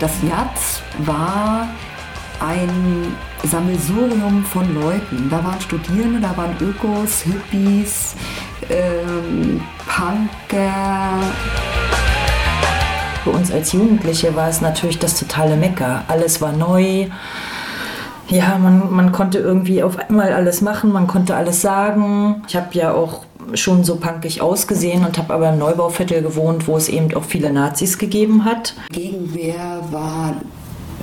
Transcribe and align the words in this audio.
Das 0.00 0.12
Jatz 0.22 0.80
war 1.00 1.68
ein 2.40 3.14
Sammelsurium 3.44 4.42
von 4.46 4.74
Leuten. 4.74 5.28
Da 5.30 5.44
waren 5.44 5.60
Studierende, 5.60 6.20
da 6.20 6.34
waren 6.38 6.56
Ökos, 6.58 7.20
Hippies, 7.20 8.14
ähm, 8.70 9.60
Punker. 9.86 11.18
Für 13.24 13.30
uns 13.30 13.52
als 13.52 13.72
Jugendliche 13.72 14.34
war 14.34 14.48
es 14.48 14.62
natürlich 14.62 14.98
das 14.98 15.18
totale 15.18 15.54
Mecker. 15.56 16.04
Alles 16.08 16.40
war 16.40 16.52
neu. 16.52 17.08
Ja, 18.28 18.56
man, 18.56 18.90
man 18.90 19.12
konnte 19.12 19.38
irgendwie 19.38 19.82
auf 19.82 19.98
einmal 19.98 20.32
alles 20.32 20.62
machen, 20.62 20.92
man 20.92 21.08
konnte 21.08 21.36
alles 21.36 21.60
sagen. 21.60 22.42
Ich 22.48 22.56
habe 22.56 22.68
ja 22.72 22.92
auch 22.94 23.26
schon 23.54 23.84
so 23.84 23.96
punkig 23.96 24.40
ausgesehen 24.40 25.04
und 25.04 25.18
habe 25.18 25.34
aber 25.34 25.50
im 25.50 25.58
Neubauviertel 25.58 26.22
gewohnt, 26.22 26.66
wo 26.66 26.76
es 26.76 26.88
eben 26.88 27.14
auch 27.14 27.24
viele 27.24 27.52
Nazis 27.52 27.98
gegeben 27.98 28.44
hat. 28.44 28.74
Gegenwehr 28.92 29.80
war 29.90 30.36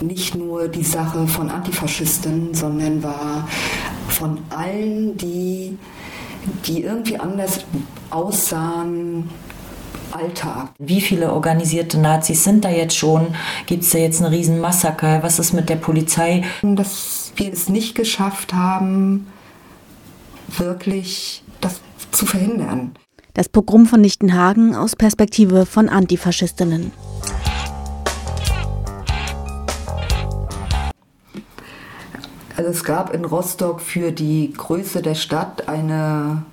nicht 0.02 0.36
nur 0.36 0.68
die 0.68 0.84
Sache 0.84 1.28
von 1.28 1.50
Antifaschisten, 1.50 2.54
sondern 2.54 3.04
war 3.04 3.48
von 4.08 4.40
allen, 4.50 5.18
die, 5.18 5.78
die 6.66 6.84
irgendwie 6.84 7.20
anders 7.20 7.62
aussahen, 8.10 9.30
Alltag. 10.12 10.70
Wie 10.80 11.02
viele 11.02 11.34
organisierte 11.34 12.00
Nazis 12.00 12.44
sind 12.44 12.64
da 12.64 12.70
jetzt 12.70 12.96
schon? 12.96 13.36
Gibt 13.66 13.84
es 13.84 13.90
da 13.90 13.98
jetzt 13.98 14.22
einen 14.22 14.34
riesen 14.34 14.60
Massaker? 14.60 15.22
Was 15.22 15.38
ist 15.38 15.54
mit 15.54 15.70
der 15.70 15.76
Polizei? 15.76 16.44
Dass 16.62 17.34
wir 17.36 17.52
es 17.52 17.70
nicht 17.70 17.96
geschafft 17.96 18.54
haben, 18.54 19.28
wirklich 20.48 21.44
zu 22.12 22.26
verhindern. 22.26 22.92
Das 23.34 23.50
Pogrom 23.50 23.86
von 23.86 24.02
Lichtenhagen 24.02 24.76
aus 24.76 24.96
Perspektive 24.96 25.66
von 25.66 25.90
Antifaschistinnen. 25.90 26.92
Also 32.56 32.72
es 32.72 32.84
gab 32.84 33.14
in 33.14 33.24
Rostock 33.24 33.82
für 33.82 34.12
die 34.12 34.52
Größe 34.52 35.04
der 35.04 35.14
Stadt 35.14 35.70
eine 35.70 36.44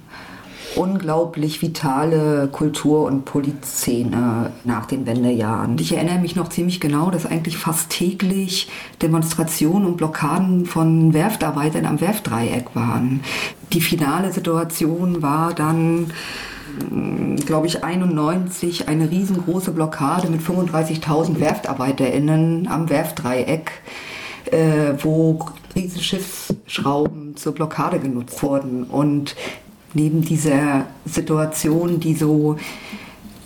unglaublich 0.76 1.62
vitale 1.62 2.48
Kultur- 2.50 3.06
und 3.06 3.24
Polizszene 3.24 4.52
nach 4.64 4.86
den 4.86 5.06
Wendejahren. 5.06 5.78
Ich 5.78 5.94
erinnere 5.94 6.18
mich 6.18 6.36
noch 6.36 6.48
ziemlich 6.48 6.80
genau, 6.80 7.10
dass 7.10 7.26
eigentlich 7.26 7.56
fast 7.56 7.90
täglich 7.90 8.68
Demonstrationen 9.02 9.86
und 9.86 9.96
Blockaden 9.96 10.66
von 10.66 11.14
Werftarbeitern 11.14 11.86
am 11.86 12.00
Werftdreieck 12.00 12.74
waren. 12.74 13.20
Die 13.72 13.80
finale 13.80 14.32
Situation 14.32 15.22
war 15.22 15.54
dann 15.54 16.12
glaube 17.46 17.66
ich, 17.66 17.84
91 17.84 18.88
eine 18.88 19.10
riesengroße 19.10 19.70
Blockade 19.70 20.28
mit 20.28 20.40
35.000 20.40 21.40
WerftarbeiterInnen 21.40 22.68
am 22.68 22.90
Werftdreieck, 22.90 23.70
äh, 24.50 24.94
wo 25.02 25.46
riesen 25.74 26.00
Schiffsschrauben 26.00 27.36
zur 27.36 27.54
Blockade 27.54 27.98
genutzt 27.98 28.42
wurden. 28.42 28.84
Und 28.84 29.36
neben 29.94 30.22
dieser 30.22 30.86
Situation, 31.06 32.00
die 32.00 32.14
so 32.14 32.56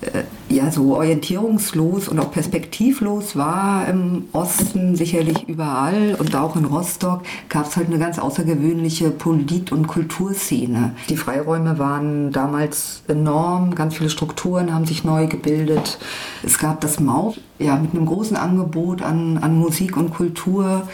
äh, 0.01 0.23
ja 0.49 0.71
so 0.71 0.95
orientierungslos 0.95 2.09
und 2.09 2.21
auch 2.21 2.31
perspektivlos 2.31 3.37
war 3.37 3.87
im 3.89 4.29
Osten 4.33 4.95
sicherlich 4.95 5.49
überall 5.49 6.17
und 6.19 6.35
auch 6.37 6.57
in 6.57 6.65
Rostock 6.65 7.23
gab 7.49 7.67
es 7.67 7.77
halt 7.77 7.89
eine 7.89 7.99
ganz 7.99 8.19
außergewöhnliche 8.19 9.11
Polit- 9.11 9.73
und 9.73 9.89
Kulturszene. 9.89 10.95
Die 11.09 11.17
Freiräume 11.17 11.79
waren 11.79 12.33
damals 12.33 13.03
enorm, 13.09 13.75
ganz 13.75 13.97
viele 13.97 14.09
Strukturen 14.09 14.73
haben 14.73 14.87
sich 14.87 15.05
neu 15.05 15.27
gebildet. 15.27 15.99
Es 16.45 16.59
gab 16.59 16.81
das 16.81 17.01
Maut 17.01 17.41
ja 17.59 17.77
mit 17.77 17.93
einem 17.93 18.07
großen 18.07 18.37
Angebot 18.37 19.03
an, 19.03 19.39
an 19.39 19.59
Musik 19.59 19.97
und 19.97 20.15
Kultur 20.15 20.89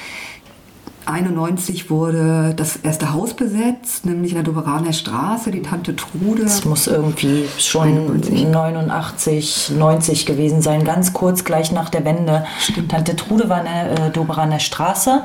91 1.06 1.90
wurde 1.90 2.54
das 2.56 2.76
erste 2.76 3.12
Haus 3.12 3.34
besetzt, 3.34 4.06
nämlich 4.06 4.32
in 4.32 4.36
der 4.36 4.44
Doberaner 4.44 4.92
Straße, 4.92 5.50
die 5.50 5.62
Tante 5.62 5.94
Trude. 5.96 6.42
Das 6.42 6.64
muss 6.64 6.86
irgendwie 6.86 7.44
schon 7.58 7.88
91. 7.88 8.48
89, 8.48 9.72
90 9.76 10.26
gewesen 10.26 10.62
sein, 10.62 10.84
ganz 10.84 11.12
kurz 11.12 11.44
gleich 11.44 11.72
nach 11.72 11.90
der 11.90 12.04
Wende. 12.04 12.46
Stimmt. 12.58 12.90
Tante 12.90 13.16
Trude 13.16 13.48
war 13.48 13.58
in 13.58 13.64
der 13.64 14.06
äh, 14.06 14.10
Doberaner 14.10 14.60
Straße 14.60 15.22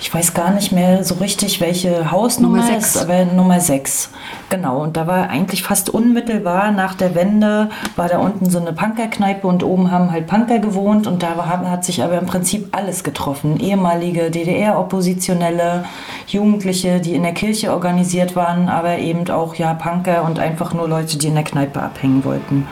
ich 0.00 0.12
weiß 0.12 0.34
gar 0.34 0.50
nicht 0.50 0.72
mehr 0.72 1.04
so 1.04 1.14
richtig, 1.16 1.60
welche 1.60 2.10
Hausnummer 2.10 2.58
Nummer 2.58 2.76
ist, 2.76 2.96
aber 2.96 3.24
Nummer 3.24 3.60
6. 3.60 4.10
Genau, 4.50 4.82
und 4.82 4.96
da 4.96 5.06
war 5.06 5.28
eigentlich 5.28 5.62
fast 5.62 5.90
unmittelbar 5.90 6.72
nach 6.72 6.94
der 6.94 7.14
Wende, 7.14 7.70
war 7.96 8.08
da 8.08 8.18
unten 8.18 8.50
so 8.50 8.58
eine 8.58 8.72
Punkerkneipe 8.72 9.46
und 9.46 9.62
oben 9.62 9.90
haben 9.90 10.10
halt 10.10 10.26
Punker 10.26 10.58
gewohnt 10.58 11.06
und 11.06 11.22
da 11.22 11.36
war, 11.36 11.48
hat 11.48 11.84
sich 11.84 12.02
aber 12.02 12.18
im 12.18 12.26
Prinzip 12.26 12.68
alles 12.72 13.04
getroffen. 13.04 13.58
Ehemalige 13.58 14.30
DDR-Oppositionelle, 14.30 15.84
Jugendliche, 16.26 17.00
die 17.00 17.14
in 17.14 17.22
der 17.22 17.34
Kirche 17.34 17.72
organisiert 17.72 18.36
waren, 18.36 18.68
aber 18.68 18.98
eben 18.98 19.28
auch 19.30 19.54
ja 19.54 19.74
Punker 19.74 20.24
und 20.24 20.38
einfach 20.38 20.74
nur 20.74 20.88
Leute, 20.88 21.18
die 21.18 21.28
in 21.28 21.34
der 21.34 21.44
Kneipe 21.44 21.80
abhängen 21.80 22.24
wollten. 22.24 22.66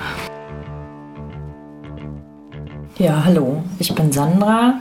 Ja, 2.98 3.24
hallo, 3.24 3.62
ich 3.78 3.94
bin 3.94 4.12
Sandra. 4.12 4.74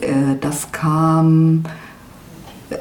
äh, 0.00 0.34
das 0.40 0.72
kam 0.72 1.62
äh, 2.70 2.78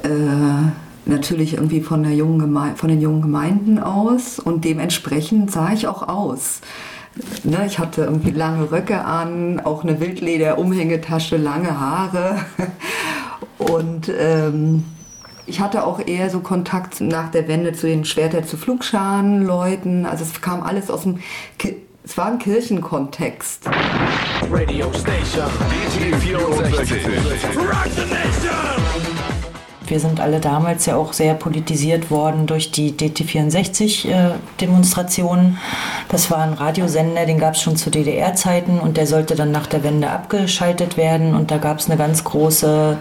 natürlich 1.05 1.53
irgendwie 1.53 1.81
von, 1.81 2.01
der 2.03 2.13
jungen 2.13 2.57
von 2.75 2.89
den 2.89 3.01
jungen 3.01 3.21
Gemeinden 3.21 3.77
aus 3.79 4.39
und 4.39 4.65
dementsprechend 4.65 5.51
sah 5.51 5.71
ich 5.73 5.87
auch 5.87 6.07
aus. 6.07 6.61
Ne, 7.43 7.65
ich 7.67 7.77
hatte 7.79 8.03
irgendwie 8.03 8.31
lange 8.31 8.71
Röcke 8.71 9.03
an, 9.05 9.59
auch 9.59 9.83
eine 9.83 9.99
Wildleder-Umhängetasche, 9.99 11.37
lange 11.37 11.79
Haare. 11.79 12.37
Und 13.59 14.09
ähm, 14.17 14.85
ich 15.45 15.59
hatte 15.59 15.85
auch 15.85 15.99
eher 16.05 16.29
so 16.29 16.39
Kontakt 16.39 17.01
nach 17.01 17.29
der 17.29 17.47
Wende 17.47 17.73
zu 17.73 17.87
den 17.87 18.05
Schwerter 18.05 18.43
zu 18.43 18.57
Flugscharen-Leuten. 18.57 20.05
Also 20.05 20.23
es 20.23 20.41
kam 20.41 20.63
alles 20.63 20.89
aus 20.89 21.03
dem, 21.03 21.19
Ki 21.57 21.75
es 22.03 22.17
war 22.17 22.27
ein 22.27 22.39
Kirchenkontext. 22.39 23.65
Radio 24.49 24.91
Station, 24.93 25.51
64. 26.19 27.05
Rock 27.55 27.87
the 27.95 28.01
Nation! 28.01 28.79
wir 29.89 29.99
sind 29.99 30.19
alle 30.19 30.39
damals 30.39 30.85
ja 30.85 30.95
auch 30.95 31.13
sehr 31.13 31.33
politisiert 31.33 32.11
worden 32.11 32.45
durch 32.47 32.71
die 32.71 32.93
DT64-Demonstrationen. 32.93 35.45
Äh, 35.45 35.55
das 36.09 36.29
war 36.31 36.39
ein 36.39 36.53
Radiosender, 36.53 37.25
den 37.25 37.39
gab 37.39 37.55
es 37.55 37.61
schon 37.61 37.75
zu 37.75 37.89
DDR-Zeiten 37.89 38.79
und 38.79 38.95
der 38.97 39.07
sollte 39.07 39.35
dann 39.35 39.51
nach 39.51 39.67
der 39.67 39.83
Wende 39.83 40.09
abgeschaltet 40.09 40.95
werden. 40.97 41.35
Und 41.35 41.51
da 41.51 41.57
gab 41.57 41.79
es 41.79 41.87
eine 41.87 41.97
ganz 41.97 42.23
große 42.23 42.97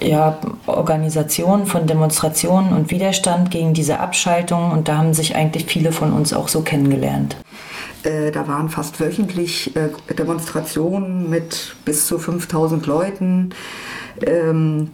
ja, 0.00 0.38
Organisation 0.66 1.66
von 1.66 1.86
Demonstrationen 1.86 2.72
und 2.72 2.90
Widerstand 2.90 3.50
gegen 3.50 3.74
diese 3.74 4.00
Abschaltung. 4.00 4.72
Und 4.72 4.88
da 4.88 4.98
haben 4.98 5.14
sich 5.14 5.36
eigentlich 5.36 5.66
viele 5.66 5.92
von 5.92 6.12
uns 6.12 6.32
auch 6.32 6.48
so 6.48 6.62
kennengelernt. 6.62 7.36
Äh, 8.02 8.30
da 8.30 8.46
waren 8.46 8.68
fast 8.68 9.00
wöchentlich 9.00 9.74
äh, 9.76 9.88
Demonstrationen 10.14 11.30
mit 11.30 11.76
bis 11.84 12.06
zu 12.06 12.18
5000 12.18 12.86
Leuten. 12.86 13.50
Ähm, 14.26 14.90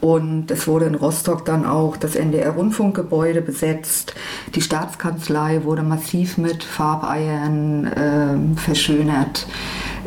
und 0.00 0.50
es 0.50 0.66
wurde 0.66 0.84
in 0.84 0.96
Rostock 0.96 1.46
dann 1.46 1.64
auch 1.64 1.96
das 1.96 2.14
NDR-Rundfunkgebäude 2.14 3.40
besetzt. 3.40 4.14
Die 4.54 4.60
Staatskanzlei 4.60 5.64
wurde 5.64 5.82
massiv 5.82 6.36
mit 6.36 6.62
Farbeiern 6.62 7.86
äh, 7.86 8.60
verschönert. 8.60 9.46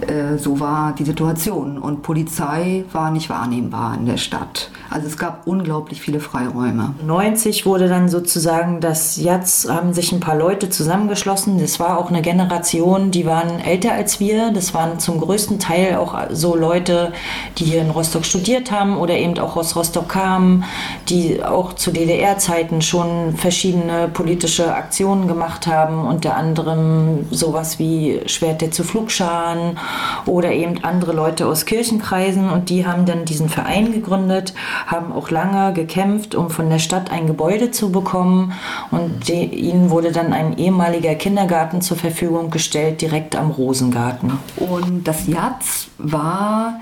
Äh, 0.01 0.37
so 0.37 0.59
war 0.59 0.93
die 0.93 1.03
Situation. 1.03 1.77
Und 1.77 2.01
Polizei 2.01 2.85
war 2.91 3.11
nicht 3.11 3.29
wahrnehmbar 3.29 3.95
in 3.97 4.05
der 4.05 4.17
Stadt. 4.17 4.69
Also 4.89 5.07
es 5.07 5.17
gab 5.17 5.47
unglaublich 5.47 6.01
viele 6.01 6.19
Freiräume. 6.19 6.93
90 7.05 7.65
wurde 7.65 7.89
dann 7.89 8.07
sozusagen 8.07 8.79
das 8.79 9.17
Jetzt, 9.17 9.69
haben 9.69 9.93
sich 9.93 10.11
ein 10.11 10.19
paar 10.19 10.35
Leute 10.35 10.69
zusammengeschlossen. 10.69 11.59
Das 11.59 11.79
war 11.79 11.97
auch 11.97 12.09
eine 12.09 12.21
Generation, 12.21 13.11
die 13.11 13.25
waren 13.25 13.59
älter 13.59 13.93
als 13.93 14.19
wir. 14.19 14.51
Das 14.51 14.73
waren 14.73 14.99
zum 14.99 15.19
größten 15.19 15.59
Teil 15.59 15.97
auch 15.97 16.15
so 16.31 16.55
Leute, 16.55 17.11
die 17.57 17.65
hier 17.65 17.81
in 17.81 17.89
Rostock 17.89 18.25
studiert 18.25 18.71
haben 18.71 18.97
oder 18.97 19.15
eben 19.15 19.37
auch 19.39 19.57
aus 19.57 19.75
Rostock 19.75 20.09
kamen, 20.09 20.63
die 21.09 21.43
auch 21.43 21.73
zu 21.73 21.91
DDR-Zeiten 21.91 22.81
schon 22.81 23.35
verschiedene 23.35 24.07
politische 24.07 24.73
Aktionen 24.73 25.27
gemacht 25.27 25.67
haben, 25.67 26.05
unter 26.05 26.35
anderem 26.35 27.27
sowas 27.31 27.79
wie 27.79 28.21
Schwert 28.27 28.61
der 28.61 28.71
zu 28.71 28.83
Flugscharen 28.83 29.77
oder 30.25 30.51
eben 30.51 30.83
andere 30.83 31.13
Leute 31.13 31.47
aus 31.47 31.65
Kirchenkreisen 31.65 32.49
und 32.49 32.69
die 32.69 32.85
haben 32.85 33.05
dann 33.05 33.25
diesen 33.25 33.49
Verein 33.49 33.91
gegründet 33.93 34.53
haben 34.85 35.11
auch 35.11 35.29
lange 35.29 35.73
gekämpft, 35.73 36.35
um 36.35 36.49
von 36.49 36.69
der 36.69 36.79
Stadt 36.79 37.11
ein 37.11 37.27
Gebäude 37.27 37.71
zu 37.71 37.91
bekommen. 37.91 38.53
Und 38.91 39.27
die, 39.27 39.45
ihnen 39.45 39.89
wurde 39.89 40.11
dann 40.11 40.33
ein 40.33 40.57
ehemaliger 40.57 41.15
Kindergarten 41.15 41.81
zur 41.81 41.97
Verfügung 41.97 42.49
gestellt, 42.49 43.01
direkt 43.01 43.35
am 43.35 43.51
Rosengarten. 43.51 44.39
Und 44.55 45.07
das 45.07 45.27
Jatz 45.27 45.87
war 45.97 46.79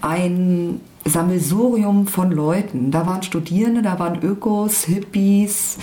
ein 0.00 0.80
Sammelsurium 1.04 2.06
von 2.06 2.30
Leuten. 2.30 2.90
Da 2.90 3.06
waren 3.06 3.22
Studierende, 3.22 3.82
da 3.82 3.98
waren 3.98 4.22
Ökos, 4.22 4.84
Hippies, 4.84 5.78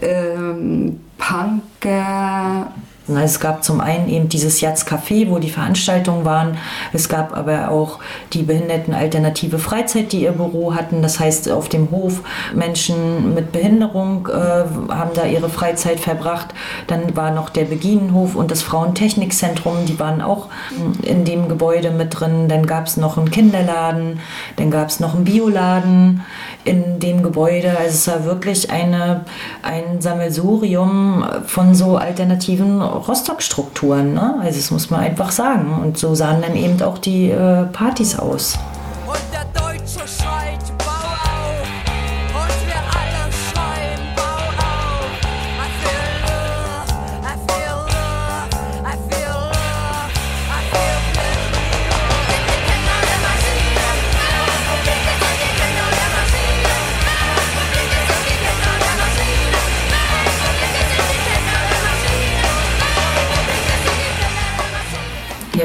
ähm, 0.00 1.00
Punker, 1.16 2.72
es 3.06 3.38
gab 3.38 3.62
zum 3.62 3.80
einen 3.80 4.08
eben 4.08 4.28
dieses 4.28 4.60
Jatz 4.60 4.86
Café, 4.86 5.28
wo 5.28 5.38
die 5.38 5.50
Veranstaltungen 5.50 6.24
waren. 6.24 6.56
Es 6.92 7.08
gab 7.08 7.36
aber 7.36 7.70
auch 7.70 7.98
die 8.32 8.42
Behinderten 8.42 8.94
Alternative 8.94 9.58
Freizeit, 9.58 10.12
die 10.12 10.22
ihr 10.22 10.32
Büro 10.32 10.74
hatten. 10.74 11.02
Das 11.02 11.20
heißt, 11.20 11.50
auf 11.50 11.68
dem 11.68 11.90
Hof 11.90 12.22
Menschen 12.54 13.34
mit 13.34 13.52
Behinderung 13.52 14.28
äh, 14.28 14.32
haben 14.32 15.10
da 15.14 15.26
ihre 15.26 15.50
Freizeit 15.50 16.00
verbracht. 16.00 16.54
Dann 16.86 17.14
war 17.14 17.30
noch 17.30 17.50
der 17.50 17.64
Beginenhof 17.64 18.34
und 18.34 18.50
das 18.50 18.62
Frauentechnikzentrum, 18.62 19.84
die 19.86 19.98
waren 20.00 20.22
auch 20.22 20.48
in 21.02 21.24
dem 21.24 21.48
Gebäude 21.48 21.90
mit 21.90 22.18
drin. 22.18 22.48
Dann 22.48 22.66
gab 22.66 22.86
es 22.86 22.96
noch 22.96 23.18
einen 23.18 23.30
Kinderladen, 23.30 24.20
dann 24.56 24.70
gab 24.70 24.88
es 24.88 25.00
noch 25.00 25.14
einen 25.14 25.24
Bioladen 25.24 26.22
in 26.64 26.98
dem 26.98 27.22
Gebäude. 27.22 27.70
Also 27.70 27.90
es 27.90 28.08
war 28.08 28.24
wirklich 28.24 28.70
eine, 28.70 29.24
ein 29.62 30.00
Sammelsurium 30.00 31.24
von 31.46 31.74
so 31.74 31.96
alternativen 31.96 32.80
Rostock-Strukturen. 32.82 34.14
Ne? 34.14 34.36
Also 34.40 34.58
das 34.58 34.70
muss 34.70 34.90
man 34.90 35.00
einfach 35.00 35.30
sagen. 35.30 35.78
Und 35.82 35.98
so 35.98 36.14
sahen 36.14 36.42
dann 36.42 36.56
eben 36.56 36.80
auch 36.82 36.98
die 36.98 37.30
äh, 37.30 37.64
Partys 37.66 38.18
aus. 38.18 38.58
Und 39.06 39.18
der 39.32 39.63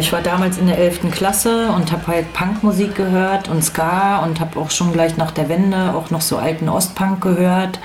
ich 0.10 0.14
war 0.14 0.24
damals 0.24 0.58
in 0.58 0.66
der 0.66 0.80
11. 0.80 1.12
Klasse 1.12 1.70
und 1.70 1.92
habe 1.92 2.08
halt 2.08 2.34
Punkmusik 2.34 2.96
gehört 2.96 3.48
und 3.48 3.64
Ska 3.64 4.24
und 4.26 4.40
habe 4.40 4.60
auch 4.60 4.72
schon 4.72 4.92
gleich 4.92 5.18
nach 5.18 5.30
der 5.30 5.50
Wende 5.50 5.94
auch 5.94 6.10
noch 6.10 6.22
so 6.22 6.38
alten 6.38 6.68
Ostpunk 6.68 7.22
gehört. 7.22 7.80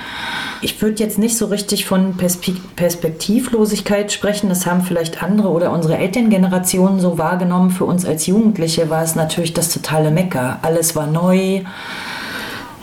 Ich 0.62 0.80
würde 0.80 1.02
jetzt 1.02 1.18
nicht 1.18 1.36
so 1.36 1.44
richtig 1.44 1.84
von 1.84 2.16
Perspektivlosigkeit 2.16 4.10
sprechen. 4.10 4.48
Das 4.48 4.64
haben 4.64 4.80
vielleicht 4.80 5.22
andere 5.22 5.50
oder 5.50 5.70
unsere 5.70 5.98
Elterngenerationen 5.98 6.98
so 6.98 7.18
wahrgenommen. 7.18 7.70
Für 7.70 7.84
uns 7.84 8.06
als 8.06 8.26
Jugendliche 8.26 8.88
war 8.88 9.02
es 9.02 9.14
natürlich 9.16 9.52
das 9.52 9.68
totale 9.68 10.10
Mecker. 10.10 10.60
Alles 10.62 10.96
war 10.96 11.06
neu. 11.06 11.60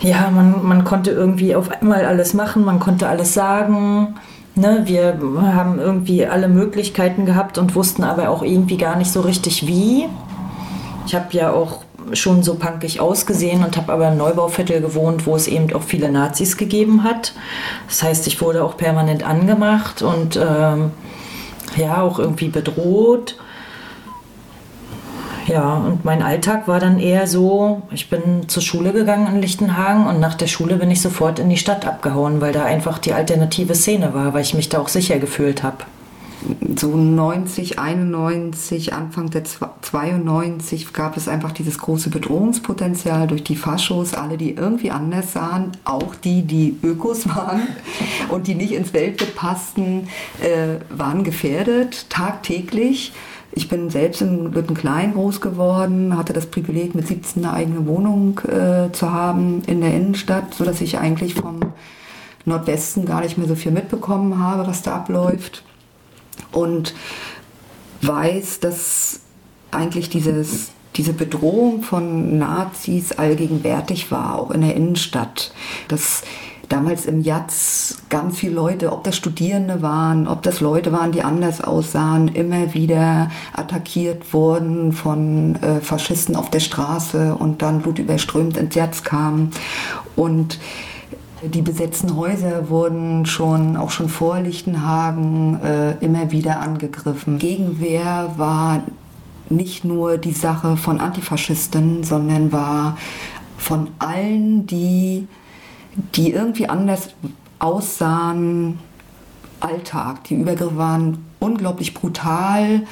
Ja, 0.02 0.30
man, 0.30 0.64
man 0.64 0.84
konnte 0.84 1.10
irgendwie 1.10 1.56
auf 1.56 1.68
einmal 1.68 2.04
alles 2.04 2.32
machen, 2.32 2.64
man 2.64 2.78
konnte 2.78 3.08
alles 3.08 3.34
sagen. 3.34 4.14
Ne, 4.54 4.82
wir 4.84 5.18
haben 5.54 5.78
irgendwie 5.78 6.26
alle 6.26 6.48
Möglichkeiten 6.48 7.24
gehabt 7.24 7.56
und 7.56 7.74
wussten 7.74 8.04
aber 8.04 8.28
auch 8.28 8.42
irgendwie 8.42 8.76
gar 8.76 8.96
nicht 8.96 9.10
so 9.10 9.22
richtig 9.22 9.66
wie. 9.66 10.08
Ich 11.06 11.14
habe 11.14 11.26
ja 11.32 11.52
auch 11.52 11.84
schon 12.12 12.42
so 12.42 12.56
punkig 12.56 13.00
ausgesehen 13.00 13.64
und 13.64 13.76
habe 13.76 13.92
aber 13.92 14.08
im 14.08 14.18
Neubauviertel 14.18 14.80
gewohnt, 14.82 15.26
wo 15.26 15.34
es 15.36 15.48
eben 15.48 15.72
auch 15.74 15.82
viele 15.82 16.10
Nazis 16.10 16.58
gegeben 16.58 17.02
hat. 17.02 17.32
Das 17.88 18.02
heißt, 18.02 18.26
ich 18.26 18.42
wurde 18.42 18.62
auch 18.62 18.76
permanent 18.76 19.24
angemacht 19.24 20.02
und 20.02 20.36
ähm, 20.36 20.90
ja, 21.76 22.02
auch 22.02 22.18
irgendwie 22.18 22.48
bedroht. 22.48 23.36
Ja, 25.46 25.74
und 25.74 26.04
mein 26.04 26.22
Alltag 26.22 26.68
war 26.68 26.78
dann 26.78 27.00
eher 27.00 27.26
so, 27.26 27.82
ich 27.90 28.08
bin 28.08 28.48
zur 28.48 28.62
Schule 28.62 28.92
gegangen 28.92 29.26
in 29.34 29.40
Lichtenhagen 29.40 30.06
und 30.06 30.20
nach 30.20 30.34
der 30.34 30.46
Schule 30.46 30.76
bin 30.76 30.90
ich 30.90 31.00
sofort 31.00 31.38
in 31.38 31.50
die 31.50 31.56
Stadt 31.56 31.86
abgehauen, 31.86 32.40
weil 32.40 32.52
da 32.52 32.64
einfach 32.64 32.98
die 32.98 33.12
alternative 33.12 33.74
Szene 33.74 34.14
war, 34.14 34.34
weil 34.34 34.42
ich 34.42 34.54
mich 34.54 34.68
da 34.68 34.78
auch 34.78 34.88
sicher 34.88 35.18
gefühlt 35.18 35.62
habe. 35.62 35.78
So 36.76 36.96
90, 36.96 37.78
91, 37.78 38.92
Anfang 38.92 39.30
der 39.30 39.44
92 39.44 40.92
gab 40.92 41.16
es 41.16 41.28
einfach 41.28 41.52
dieses 41.52 41.78
große 41.78 42.10
Bedrohungspotenzial 42.10 43.28
durch 43.28 43.44
die 43.44 43.54
Faschos, 43.54 44.14
alle, 44.14 44.36
die 44.36 44.52
irgendwie 44.54 44.90
anders 44.90 45.32
sahen, 45.32 45.72
auch 45.84 46.16
die, 46.16 46.42
die 46.42 46.76
Ökos 46.82 47.28
waren 47.34 47.62
und 48.28 48.48
die 48.48 48.54
nicht 48.54 48.72
ins 48.72 48.92
Weltbild 48.92 49.36
passten, 49.36 50.08
äh, 50.40 50.80
waren 50.90 51.22
gefährdet, 51.22 52.10
tagtäglich. 52.10 53.12
Ich 53.54 53.68
bin 53.68 53.90
selbst 53.90 54.22
in 54.22 54.50
Lüttenklein 54.52 55.12
groß 55.12 55.42
geworden, 55.42 56.16
hatte 56.16 56.32
das 56.32 56.46
Privileg, 56.46 56.94
mit 56.94 57.06
17 57.06 57.44
eine 57.44 57.54
eigene 57.54 57.86
Wohnung 57.86 58.40
äh, 58.40 58.90
zu 58.92 59.12
haben 59.12 59.62
in 59.66 59.82
der 59.82 59.92
Innenstadt, 59.92 60.54
sodass 60.54 60.80
ich 60.80 60.98
eigentlich 60.98 61.34
vom 61.34 61.60
Nordwesten 62.46 63.04
gar 63.04 63.20
nicht 63.20 63.36
mehr 63.36 63.46
so 63.46 63.54
viel 63.54 63.72
mitbekommen 63.72 64.38
habe, 64.38 64.66
was 64.66 64.82
da 64.82 64.96
abläuft. 64.96 65.64
Und 66.50 66.94
weiß, 68.00 68.60
dass 68.60 69.20
eigentlich 69.70 70.08
dieses, 70.08 70.70
diese 70.96 71.12
Bedrohung 71.12 71.82
von 71.82 72.38
Nazis 72.38 73.12
allgegenwärtig 73.12 74.10
war, 74.10 74.38
auch 74.38 74.50
in 74.50 74.62
der 74.62 74.74
Innenstadt. 74.74 75.52
Dass 75.88 76.22
damals 76.72 77.04
im 77.04 77.20
Jatz 77.20 77.98
ganz 78.08 78.38
viele 78.38 78.54
Leute, 78.54 78.92
ob 78.92 79.04
das 79.04 79.14
Studierende 79.14 79.82
waren, 79.82 80.26
ob 80.26 80.42
das 80.42 80.60
Leute 80.60 80.90
waren, 80.90 81.12
die 81.12 81.22
anders 81.22 81.60
aussahen, 81.60 82.28
immer 82.28 82.72
wieder 82.72 83.30
attackiert 83.52 84.32
wurden 84.32 84.92
von 84.92 85.56
äh, 85.56 85.80
Faschisten 85.80 86.34
auf 86.34 86.48
der 86.48 86.60
Straße 86.60 87.34
und 87.34 87.60
dann 87.60 87.82
blutüberströmt 87.82 88.56
ins 88.56 88.74
Jatz 88.74 89.04
kamen. 89.04 89.50
Und 90.16 90.58
die 91.42 91.60
besetzten 91.60 92.16
Häuser 92.16 92.70
wurden 92.70 93.26
schon, 93.26 93.76
auch 93.76 93.90
schon 93.90 94.08
vor 94.08 94.40
Lichtenhagen, 94.40 95.60
äh, 95.62 95.92
immer 96.02 96.30
wieder 96.30 96.60
angegriffen. 96.60 97.38
Gegenwehr 97.38 98.32
war 98.38 98.82
nicht 99.50 99.84
nur 99.84 100.16
die 100.16 100.32
Sache 100.32 100.78
von 100.78 101.00
Antifaschisten, 101.00 102.02
sondern 102.02 102.50
war 102.50 102.96
von 103.58 103.88
allen, 103.98 104.66
die 104.66 105.28
die 106.14 106.32
irgendwie 106.32 106.68
anders 106.68 107.10
aussahen, 107.58 108.78
Alltag. 109.60 110.24
Die 110.24 110.34
Übergriffe 110.34 110.76
waren 110.76 111.24
unglaublich 111.38 111.94
brutal. 111.94 112.82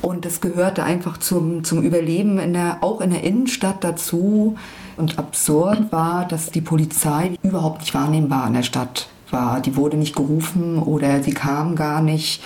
Und 0.00 0.24
es 0.26 0.40
gehörte 0.40 0.84
einfach 0.84 1.18
zum, 1.18 1.64
zum 1.64 1.82
Überleben 1.82 2.38
in 2.38 2.52
der, 2.52 2.78
auch 2.82 3.00
in 3.00 3.10
der 3.10 3.24
Innenstadt 3.24 3.82
dazu. 3.82 4.56
Und 4.96 5.18
absurd 5.18 5.92
war, 5.92 6.26
dass 6.26 6.50
die 6.50 6.60
Polizei 6.60 7.32
überhaupt 7.42 7.80
nicht 7.80 7.94
wahrnehmbar 7.94 8.46
in 8.46 8.54
der 8.54 8.62
Stadt 8.62 9.08
war. 9.30 9.60
Die 9.60 9.76
wurde 9.76 9.96
nicht 9.96 10.16
gerufen 10.16 10.78
oder 10.78 11.22
sie 11.22 11.34
kam 11.34 11.76
gar 11.76 12.00
nicht. 12.00 12.42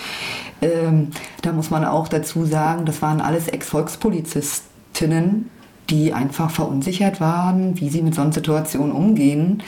Ähm, 0.61 1.09
da 1.41 1.51
muss 1.51 1.69
man 1.69 1.85
auch 1.85 2.07
dazu 2.07 2.45
sagen, 2.45 2.85
das 2.85 3.01
waren 3.01 3.21
alles 3.21 3.47
Ex-Volkspolizistinnen, 3.47 5.49
die 5.89 6.13
einfach 6.13 6.49
verunsichert 6.49 7.19
waren, 7.19 7.79
wie 7.79 7.89
sie 7.89 8.01
mit 8.01 8.15
solchen 8.15 8.31
Situationen 8.31 8.91
umgehen 8.93 9.63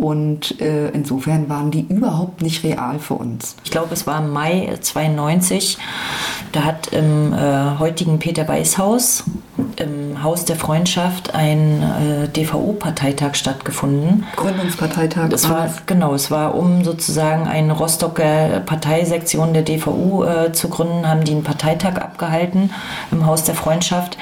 und 0.00 0.62
äh, 0.62 0.88
insofern 0.88 1.50
waren 1.50 1.70
die 1.70 1.82
überhaupt 1.82 2.40
nicht 2.40 2.64
real 2.64 2.98
für 2.98 3.12
uns. 3.14 3.54
Ich 3.64 3.70
glaube, 3.70 3.92
es 3.92 4.06
war 4.06 4.24
im 4.24 4.30
Mai 4.30 4.72
92. 4.80 5.76
Da 6.52 6.64
hat 6.64 6.86
im 6.94 7.34
äh, 7.34 7.78
heutigen 7.78 8.18
Peter 8.18 8.48
Weiß 8.48 8.78
Haus, 8.78 9.24
im 9.76 10.22
Haus 10.22 10.46
der 10.46 10.56
Freundschaft, 10.56 11.34
ein 11.34 11.82
äh, 11.82 12.28
DVO-Parteitag 12.28 13.34
stattgefunden. 13.34 14.24
Gründungsparteitag. 14.36 15.28
Das 15.28 15.50
war 15.50 15.68
genau. 15.84 16.14
Es 16.14 16.30
war 16.30 16.54
um 16.54 16.82
sozusagen 16.82 17.46
eine 17.46 17.74
Rostocker 17.74 18.60
Parteisektion 18.64 19.52
der 19.52 19.64
DVU 19.64 20.24
äh, 20.24 20.50
zu 20.52 20.70
gründen, 20.70 21.06
haben 21.06 21.24
die 21.24 21.32
einen 21.32 21.44
Parteitag 21.44 21.96
abgehalten 21.96 22.70
im 23.10 23.26
Haus 23.26 23.44
der 23.44 23.54
Freundschaft. 23.54 24.16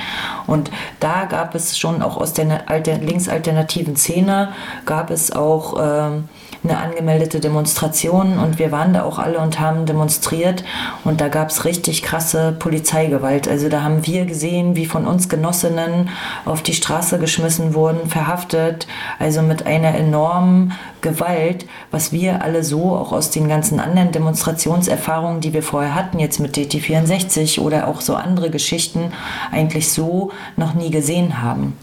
Und 0.49 0.73
da 0.99 1.27
gab 1.27 1.55
es 1.55 1.79
schon 1.79 2.03
auch 2.03 2.17
aus 2.17 2.33
der 2.33 2.69
alter, 2.69 2.99
linksalternativen 2.99 3.95
Szene 3.95 4.49
gab 4.85 5.11
es 5.11 5.31
auch 5.31 5.59
auch 5.59 5.77
ähm, 5.81 6.29
eine 6.65 6.79
angemeldete 6.79 7.41
Demonstration 7.41 8.39
und 8.39 8.59
wir 8.59 8.73
waren 8.73 8.93
da 8.93 9.05
auch 9.05 9.19
alle 9.19 9.39
und 9.39 9.61
haben 9.61 9.87
demonstriert 9.87 10.65
und 11.05 11.21
da 11.21 11.29
gab 11.29 11.51
es 11.51 11.65
richtig 11.65 12.03
krasse 12.03 12.55
Polizeigewalt. 12.59 13.49
Also 13.49 13.69
da 13.69 13.83
haben 13.83 14.07
wir 14.07 14.25
gesehen, 14.25 14.75
wie 14.75 14.87
von 14.87 15.07
uns 15.07 15.29
Genossinnen 15.29 16.09
auf 16.45 16.63
die 16.63 16.75
Straße 16.75 17.19
geschmissen 17.19 17.75
wurden, 17.75 18.09
verhaftet, 18.09 18.87
also 19.19 19.43
mit 19.43 19.67
einer 19.67 19.95
enormen 19.95 20.73
Gewalt, 21.01 21.67
was 21.91 22.13
wir 22.13 22.43
alle 22.43 22.65
so 22.65 22.97
auch 22.97 23.13
aus 23.13 23.31
den 23.31 23.49
ganzen 23.49 23.79
anderen 23.79 24.11
Demonstrationserfahrungen, 24.11 25.41
die 25.41 25.53
wir 25.53 25.63
vorher 25.63 25.95
hatten, 25.95 26.19
jetzt 26.19 26.41
mit 26.41 26.57
DT64 26.57 27.61
oder 27.61 27.87
auch 27.87 28.01
so 28.01 28.17
andere 28.17 28.51
Geschichten, 28.51 29.13
eigentlich 29.53 29.91
so 29.93 30.33
noch 30.57 30.75
nie 30.75 30.91
gesehen 30.91 31.41
haben. 31.41 31.75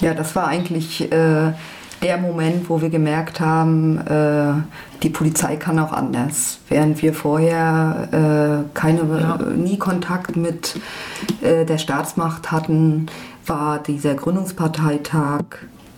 Ja, 0.00 0.14
das 0.14 0.36
war 0.36 0.48
eigentlich 0.48 1.12
äh, 1.12 1.52
der 2.04 2.18
Moment, 2.18 2.68
wo 2.68 2.82
wir 2.82 2.90
gemerkt 2.90 3.40
haben, 3.40 3.98
äh, 4.06 4.52
die 5.02 5.08
Polizei 5.08 5.56
kann 5.56 5.78
auch 5.78 5.92
anders. 5.92 6.58
Während 6.68 7.00
wir 7.02 7.14
vorher 7.14 8.08
äh, 8.12 8.78
keine, 8.78 9.00
ja. 9.20 9.38
nie 9.56 9.78
Kontakt 9.78 10.36
mit 10.36 10.78
äh, 11.42 11.64
der 11.64 11.78
Staatsmacht 11.78 12.52
hatten, 12.52 13.06
war 13.46 13.78
dieser 13.78 14.14
Gründungsparteitag 14.14 15.44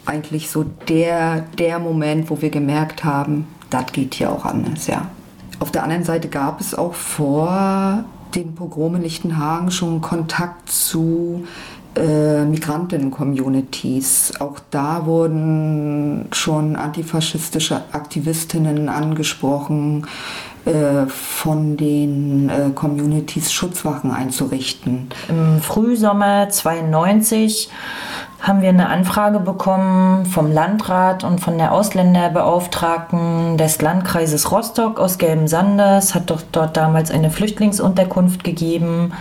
eigentlich 0.04 0.48
so 0.48 0.64
der, 0.88 1.40
der 1.58 1.80
Moment, 1.80 2.30
wo 2.30 2.40
wir 2.40 2.50
gemerkt 2.50 3.04
haben, 3.04 3.48
das 3.70 3.86
geht 3.92 4.14
hier 4.14 4.30
auch 4.30 4.44
anders, 4.44 4.86
ja. 4.86 5.08
Auf 5.58 5.72
der 5.72 5.82
anderen 5.82 6.04
Seite 6.04 6.28
gab 6.28 6.60
es 6.60 6.74
auch 6.74 6.94
vor 6.94 8.04
den 8.34 8.54
Pogromen 8.54 9.02
Lichtenhagen 9.02 9.70
schon 9.70 10.02
Kontakt 10.02 10.70
zu 10.70 11.46
äh, 11.96 12.44
Migranten-Communities. 12.44 14.34
Auch 14.40 14.58
da 14.70 15.06
wurden 15.06 16.26
schon 16.32 16.76
antifaschistische 16.76 17.82
Aktivistinnen 17.92 18.88
angesprochen, 18.88 20.06
äh, 20.66 21.06
von 21.06 21.76
den 21.76 22.48
äh, 22.48 22.70
Communities 22.74 23.52
Schutzwachen 23.52 24.10
einzurichten. 24.10 25.08
Im 25.28 25.60
Frühsommer 25.62 26.48
92 26.48 27.70
haben 28.40 28.62
wir 28.62 28.70
eine 28.70 28.88
Anfrage 28.88 29.38
bekommen 29.38 30.26
vom 30.26 30.50
Landrat 30.50 31.22
und 31.22 31.40
von 31.40 31.56
der 31.56 31.70
Ausländerbeauftragten 31.70 33.56
des 33.58 33.80
Landkreises 33.80 34.50
Rostock 34.50 34.98
aus 34.98 35.18
Gelben-Sande. 35.18 35.98
Es 35.98 36.16
hat 36.16 36.30
doch 36.30 36.42
dort 36.50 36.76
damals 36.76 37.12
eine 37.12 37.30
Flüchtlingsunterkunft 37.30 38.42
gegeben. 38.42 39.12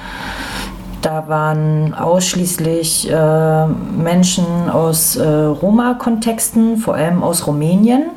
Da 1.06 1.28
waren 1.28 1.94
ausschließlich 1.94 3.12
äh, 3.12 3.68
Menschen 3.68 4.72
aus 4.72 5.16
äh, 5.16 5.24
Roma-Kontexten, 5.24 6.78
vor 6.78 6.96
allem 6.96 7.22
aus 7.22 7.46
Rumänien. 7.46 8.10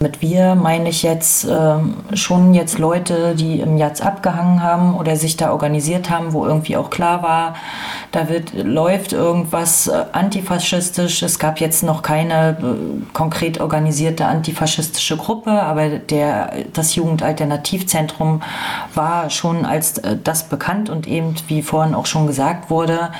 Mit 0.00 0.22
wir 0.22 0.54
meine 0.54 0.90
ich 0.90 1.02
jetzt 1.02 1.44
äh, 1.44 1.78
schon 2.14 2.54
jetzt 2.54 2.78
Leute, 2.78 3.34
die 3.34 3.58
im 3.58 3.76
Jatz 3.76 4.00
abgehangen 4.00 4.62
haben 4.62 4.96
oder 4.96 5.16
sich 5.16 5.36
da 5.36 5.50
organisiert 5.50 6.08
haben, 6.08 6.32
wo 6.32 6.46
irgendwie 6.46 6.76
auch 6.76 6.88
klar 6.88 7.24
war, 7.24 7.54
da 8.12 8.28
wird, 8.28 8.52
läuft 8.54 9.12
irgendwas 9.12 9.88
äh, 9.88 10.04
antifaschistisch. 10.12 11.22
Es 11.22 11.40
gab 11.40 11.58
jetzt 11.58 11.82
noch 11.82 12.02
keine 12.02 12.50
äh, 12.50 13.12
konkret 13.12 13.60
organisierte 13.60 14.26
antifaschistische 14.26 15.16
Gruppe, 15.16 15.50
aber 15.50 15.88
der, 15.98 16.52
das 16.72 16.94
Jugendalternativzentrum 16.94 18.42
war 18.94 19.30
schon 19.30 19.66
als 19.66 19.98
äh, 19.98 20.16
das 20.22 20.44
bekannt 20.44 20.90
und 20.90 21.08
eben, 21.08 21.34
wie 21.48 21.60
vorhin 21.60 21.96
auch 21.96 22.06
schon 22.06 22.28
gesagt 22.28 22.70
wurde, 22.70 23.10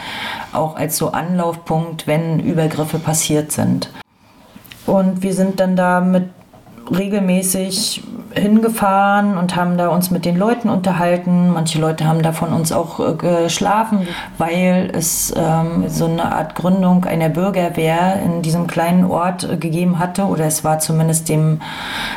auch 0.52 0.76
als 0.76 0.96
so 0.96 1.10
Anlaufpunkt, 1.10 2.06
wenn 2.06 2.38
Übergriffe 2.38 3.00
passiert 3.00 3.50
sind. 3.50 3.90
Und 4.86 5.22
wir 5.22 5.34
sind 5.34 5.58
dann 5.58 5.74
da 5.74 6.00
mit 6.00 6.30
regelmäßig 6.90 8.02
hingefahren 8.34 9.36
und 9.36 9.56
haben 9.56 9.78
da 9.78 9.88
uns 9.88 10.10
mit 10.10 10.24
den 10.24 10.36
Leuten 10.36 10.68
unterhalten. 10.68 11.52
Manche 11.52 11.80
Leute 11.80 12.06
haben 12.06 12.22
da 12.22 12.32
von 12.32 12.52
uns 12.52 12.72
auch 12.72 13.00
äh, 13.00 13.14
geschlafen, 13.14 14.06
weil 14.36 14.90
es 14.92 15.32
ähm, 15.36 15.88
so 15.88 16.06
eine 16.06 16.32
Art 16.32 16.54
Gründung 16.54 17.04
einer 17.04 17.28
Bürgerwehr 17.28 18.20
in 18.24 18.42
diesem 18.42 18.66
kleinen 18.66 19.04
Ort 19.04 19.44
äh, 19.44 19.56
gegeben 19.56 19.98
hatte 19.98 20.24
oder 20.24 20.44
es 20.44 20.64
war 20.64 20.78
zumindest 20.78 21.28
dem 21.28 21.60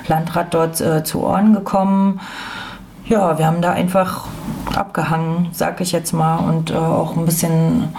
Landrat 0.08 0.54
dort 0.54 0.82
äh, 0.82 1.04
zu 1.04 1.24
Ohren 1.24 1.54
gekommen. 1.54 2.20
Ja, 3.08 3.38
wir 3.38 3.46
haben 3.46 3.62
da 3.62 3.72
einfach 3.72 4.28
abgehangen, 4.76 5.50
sag 5.52 5.82
ich 5.82 5.92
jetzt 5.92 6.14
mal, 6.14 6.38
und 6.38 6.72
äh, 6.72 6.76
auch 6.76 7.16
ein 7.16 7.26
bisschen 7.26 7.90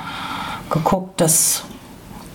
geguckt, 0.71 1.21
dass 1.21 1.65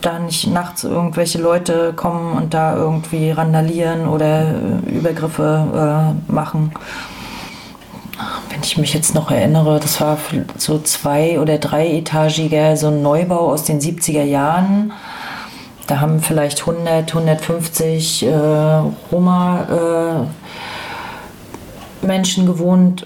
da 0.01 0.20
nicht 0.20 0.48
nachts 0.48 0.84
irgendwelche 0.84 1.39
Leute 1.39 1.94
kommen 1.94 2.38
und 2.38 2.54
da 2.54 2.75
irgendwie 2.75 3.32
randalieren 3.32 4.08
oder 4.08 4.54
äh, 4.54 4.89
Übergriffe 4.89 6.16
äh, 6.30 6.32
machen. 6.32 6.72
Wenn 8.50 8.63
ich 8.63 8.77
mich 8.77 8.94
jetzt 8.94 9.13
noch 9.13 9.30
erinnere, 9.30 9.80
das 9.80 10.01
war 10.01 10.18
so 10.58 10.80
zwei- 10.80 11.39
oder 11.39 11.58
dreietagiger, 11.58 12.75
so 12.75 12.88
ein 12.88 13.01
Neubau 13.01 13.51
aus 13.51 13.63
den 13.63 13.80
70er 13.80 14.24
Jahren. 14.24 14.92
Da 15.86 16.00
haben 16.00 16.22
vielleicht 16.22 16.62
100, 16.62 17.10
150 17.10 18.25
äh, 18.25 18.34
Roma 19.12 20.27
äh, 22.04 22.06
Menschen 22.06 22.46
gewohnt. 22.46 23.06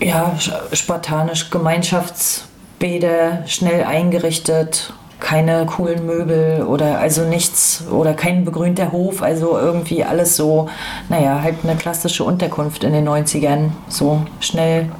Ja, 0.00 0.34
spartanisch, 0.72 1.48
Gemeinschaftsbäder, 1.50 3.44
schnell 3.46 3.84
eingerichtet, 3.84 4.92
keine 5.20 5.66
coolen 5.66 6.06
Möbel 6.06 6.62
oder 6.62 6.98
also 6.98 7.24
nichts 7.24 7.84
oder 7.90 8.14
kein 8.14 8.44
begrünter 8.44 8.92
Hof, 8.92 9.22
also 9.22 9.58
irgendwie 9.58 10.04
alles 10.04 10.36
so, 10.36 10.68
naja, 11.08 11.40
halt 11.42 11.56
eine 11.62 11.76
klassische 11.76 12.24
Unterkunft 12.24 12.84
in 12.84 12.92
den 12.92 13.08
90ern. 13.08 13.70
So 13.88 14.22
schnell 14.40 14.90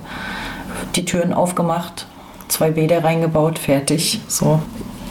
die 0.94 1.04
Türen 1.04 1.34
aufgemacht, 1.34 2.06
zwei 2.48 2.70
Bäder 2.70 3.04
reingebaut, 3.04 3.58
fertig. 3.58 4.20
So. 4.28 4.60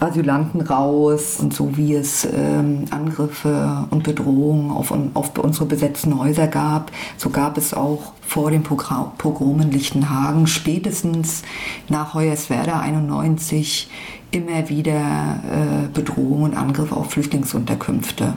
Asylanten 0.00 0.62
raus 0.62 1.38
und 1.40 1.52
so 1.52 1.76
wie 1.76 1.94
es 1.94 2.26
ähm, 2.32 2.86
Angriffe 2.90 3.86
und 3.90 4.02
Bedrohungen 4.02 4.70
auf, 4.70 4.92
auf 5.14 5.38
unsere 5.38 5.66
besetzten 5.66 6.18
Häuser 6.18 6.48
gab, 6.48 6.90
so 7.16 7.30
gab 7.30 7.58
es 7.58 7.74
auch 7.74 8.12
vor 8.22 8.50
dem 8.50 8.62
Pogrom 8.62 9.60
in 9.60 9.70
Lichtenhagen 9.70 10.46
spätestens 10.46 11.42
nach 11.88 12.14
Hoyerswerda 12.14 12.80
91 12.80 13.90
immer 14.30 14.68
wieder 14.68 15.40
äh, 15.50 15.88
Bedrohungen 15.92 16.52
und 16.52 16.56
Angriffe 16.56 16.96
auf 16.96 17.10
Flüchtlingsunterkünfte. 17.10 18.34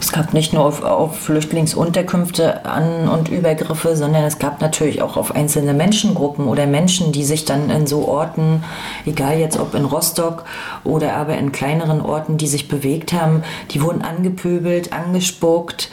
Es 0.00 0.12
gab 0.12 0.34
nicht 0.34 0.52
nur 0.52 0.64
auf, 0.64 0.82
auf, 0.82 1.16
Flüchtlingsunterkünfte 1.16 2.64
An- 2.64 3.08
und 3.08 3.28
Übergriffe, 3.28 3.96
sondern 3.96 4.24
es 4.24 4.38
gab 4.38 4.60
natürlich 4.60 5.02
auch 5.02 5.16
auf 5.16 5.34
einzelne 5.34 5.74
Menschengruppen 5.74 6.46
oder 6.46 6.66
Menschen, 6.66 7.12
die 7.12 7.24
sich 7.24 7.44
dann 7.44 7.70
in 7.70 7.86
so 7.86 8.06
Orten, 8.06 8.62
egal 9.06 9.38
jetzt 9.38 9.58
ob 9.58 9.74
in 9.74 9.84
Rostock 9.84 10.44
oder 10.84 11.14
aber 11.14 11.36
in 11.36 11.52
kleineren 11.52 12.00
Orten, 12.00 12.36
die 12.36 12.46
sich 12.46 12.68
bewegt 12.68 13.12
haben, 13.12 13.42
die 13.70 13.82
wurden 13.82 14.02
angepöbelt, 14.02 14.92
angespuckt, 14.92 15.90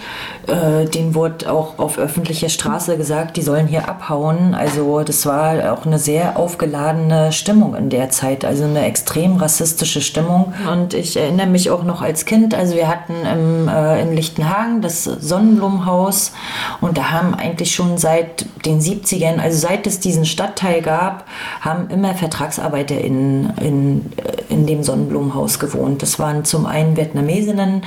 äh, 0.48 0.86
denen 0.86 1.16
wurde 1.16 1.52
auch 1.52 1.80
auf 1.80 1.98
öffentlicher 1.98 2.50
Straße 2.50 2.98
gesagt, 2.98 3.38
die 3.38 3.42
sollen 3.42 3.68
hier 3.68 3.88
abhauen. 3.88 4.56
Also 4.56 5.02
das 5.04 5.26
war 5.26 5.74
auch 5.74 5.86
eine 5.86 6.00
sehr 6.00 6.38
aufgeladene 6.38 7.32
Stimmung 7.32 7.76
in 7.76 7.90
der 7.90 8.10
Zeit, 8.10 8.46
also 8.46 8.64
eine 8.66 8.86
extrem 8.86 9.38
rassistische 9.38 10.02
Stimmung. 10.02 10.54
Und 10.72 10.94
ich 10.94 11.18
erinnere 11.18 11.48
mich 11.48 11.70
auch 11.70 11.84
noch 11.84 12.02
als 12.02 12.26
Kind, 12.26 12.54
also 12.54 12.76
wir 12.76 12.88
hatten 12.88 13.14
im, 13.26 13.68
äh, 13.68 13.91
in 14.00 14.16
Lichtenhagen 14.16 14.82
das 14.82 15.04
Sonnenblumenhaus 15.04 16.34
und 16.82 16.98
da 16.98 17.12
haben 17.12 17.34
eigentlich 17.34 17.74
schon 17.74 17.98
seit 17.98 18.46
den 18.66 18.80
70ern, 18.80 19.40
also 19.40 19.58
seit 19.58 19.88
es 19.88 20.00
diesen 20.00 20.26
Stadtteil 20.26 20.82
gab, 20.82 21.26
haben 21.62 21.90
immer 21.90 22.14
VertragsarbeiterInnen 22.14 23.54
in, 23.62 24.12
in 24.50 24.66
dem 24.68 24.84
Sonnenblumenhaus 24.84 25.60
gewohnt. 25.60 26.02
Das 26.02 26.20
waren 26.20 26.46
zum 26.46 26.66
einen 26.66 26.98
Vietnamesinnen, 26.98 27.84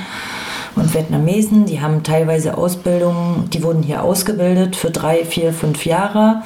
und 0.77 0.93
Vietnamesen, 0.93 1.67
die 1.67 1.81
haben 1.81 2.03
teilweise 2.03 2.59
Ausbildungen, 2.59 3.49
die 3.51 3.63
wurden 3.63 3.83
hier 3.83 4.03
ausgebildet 4.03 4.75
für 4.75 4.91
drei, 4.91 5.25
vier, 5.25 5.53
fünf 5.53 5.87
Jahre 5.87 6.43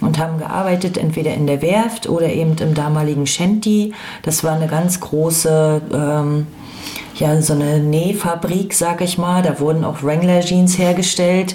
und 0.00 0.18
haben 0.18 0.38
gearbeitet 0.38 0.96
entweder 0.98 1.34
in 1.34 1.46
der 1.46 1.62
Werft 1.62 2.08
oder 2.08 2.28
eben 2.28 2.56
im 2.58 2.74
damaligen 2.74 3.26
Shanty. 3.26 3.92
Das 4.22 4.44
war 4.44 4.54
eine 4.54 4.68
ganz 4.68 5.00
große 5.00 5.82
ähm, 5.92 6.46
ja, 7.22 7.40
so 7.40 7.52
eine 7.52 7.78
Nähfabrik, 7.78 8.74
sag 8.74 9.00
ich 9.00 9.16
mal. 9.16 9.42
Da 9.42 9.60
wurden 9.60 9.84
auch 9.84 10.02
Wrangler-Jeans 10.02 10.76
hergestellt 10.76 11.54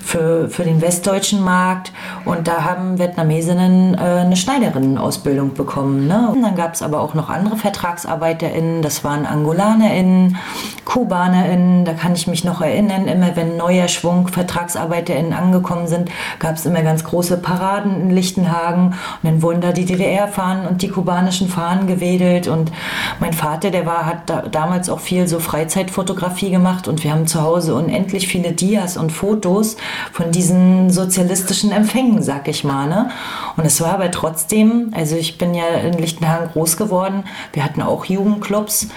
für, 0.00 0.48
für 0.48 0.62
den 0.62 0.80
westdeutschen 0.80 1.42
Markt. 1.42 1.90
Und 2.24 2.46
da 2.46 2.62
haben 2.62 3.00
Vietnamesinnen 3.00 3.94
äh, 3.94 3.98
eine 3.98 4.36
Schneiderinnenausbildung 4.36 5.54
bekommen. 5.54 6.06
Ne? 6.06 6.28
Und 6.32 6.42
dann 6.42 6.54
gab 6.54 6.74
es 6.74 6.82
aber 6.82 7.00
auch 7.00 7.14
noch 7.14 7.30
andere 7.30 7.56
VertragsarbeiterInnen. 7.56 8.80
Das 8.80 9.02
waren 9.02 9.26
AngolanerInnen, 9.26 10.36
KubanerInnen. 10.84 11.84
Da 11.84 11.94
kann 11.94 12.14
ich 12.14 12.28
mich 12.28 12.44
noch 12.44 12.60
erinnern, 12.60 13.08
immer 13.08 13.34
wenn 13.34 13.56
neuer 13.56 13.88
Schwung 13.88 14.28
VertragsarbeiterInnen 14.28 15.32
angekommen 15.32 15.88
sind, 15.88 16.12
gab 16.38 16.54
es 16.54 16.64
immer 16.64 16.82
ganz 16.82 17.02
große 17.02 17.38
Paraden 17.38 18.02
in 18.02 18.10
Lichtenhagen. 18.10 18.90
Und 18.90 19.24
dann 19.24 19.42
wurden 19.42 19.62
da 19.62 19.72
die 19.72 19.84
DDR-Fahnen 19.84 20.68
und 20.68 20.82
die 20.82 20.88
kubanischen 20.90 21.48
Fahnen 21.48 21.88
gewedelt. 21.88 22.46
Und 22.46 22.70
mein 23.18 23.32
Vater, 23.32 23.72
der 23.72 23.84
war, 23.84 24.06
hat 24.06 24.30
da, 24.30 24.42
damals 24.42 24.88
auch 24.88 25.07
viel 25.08 25.26
so 25.26 25.40
Freizeitfotografie 25.40 26.50
gemacht 26.50 26.86
und 26.86 27.02
wir 27.02 27.12
haben 27.12 27.26
zu 27.26 27.40
Hause 27.40 27.74
unendlich 27.74 28.28
viele 28.28 28.52
Dias 28.52 28.98
und 28.98 29.10
Fotos 29.10 29.78
von 30.12 30.32
diesen 30.32 30.90
sozialistischen 30.90 31.72
Empfängen, 31.72 32.22
sag 32.22 32.46
ich 32.46 32.62
mal. 32.62 32.86
Ne? 32.86 33.10
Und 33.56 33.64
es 33.64 33.80
war 33.80 33.94
aber 33.94 34.10
trotzdem, 34.10 34.92
also 34.94 35.16
ich 35.16 35.38
bin 35.38 35.54
ja 35.54 35.64
in 35.68 35.94
Lichtenhagen 35.94 36.50
groß 36.52 36.76
geworden, 36.76 37.24
wir 37.54 37.64
hatten 37.64 37.80
auch 37.80 38.04
Jugendclubs 38.04 38.88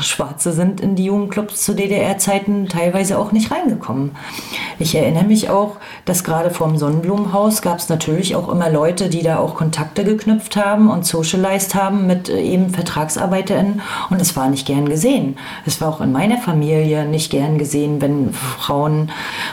Schwarze 0.00 0.52
sind 0.52 0.80
in 0.80 0.94
die 0.94 1.04
Jugendclubs 1.04 1.62
zu 1.62 1.74
DDR-Zeiten 1.74 2.68
teilweise 2.68 3.18
auch 3.18 3.32
nicht 3.32 3.50
reingekommen. 3.50 4.16
Ich 4.78 4.94
erinnere 4.94 5.24
mich 5.24 5.50
auch, 5.50 5.76
dass 6.04 6.24
gerade 6.24 6.50
vor 6.50 6.68
dem 6.68 6.78
Sonnenblumenhaus 6.78 7.62
gab 7.62 7.78
es 7.78 7.88
natürlich 7.88 8.36
auch 8.36 8.48
immer 8.48 8.70
Leute, 8.70 9.08
die 9.08 9.22
da 9.22 9.38
auch 9.38 9.54
Kontakte 9.54 10.04
geknüpft 10.04 10.56
haben 10.56 10.90
und 10.90 11.04
socialized 11.04 11.74
haben 11.74 12.06
mit 12.06 12.28
äh, 12.28 12.40
eben 12.40 12.70
VertragsarbeiterInnen 12.70 13.82
und 14.10 14.20
es 14.20 14.36
war 14.36 14.48
nicht 14.48 14.66
gern 14.66 14.88
gesehen. 14.88 15.36
Es 15.66 15.80
war 15.80 15.88
auch 15.88 16.00
in 16.00 16.12
meiner 16.12 16.38
Familie 16.38 17.04
nicht 17.04 17.30
gern 17.30 17.58
gesehen, 17.58 18.00
wenn 18.00 18.32
Frauen 18.32 19.10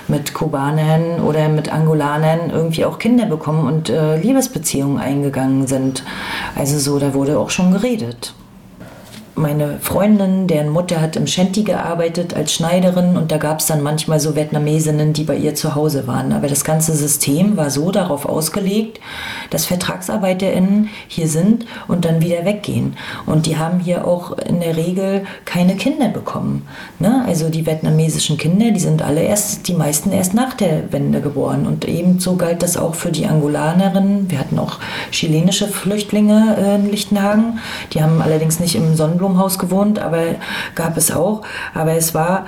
mit 0.07 0.33
Kubanern 0.33 1.21
oder 1.21 1.49
mit 1.49 1.71
Angolanern 1.71 2.51
irgendwie 2.51 2.85
auch 2.85 2.99
Kinder 2.99 3.25
bekommen 3.25 3.67
und 3.67 3.89
äh, 3.89 4.17
Liebesbeziehungen 4.17 4.99
eingegangen 4.99 5.67
sind. 5.67 6.03
Also 6.55 6.77
so, 6.77 6.99
da 6.99 7.13
wurde 7.13 7.39
auch 7.39 7.49
schon 7.49 7.71
geredet 7.71 8.33
meine 9.35 9.79
Freundin, 9.81 10.47
deren 10.47 10.69
Mutter 10.69 11.01
hat 11.01 11.17
im 11.17 11.27
Shanty 11.27 11.63
gearbeitet 11.63 12.33
als 12.33 12.53
Schneiderin 12.53 13.17
und 13.17 13.31
da 13.31 13.37
gab 13.37 13.59
es 13.59 13.65
dann 13.65 13.83
manchmal 13.83 14.19
so 14.19 14.35
Vietnamesinnen, 14.35 15.11
die 15.11 15.25
bei 15.25 15.35
ihr 15.35 15.55
zu 15.55 15.75
Hause 15.75 16.07
waren. 16.07 16.31
Aber 16.31 16.47
das 16.47 16.63
ganze 16.63 16.93
System 16.93 17.57
war 17.57 17.69
so 17.69 17.91
darauf 17.91 18.25
ausgelegt, 18.25 19.01
dass 19.49 19.65
VertragsarbeiterInnen 19.65 20.89
hier 21.07 21.27
sind 21.27 21.65
und 21.87 22.05
dann 22.05 22.21
wieder 22.21 22.45
weggehen. 22.45 22.95
Und 23.25 23.45
die 23.45 23.57
haben 23.57 23.79
hier 23.79 24.07
auch 24.07 24.37
in 24.37 24.61
der 24.61 24.77
Regel 24.77 25.25
keine 25.43 25.75
Kinder 25.75 26.07
bekommen. 26.07 26.65
Ne? 26.99 27.25
Also 27.27 27.49
die 27.49 27.65
vietnamesischen 27.65 28.37
Kinder, 28.37 28.71
die 28.71 28.79
sind 28.79 29.01
alle 29.01 29.21
erst, 29.21 29.67
die 29.67 29.73
meisten 29.73 30.13
erst 30.13 30.33
nach 30.33 30.53
der 30.53 30.93
Wende 30.93 31.19
geboren. 31.19 31.67
Und 31.67 31.85
ebenso 31.85 32.37
galt 32.37 32.63
das 32.63 32.77
auch 32.77 32.95
für 32.95 33.11
die 33.11 33.25
Angolanerinnen. 33.25 34.31
Wir 34.31 34.39
hatten 34.39 34.59
auch 34.59 34.79
chilenische 35.11 35.67
Flüchtlinge 35.67 36.55
äh, 36.57 36.75
in 36.75 36.89
Lichtenhagen. 36.89 37.59
Die 37.93 38.01
haben 38.01 38.21
allerdings 38.21 38.61
nicht 38.61 38.75
im 38.75 38.95
Sonnenblumen 38.95 39.25
Blumenhaus 39.25 39.57
gewohnt, 39.57 40.00
aber 40.00 40.35
gab 40.75 40.98
es 40.98 41.11
auch. 41.11 41.42
Aber 41.74 41.94
es 41.94 42.14
war 42.14 42.46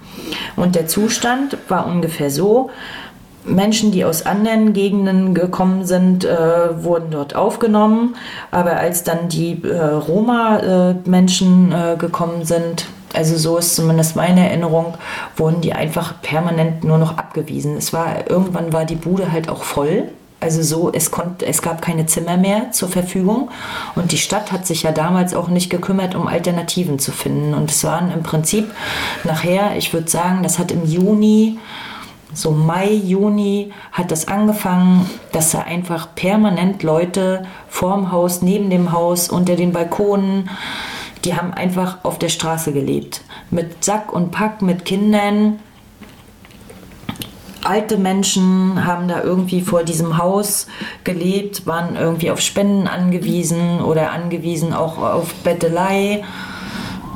Und 0.55 0.75
der 0.75 0.87
Zustand 0.87 1.57
war 1.67 1.85
ungefähr 1.85 2.31
so, 2.31 2.69
Menschen, 3.45 3.91
die 3.91 4.05
aus 4.05 4.25
anderen 4.25 4.73
Gegenden 4.73 5.33
gekommen 5.33 5.85
sind, 5.85 6.25
äh, 6.25 6.83
wurden 6.83 7.11
dort 7.11 7.35
aufgenommen. 7.35 8.15
Aber 8.51 8.77
als 8.77 9.03
dann 9.03 9.29
die 9.29 9.61
äh, 9.63 9.77
Roma-Menschen 9.77 11.71
äh, 11.71 11.95
gekommen 11.97 12.45
sind, 12.45 12.85
also 13.13 13.37
so 13.37 13.57
ist 13.57 13.75
zumindest 13.75 14.15
meine 14.15 14.47
Erinnerung, 14.47 14.93
wurden 15.35 15.61
die 15.61 15.73
einfach 15.73 16.21
permanent 16.21 16.83
nur 16.83 16.97
noch 16.97 17.17
abgewiesen. 17.17 17.75
Es 17.77 17.91
war 17.91 18.29
irgendwann 18.29 18.71
war 18.71 18.85
die 18.85 18.95
Bude 18.95 19.31
halt 19.31 19.49
auch 19.49 19.63
voll 19.63 20.09
also 20.39 20.61
so, 20.61 20.91
es, 20.91 21.11
konnte, 21.11 21.45
es 21.45 21.61
gab 21.61 21.81
keine 21.81 22.05
Zimmer 22.05 22.37
mehr 22.37 22.71
zur 22.71 22.89
Verfügung 22.89 23.49
und 23.95 24.11
die 24.11 24.17
Stadt 24.17 24.51
hat 24.51 24.65
sich 24.65 24.83
ja 24.83 24.91
damals 24.91 25.33
auch 25.33 25.49
nicht 25.49 25.69
gekümmert, 25.69 26.15
um 26.15 26.27
Alternativen 26.27 26.97
zu 26.97 27.11
finden. 27.11 27.53
Und 27.53 27.69
es 27.71 27.83
waren 27.83 28.11
im 28.11 28.23
Prinzip 28.23 28.71
nachher, 29.23 29.75
ich 29.75 29.93
würde 29.93 30.09
sagen, 30.09 30.43
das 30.43 30.57
hat 30.57 30.71
im 30.71 30.85
Juni, 30.85 31.59
so 32.33 32.51
Mai, 32.51 32.91
Juni 32.91 33.73
hat 33.91 34.11
das 34.11 34.27
angefangen, 34.27 35.09
dass 35.31 35.51
da 35.51 35.61
einfach 35.61 36.15
permanent 36.15 36.83
Leute 36.83 37.45
vorm 37.67 38.11
Haus, 38.11 38.41
neben 38.41 38.69
dem 38.69 38.91
Haus, 38.91 39.29
unter 39.29 39.55
den 39.55 39.73
Balkonen, 39.73 40.49
die 41.25 41.35
haben 41.35 41.53
einfach 41.53 41.97
auf 42.03 42.17
der 42.17 42.29
Straße 42.29 42.71
gelebt. 42.71 43.21
Mit 43.49 43.83
Sack 43.83 44.13
und 44.13 44.31
Pack, 44.31 44.61
mit 44.61 44.85
Kindern 44.85 45.59
alte 47.69 47.97
Menschen 47.97 48.85
haben 48.85 49.07
da 49.07 49.21
irgendwie 49.21 49.61
vor 49.61 49.83
diesem 49.83 50.17
Haus 50.17 50.65
gelebt, 51.03 51.67
waren 51.67 51.95
irgendwie 51.95 52.31
auf 52.31 52.41
Spenden 52.41 52.87
angewiesen 52.87 53.81
oder 53.81 54.11
angewiesen 54.11 54.73
auch 54.73 54.97
auf 54.97 55.33
Bettelei. 55.43 56.23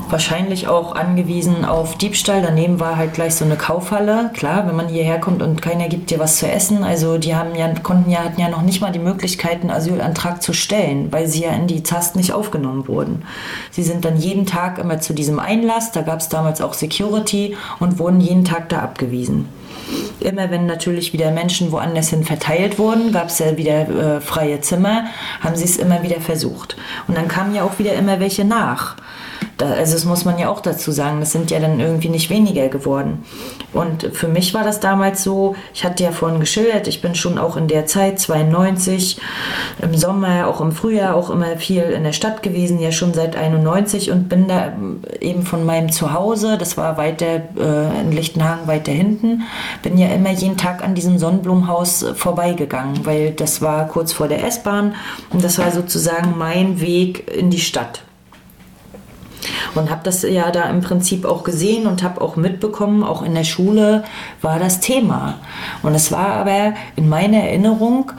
Wahrscheinlich 0.10 0.68
auch 0.68 0.96
angewiesen 0.96 1.66
auf 1.66 1.98
Diebstahl. 1.98 2.44
Daneben 2.44 2.80
war 2.80 2.98
halt 2.98 3.16
gleich 3.16 3.34
so 3.34 3.46
eine 3.46 3.56
Kaufhalle. 3.56 4.30
Klar, 4.36 4.68
wenn 4.68 4.76
man 4.76 4.88
hierher 4.88 5.20
kommt 5.20 5.42
und 5.42 5.63
keiner 5.63 5.88
gibt 5.88 6.12
dir 6.12 6.20
was 6.20 6.38
zu 6.38 6.48
essen. 6.48 6.84
Also 6.84 7.18
die 7.18 7.36
haben 7.36 7.56
ja, 7.56 7.74
konnten 7.82 8.12
ja, 8.12 8.20
hatten 8.20 8.39
ja 8.39 8.50
noch 8.50 8.62
nicht 8.62 8.80
mal 8.80 8.92
die 8.92 9.00
Möglichkeit, 9.00 9.62
einen 9.62 9.72
Asylantrag 9.72 10.44
zu 10.44 10.54
stellen, 10.54 11.12
weil 11.12 11.26
sie 11.28 11.42
ja 11.42 11.52
in 11.54 11.66
die 11.66 11.82
ZAST 11.82 12.16
nicht 12.16 12.32
aufgenommen 12.32 12.88
wurden. 12.88 13.24
Sie 13.72 13.82
sind 13.82 14.06
dann 14.06 14.18
jeden 14.18 14.46
Tag 14.46 14.78
immer 14.78 15.00
zu 15.00 15.16
diesem 15.16 15.39
Einlass, 15.39 15.92
da 15.92 16.04
gab 16.04 16.20
es 16.20 16.30
damals 16.30 16.62
auch 16.62 16.76
Security 16.76 17.58
und 17.80 17.98
wurden 17.98 18.22
jeden 18.22 18.46
Tag 18.46 18.70
da 18.70 18.80
abgewiesen. 18.80 19.50
Immer 20.19 20.52
wenn 20.52 20.65
natürlich 20.65 21.13
wieder 21.13 21.32
Menschen 21.32 21.72
woanders 21.72 22.10
hin 22.10 22.24
verteilt 22.24 22.80
wurden, 22.80 23.12
gab 23.12 23.28
es 23.28 23.39
ja 23.39 23.58
wieder 23.58 24.17
äh, 24.17 24.22
freie 24.22 24.62
Zimmer, 24.62 25.06
haben 25.41 25.56
sie 25.56 25.65
es 25.65 25.78
immer 25.78 26.04
wieder 26.04 26.22
versucht. 26.22 26.76
Und 27.08 27.17
dann 27.17 27.28
kamen 27.28 27.56
ja 27.56 27.63
auch 27.63 27.80
wieder 27.80 27.93
immer 27.93 28.19
welche 28.19 28.46
nach. 28.46 28.96
Da, 29.58 29.72
also 29.72 29.93
das 29.93 30.06
muss 30.06 30.26
man 30.26 30.39
ja 30.39 30.50
auch 30.50 30.62
dazu 30.62 30.91
sagen, 30.91 31.19
das 31.19 31.32
sind 31.32 31.52
ja 31.52 31.60
dann 31.60 31.80
irgendwie 31.80 32.10
nicht 32.10 32.30
weniger 32.30 32.69
geworden. 32.69 33.24
Und 33.74 34.10
für 34.14 34.28
mich 34.28 34.54
war 34.54 34.64
das 34.64 34.80
damals 34.80 35.24
so, 35.24 35.56
ich 35.74 35.84
hatte 35.84 36.04
ja 36.04 36.12
vorhin 36.12 36.40
geschildert, 36.40 36.88
ich 36.88 37.02
bin 37.02 37.16
schon 37.16 37.38
auch 37.38 37.58
in 37.58 37.68
der 37.68 37.86
Zeit, 37.86 38.20
92, 38.20 39.20
im 39.82 39.96
Sommer, 39.96 40.48
auch 40.48 40.62
im 40.62 40.72
Frühjahr, 40.72 41.16
auch 41.16 41.30
immer 41.30 41.58
viel 41.58 41.82
in 41.82 42.04
der 42.04 42.14
Stadt 42.14 42.44
gewesen, 42.44 42.80
ja 42.80 42.92
schon 42.92 43.14
seit 43.14 43.36
91 43.36 44.12
und 44.12 44.30
bin 44.30 44.48
da 44.48 44.74
eben 45.20 45.44
von 45.44 45.66
meinem 45.66 45.92
Zuhause, 45.92 46.58
das 46.58 46.78
war 46.78 46.98
weiter 46.98 47.42
äh, 47.58 48.02
in 48.02 48.12
Lichtenhagen 48.12 48.68
weiter 48.68 48.92
hinten, 48.92 49.44
bin 49.82 49.98
ja 49.98 50.08
immer 50.10 50.32
jeden 50.32 50.58
Tag 50.58 50.84
an 50.84 50.96
diesem 50.96 51.18
Sonnenblumenhaus 51.18 52.06
vorbeigegangen, 52.16 53.06
weil 53.06 53.32
das 53.32 53.62
war 53.62 53.88
kurz 53.88 54.14
vor 54.14 54.28
der 54.28 54.46
S-Bahn 54.46 54.96
und 55.32 55.44
das 55.44 55.58
war 55.58 55.72
sozusagen 55.72 56.38
mein 56.38 56.80
Weg 56.80 57.32
in 57.36 57.50
die 57.50 57.60
Stadt. 57.60 58.04
Und 59.75 59.89
habe 59.89 60.01
das 60.03 60.23
ja 60.23 60.51
da 60.51 60.63
im 60.63 60.82
Prinzip 60.82 61.25
auch 61.25 61.43
gesehen 61.43 61.88
und 61.88 62.03
habe 62.03 62.21
auch 62.21 62.36
mitbekommen, 62.36 63.03
auch 63.03 63.21
in 63.23 63.34
der 63.34 63.43
Schule 63.43 64.03
war 64.41 64.60
das 64.60 64.79
Thema. 64.79 65.36
Und 65.82 65.95
es 65.95 66.12
war 66.12 66.27
aber 66.27 66.73
in 66.95 67.10
meiner 67.10 67.39
Erinnerung, 67.39 68.12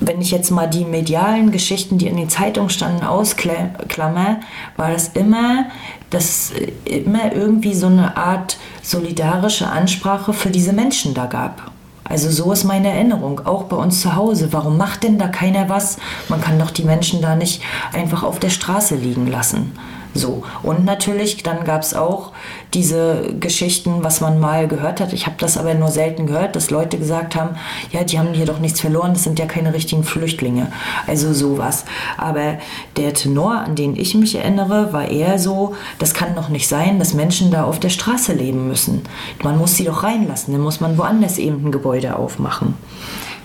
wenn 0.00 0.20
ich 0.20 0.30
jetzt 0.30 0.50
mal 0.50 0.66
die 0.66 0.84
medialen 0.84 1.50
Geschichten, 1.52 1.98
die 1.98 2.06
in 2.06 2.16
den 2.16 2.30
Zeitungen 2.30 2.70
standen, 2.70 3.04
ausklammer, 3.04 4.40
war 4.76 4.90
das 4.90 5.08
immer, 5.08 5.66
dass 6.10 6.52
immer 6.84 7.32
irgendwie 7.32 7.74
so 7.74 7.86
eine 7.86 8.16
Art 8.16 8.56
solidarische 8.82 9.68
Ansprache 9.68 10.32
für 10.32 10.50
diese 10.50 10.72
Menschen 10.72 11.12
da 11.14 11.26
gab. 11.26 11.70
Also 12.04 12.30
so 12.30 12.52
ist 12.52 12.64
meine 12.64 12.88
Erinnerung, 12.88 13.40
auch 13.44 13.64
bei 13.64 13.76
uns 13.76 14.00
zu 14.00 14.14
Hause. 14.14 14.52
Warum 14.52 14.76
macht 14.76 15.02
denn 15.02 15.18
da 15.18 15.26
keiner 15.26 15.68
was? 15.68 15.98
Man 16.28 16.40
kann 16.40 16.58
doch 16.58 16.70
die 16.70 16.84
Menschen 16.84 17.20
da 17.20 17.34
nicht 17.34 17.62
einfach 17.92 18.22
auf 18.22 18.38
der 18.38 18.50
Straße 18.50 18.94
liegen 18.94 19.26
lassen. 19.26 19.72
So. 20.16 20.42
Und 20.62 20.84
natürlich, 20.84 21.42
dann 21.42 21.64
gab 21.64 21.82
es 21.82 21.94
auch 21.94 22.32
diese 22.74 23.34
Geschichten, 23.38 24.02
was 24.02 24.20
man 24.20 24.40
mal 24.40 24.68
gehört 24.68 25.00
hat. 25.00 25.12
Ich 25.12 25.26
habe 25.26 25.36
das 25.38 25.56
aber 25.56 25.74
nur 25.74 25.88
selten 25.88 26.26
gehört, 26.26 26.56
dass 26.56 26.70
Leute 26.70 26.98
gesagt 26.98 27.36
haben, 27.36 27.56
ja, 27.92 28.04
die 28.04 28.18
haben 28.18 28.32
hier 28.32 28.46
doch 28.46 28.58
nichts 28.58 28.80
verloren, 28.80 29.12
das 29.12 29.24
sind 29.24 29.38
ja 29.38 29.46
keine 29.46 29.74
richtigen 29.74 30.04
Flüchtlinge. 30.04 30.72
Also 31.06 31.32
sowas. 31.32 31.84
Aber 32.16 32.58
der 32.96 33.14
Tenor, 33.14 33.58
an 33.60 33.76
den 33.76 33.96
ich 33.96 34.14
mich 34.14 34.34
erinnere, 34.34 34.92
war 34.92 35.08
eher 35.08 35.38
so, 35.38 35.74
das 35.98 36.14
kann 36.14 36.34
doch 36.34 36.48
nicht 36.48 36.68
sein, 36.68 36.98
dass 36.98 37.14
Menschen 37.14 37.50
da 37.50 37.64
auf 37.64 37.78
der 37.78 37.90
Straße 37.90 38.32
leben 38.32 38.68
müssen. 38.68 39.02
Man 39.42 39.58
muss 39.58 39.76
sie 39.76 39.84
doch 39.84 40.02
reinlassen, 40.02 40.52
dann 40.52 40.62
muss 40.62 40.80
man 40.80 40.98
woanders 40.98 41.38
eben 41.38 41.66
ein 41.66 41.72
Gebäude 41.72 42.16
aufmachen. 42.16 42.74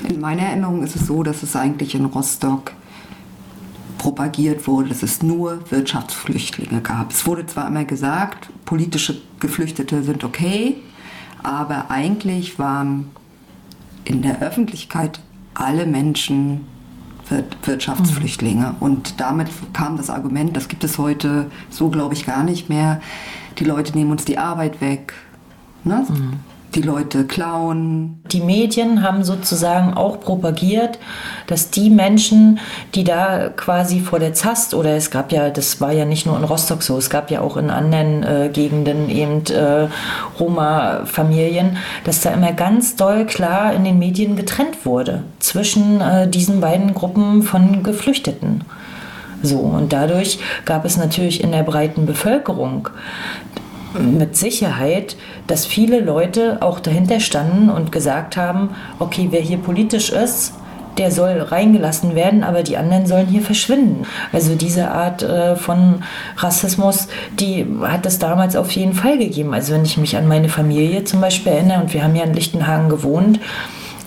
In 0.07 0.19
meiner 0.19 0.43
Erinnerung 0.43 0.84
ist 0.84 0.95
es 0.95 1.07
so, 1.07 1.23
dass 1.23 1.43
es 1.43 1.55
eigentlich 1.55 1.93
in 1.95 2.05
Rostock 2.05 2.71
propagiert 4.02 4.66
wurde, 4.66 4.90
dass 4.90 5.04
es 5.04 5.22
nur 5.22 5.70
Wirtschaftsflüchtlinge 5.70 6.82
gab. 6.82 7.12
Es 7.12 7.28
wurde 7.28 7.46
zwar 7.46 7.68
immer 7.68 7.86
gesagt, 7.86 8.50
politische 8.66 9.22
Geflüchtete 9.40 10.02
sind 10.02 10.24
okay, 10.24 10.78
aber 11.44 11.92
eigentlich 11.92 12.58
waren 12.58 13.12
in 14.04 14.24
der 14.24 14.42
Öffentlichkeit 14.42 15.20
alle 15.54 15.86
Menschen 15.86 16.66
Wirtschaftsflüchtlinge. 17.64 18.72
Mhm. 18.72 18.76
Und 18.80 19.20
damit 19.20 19.50
kam 19.72 19.98
das 19.98 20.10
Argument, 20.10 20.58
das 20.58 20.68
gibt 20.68 20.84
es 20.84 20.98
heute 20.98 21.52
so, 21.70 21.90
glaube 21.90 22.16
ich, 22.16 22.26
gar 22.26 22.44
nicht 22.44 22.70
mehr. 22.70 23.02
Die 23.60 23.66
Leute 23.66 23.96
nehmen 23.96 24.10
uns 24.10 24.26
die 24.26 24.40
Arbeit 24.40 24.82
weg. 24.82 25.14
Ne? 25.84 26.08
Mhm 26.10 26.51
die 26.75 26.81
Leute 26.81 27.25
klauen. 27.25 28.21
Die 28.31 28.41
Medien 28.41 29.03
haben 29.03 29.23
sozusagen 29.23 29.93
auch 29.93 30.19
propagiert, 30.19 30.99
dass 31.47 31.69
die 31.69 31.89
Menschen, 31.89 32.60
die 32.95 33.03
da 33.03 33.49
quasi 33.49 33.99
vor 33.99 34.19
der 34.19 34.34
Zast 34.34 34.73
oder 34.73 34.95
es 34.95 35.12
gab 35.12 35.31
ja, 35.31 35.49
das 35.49 35.81
war 35.81 35.91
ja 35.91 36.05
nicht 36.05 36.25
nur 36.25 36.38
in 36.38 36.43
Rostock 36.43 36.84
so, 36.84 36.97
es 36.97 37.10
gab 37.10 37.31
ja 37.31 37.41
auch 37.41 37.57
in 37.57 37.69
anderen 37.69 38.23
äh, 38.23 38.49
Gegenden 38.51 39.10
eben 39.10 39.43
äh, 39.47 39.88
Roma-Familien, 40.39 41.77
dass 42.03 42.21
da 42.21 42.31
immer 42.31 42.53
ganz 42.53 42.95
doll 42.95 43.25
klar 43.25 43.73
in 43.73 43.84
den 43.84 43.99
Medien 43.99 44.36
getrennt 44.36 44.86
wurde 44.86 45.23
zwischen 45.39 46.01
äh, 46.01 46.27
diesen 46.27 46.62
beiden 46.62 46.93
Gruppen 46.93 47.43
von 47.43 47.84
Geflüchteten. 47.84 48.63
So, 49.43 49.57
und 49.57 49.91
dadurch 49.91 50.39
gab 50.65 50.86
es 50.86 50.97
natürlich 50.97 51.43
in 51.43 51.51
der 51.51 51.63
breiten 51.63 52.05
Bevölkerung 52.05 52.89
mit 53.99 54.38
Sicherheit, 54.38 55.15
dass 55.47 55.65
viele 55.65 55.99
Leute 55.99 56.62
auch 56.62 56.80
dahinter 56.80 57.19
standen 57.19 57.69
und 57.69 57.91
gesagt 57.91 58.38
haben, 58.38 58.69
okay, 58.99 59.27
wer 59.32 59.41
hier 59.41 59.58
politisch 59.58 60.12
ist, 60.12 60.54
der 60.97 61.12
soll 61.12 61.39
reingelassen 61.39 62.15
werden, 62.15 62.43
aber 62.43 62.63
die 62.63 62.77
anderen 62.77 63.06
sollen 63.06 63.27
hier 63.27 63.41
verschwinden. 63.41 64.06
Also 64.34 64.56
diese 64.56 64.91
Art 64.91 65.23
äh, 65.23 65.56
von 65.56 66.04
Rassismus, 66.38 67.08
die 67.39 67.65
hat 67.82 68.06
es 68.06 68.19
damals 68.19 68.56
auf 68.56 68.71
jeden 68.71 68.93
Fall 68.93 69.17
gegeben. 69.17 69.54
Also 69.54 69.73
wenn 69.73 69.86
ich 69.86 69.97
mich 69.97 70.17
an 70.17 70.27
meine 70.27 70.49
Familie 70.49 71.04
zum 71.04 71.21
Beispiel 71.21 71.54
erinnere, 71.54 71.82
und 71.82 71.93
wir 71.93 72.04
haben 72.04 72.15
ja 72.15 72.23
in 72.23 72.34
Lichtenhagen 72.34 72.89
gewohnt, 72.89 73.39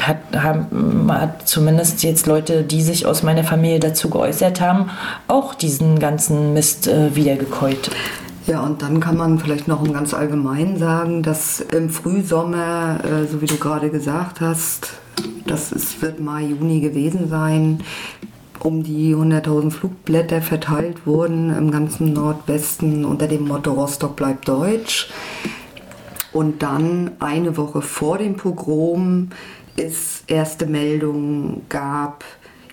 hat, 0.02 0.18
haben, 0.36 1.10
hat 1.10 1.48
zumindest 1.48 2.02
jetzt 2.02 2.26
Leute, 2.26 2.62
die 2.62 2.82
sich 2.82 3.06
aus 3.06 3.22
meiner 3.22 3.44
Familie 3.44 3.80
dazu 3.80 4.10
geäußert 4.10 4.60
haben, 4.60 4.90
auch 5.28 5.54
diesen 5.54 5.98
ganzen 5.98 6.52
Mist 6.52 6.86
äh, 6.86 7.14
wiedergekäut. 7.16 7.90
Ja, 8.46 8.60
und 8.60 8.82
dann 8.82 9.00
kann 9.00 9.16
man 9.16 9.38
vielleicht 9.38 9.68
noch 9.68 9.82
im 9.82 9.94
ganz 9.94 10.12
allgemein 10.12 10.76
sagen, 10.76 11.22
dass 11.22 11.60
im 11.60 11.88
Frühsommer, 11.88 13.00
äh, 13.02 13.26
so 13.26 13.40
wie 13.40 13.46
du 13.46 13.56
gerade 13.56 13.88
gesagt 13.88 14.42
hast, 14.42 14.90
das 15.46 15.72
ist, 15.72 16.02
wird 16.02 16.20
Mai, 16.20 16.42
Juni 16.42 16.80
gewesen 16.80 17.28
sein, 17.28 17.82
um 18.60 18.82
die 18.82 19.14
100.000 19.14 19.70
Flugblätter 19.70 20.42
verteilt 20.42 21.06
wurden 21.06 21.56
im 21.56 21.70
ganzen 21.70 22.12
Nordwesten 22.12 23.06
unter 23.06 23.28
dem 23.28 23.48
Motto 23.48 23.72
Rostock 23.72 24.14
bleibt 24.14 24.46
deutsch. 24.46 25.10
Und 26.32 26.62
dann 26.62 27.12
eine 27.20 27.56
Woche 27.56 27.80
vor 27.80 28.18
dem 28.18 28.36
Pogrom 28.36 29.30
es 29.76 30.22
erste 30.26 30.66
Meldungen 30.66 31.62
gab 31.68 32.24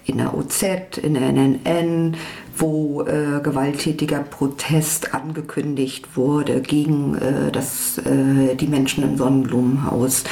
in 0.06 0.18
der 0.18 0.36
OZ, 0.36 0.64
in 1.02 1.14
der 1.14 1.32
NNN, 1.32 2.18
wo 2.62 3.02
äh, 3.02 3.42
gewalttätiger 3.42 4.20
Protest 4.20 5.16
angekündigt 5.16 6.16
wurde 6.16 6.62
gegen 6.62 7.16
äh, 7.16 7.52
das, 7.52 7.98
äh, 7.98 8.56
die 8.56 8.68
Menschen 8.68 9.04
im 9.04 9.18
Sonnenblumenhaus. 9.18 10.24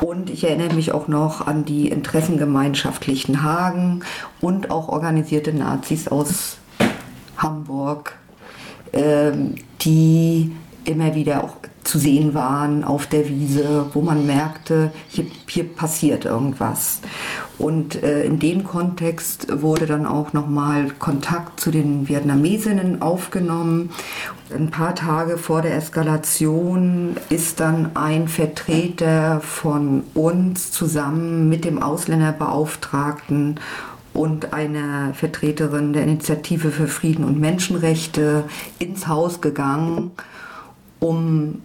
Und 0.00 0.30
ich 0.30 0.44
erinnere 0.44 0.74
mich 0.74 0.92
auch 0.92 1.08
noch 1.08 1.46
an 1.46 1.64
die 1.64 1.88
Interessengemeinschaft 1.88 3.06
Lichtenhagen 3.08 4.04
und 4.40 4.70
auch 4.70 4.88
organisierte 4.88 5.52
Nazis 5.52 6.06
aus 6.06 6.58
Hamburg, 7.36 8.16
ähm, 8.92 9.56
die 9.80 10.52
immer 10.84 11.16
wieder 11.16 11.42
auch 11.42 11.56
zu 11.84 11.98
sehen 11.98 12.34
waren 12.34 12.82
auf 12.82 13.06
der 13.06 13.28
Wiese, 13.28 13.86
wo 13.92 14.00
man 14.00 14.26
merkte, 14.26 14.90
hier, 15.08 15.26
hier 15.46 15.64
passiert 15.64 16.24
irgendwas. 16.24 17.00
Und 17.58 18.02
äh, 18.02 18.24
in 18.24 18.38
dem 18.38 18.64
Kontext 18.64 19.62
wurde 19.62 19.86
dann 19.86 20.06
auch 20.06 20.32
nochmal 20.32 20.90
Kontakt 20.98 21.60
zu 21.60 21.70
den 21.70 22.08
Vietnamesinnen 22.08 23.00
aufgenommen. 23.00 23.90
Ein 24.52 24.70
paar 24.70 24.94
Tage 24.94 25.38
vor 25.38 25.62
der 25.62 25.76
Eskalation 25.76 27.16
ist 27.28 27.60
dann 27.60 27.92
ein 27.94 28.28
Vertreter 28.28 29.40
von 29.40 30.02
uns 30.14 30.72
zusammen 30.72 31.48
mit 31.48 31.64
dem 31.64 31.82
Ausländerbeauftragten 31.82 33.60
und 34.14 34.52
einer 34.52 35.12
Vertreterin 35.14 35.92
der 35.92 36.04
Initiative 36.04 36.70
für 36.70 36.86
Frieden 36.86 37.24
und 37.24 37.38
Menschenrechte 37.40 38.44
ins 38.78 39.08
Haus 39.08 39.40
gegangen, 39.40 40.12
um 41.00 41.60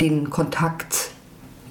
den 0.00 0.30
Kontakt 0.30 1.10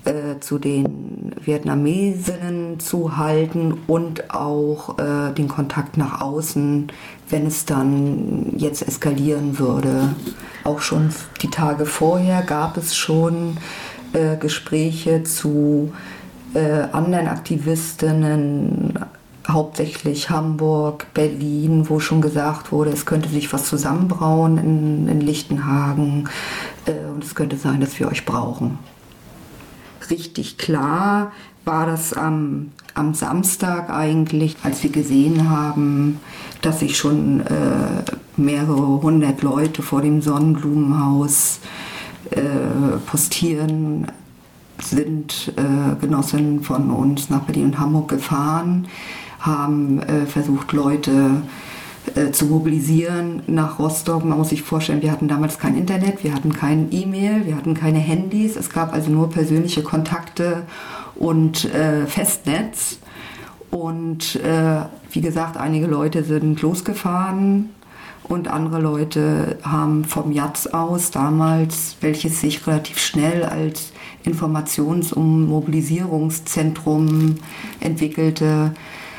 äh, 0.06 0.40
zu 0.40 0.60
den 0.60 1.34
Vietnamesinnen 1.44 2.80
zu 2.80 3.18
halten 3.18 3.82
und 3.88 4.34
auch 4.34 5.00
äh, 5.00 5.34
den 5.34 5.48
Kontakt 5.48 5.98
nach 5.98 6.22
außen, 6.22 6.92
wenn 7.30 7.48
es 7.48 7.66
dann 7.66 8.54
jetzt 8.58 8.88
eskalieren 8.88 9.58
würde. 9.60 10.14
Auch 10.64 10.82
schon 10.82 11.10
die 11.42 11.50
Tage 11.50 11.86
vorher 11.86 12.44
gab 12.44 12.78
es 12.78 12.96
schon 12.96 13.58
äh, 14.14 14.38
Gespräche 14.38 15.24
zu 15.24 15.92
äh, 16.54 16.88
anderen 16.92 17.28
Aktivistinnen, 17.28 19.00
hauptsächlich 19.48 20.30
Hamburg, 20.30 21.08
Berlin, 21.14 21.90
wo 21.90 22.00
schon 22.00 22.22
gesagt 22.22 22.72
wurde, 22.72 22.92
es 22.92 23.06
könnte 23.06 23.30
sich 23.30 23.52
was 23.54 23.66
zusammenbrauen 23.66 24.58
in, 24.58 25.08
in 25.08 25.22
Lichtenhagen 25.22 26.30
und 26.92 27.24
es 27.24 27.36
könnte 27.36 27.58
sein, 27.58 27.82
dass 27.82 28.00
wir 28.00 28.08
euch 28.08 28.26
brauchen. 28.26 28.78
Richtig 30.10 30.58
klar 30.58 31.32
war 31.64 31.86
das 31.88 32.14
am, 32.14 32.72
am 32.94 33.14
Samstag 33.14 33.90
eigentlich, 33.90 34.56
als 34.64 34.84
wir 34.84 34.92
gesehen 34.92 35.50
haben, 35.50 36.20
dass 36.62 36.80
sich 36.80 36.98
schon 36.98 37.42
äh, 37.42 38.04
mehrere 38.38 39.02
hundert 39.02 39.42
Leute 39.42 39.82
vor 39.82 40.02
dem 40.02 40.22
Sonnenblumenhaus 40.22 41.60
äh, 42.32 42.42
postieren 43.08 44.08
sind 44.82 45.54
äh, 45.56 45.96
Genossinnen 46.00 46.62
von 46.62 46.92
uns 46.92 47.30
nach 47.30 47.42
Berlin 47.42 47.66
und 47.66 47.80
Hamburg 47.80 48.10
gefahren, 48.10 48.88
haben 49.40 50.00
äh, 50.02 50.26
versucht, 50.26 50.74
Leute 50.74 51.12
äh, 51.12 51.75
zu 52.32 52.46
mobilisieren 52.46 53.44
nach 53.48 53.80
Rostock. 53.80 54.24
Man 54.24 54.38
muss 54.38 54.50
sich 54.50 54.62
vorstellen, 54.62 55.02
wir 55.02 55.12
hatten 55.12 55.28
damals 55.28 55.60
kein 55.60 55.78
Internet, 55.78 56.24
wir 56.24 56.34
hatten 56.34 56.54
kein 56.54 56.88
E-Mail, 56.92 57.46
wir 57.46 57.56
hatten 57.56 57.74
keine 57.74 58.00
Handys. 58.00 58.56
Es 58.56 58.70
gab 58.70 58.94
also 58.94 59.10
nur 59.12 59.30
persönliche 59.30 59.84
Kontakte 59.84 60.64
und 61.16 61.66
äh, 61.74 62.06
Festnetz. 62.06 63.00
Und 63.72 64.36
äh, 64.38 64.82
wie 65.12 65.22
gesagt, 65.22 65.58
einige 65.58 65.88
Leute 65.88 66.24
sind 66.24 66.62
losgefahren 66.62 67.70
und 68.24 68.48
andere 68.48 68.80
Leute 68.80 69.58
haben 69.64 70.06
vom 70.06 70.32
Jatz 70.32 70.68
aus 70.68 71.12
damals, 71.12 71.98
welches 72.02 72.42
sich 72.42 72.66
relativ 72.66 73.00
schnell 73.00 73.44
als 73.44 73.92
Informations- 74.26 75.14
und 75.14 75.48
Mobilisierungszentrum 75.48 77.36
entwickelte, 77.80 78.74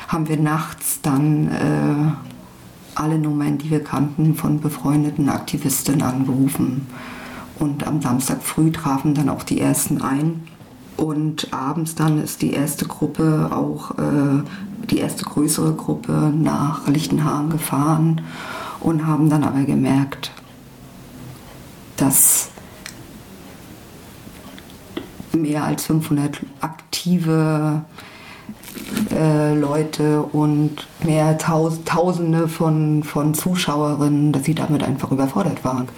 haben 0.07 0.27
wir 0.27 0.37
nachts 0.37 1.01
dann 1.01 1.47
äh, 1.47 2.36
alle 2.99 3.17
Nummern, 3.17 3.57
die 3.57 3.69
wir 3.69 3.83
kannten, 3.83 4.35
von 4.35 4.59
befreundeten 4.59 5.29
Aktivistinnen 5.29 6.01
angerufen. 6.01 6.87
Und 7.59 7.87
am 7.87 8.01
Samstag 8.01 8.43
früh 8.43 8.71
trafen 8.71 9.13
dann 9.13 9.29
auch 9.29 9.43
die 9.43 9.59
ersten 9.59 10.01
ein. 10.01 10.47
Und 10.95 11.53
abends 11.53 11.95
dann 11.95 12.21
ist 12.21 12.41
die 12.41 12.53
erste 12.53 12.85
Gruppe 12.85 13.49
auch, 13.51 13.91
äh, 13.97 14.43
die 14.89 14.97
erste 14.97 15.25
größere 15.25 15.73
Gruppe 15.73 16.33
nach 16.35 16.87
Lichtenhagen 16.87 17.49
gefahren 17.49 18.21
und 18.79 19.05
haben 19.05 19.29
dann 19.29 19.43
aber 19.43 19.63
gemerkt, 19.63 20.31
dass 21.97 22.49
mehr 25.33 25.63
als 25.63 25.85
500 25.85 26.39
aktive 26.61 27.83
äh, 29.17 29.53
Leute 29.55 30.21
und 30.21 30.87
mehr 31.03 31.37
Taus 31.37 31.83
Tausende 31.83 32.47
von, 32.47 33.03
von 33.03 33.33
Zuschauerinnen, 33.33 34.31
dass 34.31 34.43
sie 34.43 34.55
damit 34.55 34.83
einfach 34.83 35.11
überfordert 35.11 35.65
waren. 35.65 35.89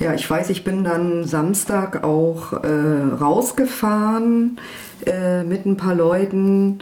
Ja, 0.00 0.12
ich 0.12 0.28
weiß, 0.28 0.50
ich 0.50 0.64
bin 0.64 0.84
dann 0.84 1.24
Samstag 1.24 2.04
auch 2.04 2.52
äh, 2.52 3.14
rausgefahren 3.20 4.58
äh, 5.06 5.44
mit 5.44 5.66
ein 5.66 5.76
paar 5.76 5.94
Leuten 5.94 6.80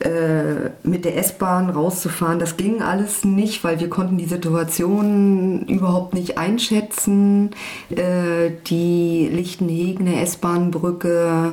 äh, 0.00 0.70
mit 0.82 1.04
der 1.04 1.16
S-Bahn 1.18 1.70
rauszufahren. 1.70 2.38
Das 2.38 2.56
ging 2.56 2.82
alles 2.82 3.24
nicht, 3.24 3.62
weil 3.62 3.78
wir 3.78 3.88
konnten 3.88 4.18
die 4.18 4.24
Situation 4.24 5.66
überhaupt 5.68 6.14
nicht 6.14 6.36
einschätzen. 6.36 7.50
Äh, 7.90 8.50
die 8.66 9.28
Lichtenhegener 9.32 10.20
S-Bahn-Brücke 10.22 11.52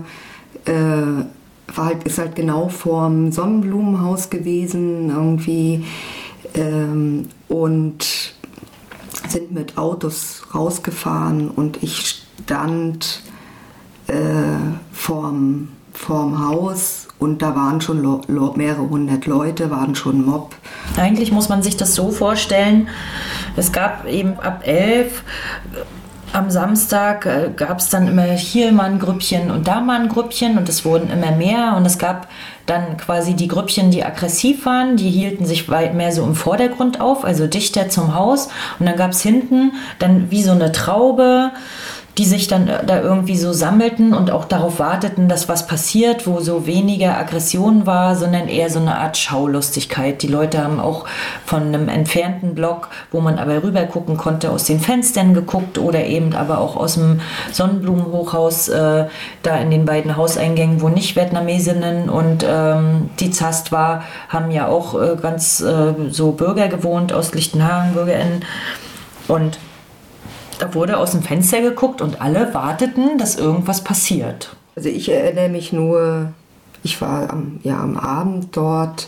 war 1.75 1.85
halt, 1.85 2.03
ist 2.03 2.17
halt 2.17 2.35
genau 2.35 2.69
vorm 2.69 3.31
Sonnenblumenhaus 3.31 4.29
gewesen 4.29 5.09
irgendwie 5.09 5.85
ähm, 6.53 7.29
und 7.47 8.33
sind 9.27 9.51
mit 9.51 9.77
Autos 9.77 10.43
rausgefahren 10.53 11.49
und 11.49 11.81
ich 11.83 12.23
stand 12.43 13.21
äh, 14.07 14.13
vorm, 14.91 15.69
vorm 15.93 16.45
Haus 16.45 17.07
und 17.19 17.41
da 17.41 17.55
waren 17.55 17.81
schon 17.81 18.01
mehrere 18.55 18.89
hundert 18.89 19.25
Leute, 19.27 19.69
waren 19.69 19.95
schon 19.95 20.25
Mob. 20.25 20.55
Eigentlich 20.97 21.31
muss 21.31 21.49
man 21.49 21.61
sich 21.61 21.77
das 21.77 21.93
so 21.93 22.11
vorstellen, 22.11 22.89
es 23.55 23.71
gab 23.71 24.07
eben 24.07 24.39
ab 24.39 24.63
elf 24.65 25.23
am 26.33 26.49
Samstag 26.49 27.25
äh, 27.25 27.49
gab 27.55 27.79
es 27.79 27.89
dann 27.89 28.07
immer 28.07 28.23
hier 28.23 28.71
mal 28.71 28.89
ein 28.89 28.99
Grüppchen 28.99 29.51
und 29.51 29.67
da 29.67 29.81
mal 29.81 29.99
ein 29.99 30.09
Grüppchen 30.09 30.57
und 30.57 30.69
es 30.69 30.85
wurden 30.85 31.09
immer 31.09 31.31
mehr 31.31 31.75
und 31.77 31.85
es 31.85 31.97
gab 31.97 32.27
dann 32.65 32.97
quasi 32.97 33.33
die 33.35 33.47
Grüppchen, 33.47 33.91
die 33.91 34.03
aggressiv 34.03 34.65
waren, 34.65 34.95
die 34.95 35.09
hielten 35.09 35.45
sich 35.45 35.67
weit 35.69 35.93
mehr 35.93 36.11
so 36.11 36.23
im 36.23 36.35
Vordergrund 36.35 37.01
auf, 37.01 37.25
also 37.25 37.47
dichter 37.47 37.89
zum 37.89 38.15
Haus. 38.15 38.49
Und 38.79 38.85
dann 38.85 38.95
gab 38.95 39.11
es 39.11 39.21
hinten 39.21 39.73
dann 39.99 40.31
wie 40.31 40.43
so 40.43 40.51
eine 40.51 40.71
Traube 40.71 41.51
die 42.17 42.25
sich 42.25 42.47
dann 42.47 42.67
äh, 42.67 42.85
da 42.85 43.01
irgendwie 43.01 43.37
so 43.37 43.53
sammelten 43.53 44.13
und 44.13 44.31
auch 44.31 44.45
darauf 44.45 44.79
warteten, 44.79 45.27
dass 45.27 45.47
was 45.47 45.67
passiert, 45.67 46.27
wo 46.27 46.39
so 46.39 46.65
weniger 46.65 47.17
Aggression 47.17 47.85
war, 47.85 48.15
sondern 48.15 48.47
eher 48.47 48.69
so 48.69 48.79
eine 48.79 48.97
Art 48.97 49.17
Schaulustigkeit. 49.17 50.21
Die 50.21 50.27
Leute 50.27 50.63
haben 50.63 50.79
auch 50.79 51.05
von 51.45 51.63
einem 51.63 51.87
entfernten 51.87 52.53
Block, 52.55 52.89
wo 53.11 53.21
man 53.21 53.39
aber 53.39 53.63
rüber 53.63 53.83
gucken 53.83 54.17
konnte, 54.17 54.51
aus 54.51 54.65
den 54.65 54.79
Fenstern 54.79 55.33
geguckt 55.33 55.77
oder 55.77 56.05
eben 56.05 56.33
aber 56.33 56.59
auch 56.59 56.75
aus 56.75 56.95
dem 56.95 57.21
Sonnenblumenhochhaus, 57.51 58.69
äh, 58.69 59.05
da 59.43 59.57
in 59.57 59.71
den 59.71 59.85
beiden 59.85 60.17
Hauseingängen, 60.17 60.81
wo 60.81 60.89
nicht 60.89 61.15
Vietnamesinnen 61.15 62.09
und 62.09 62.45
ähm, 62.47 63.09
die 63.19 63.31
Zast 63.31 63.71
war, 63.71 64.03
haben 64.29 64.51
ja 64.51 64.67
auch 64.67 64.99
äh, 64.99 65.15
ganz 65.21 65.61
äh, 65.61 65.93
so 66.09 66.31
Bürger 66.31 66.67
gewohnt 66.67 67.13
aus 67.13 67.33
Lichtenhagen, 67.33 67.93
BürgerInnen. 67.93 68.45
Und 69.27 69.59
da 70.61 70.75
wurde 70.75 70.97
aus 70.97 71.11
dem 71.11 71.23
Fenster 71.23 71.59
geguckt 71.61 72.01
und 72.01 72.21
alle 72.21 72.53
warteten, 72.53 73.17
dass 73.17 73.35
irgendwas 73.35 73.83
passiert. 73.83 74.55
Also 74.75 74.89
ich 74.89 75.09
erinnere 75.09 75.49
mich 75.49 75.73
nur, 75.73 76.33
ich 76.83 77.01
war 77.01 77.31
am, 77.31 77.59
ja, 77.63 77.79
am 77.81 77.97
Abend 77.97 78.55
dort, 78.55 79.07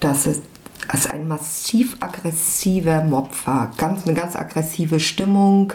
dass 0.00 0.26
es 0.26 0.42
als 0.88 1.08
ein 1.08 1.26
massiv 1.26 1.96
aggressiver 2.00 3.02
Mob 3.04 3.30
war. 3.46 3.70
Ganz, 3.78 4.04
eine 4.06 4.14
ganz 4.14 4.36
aggressive 4.36 5.00
Stimmung. 5.00 5.72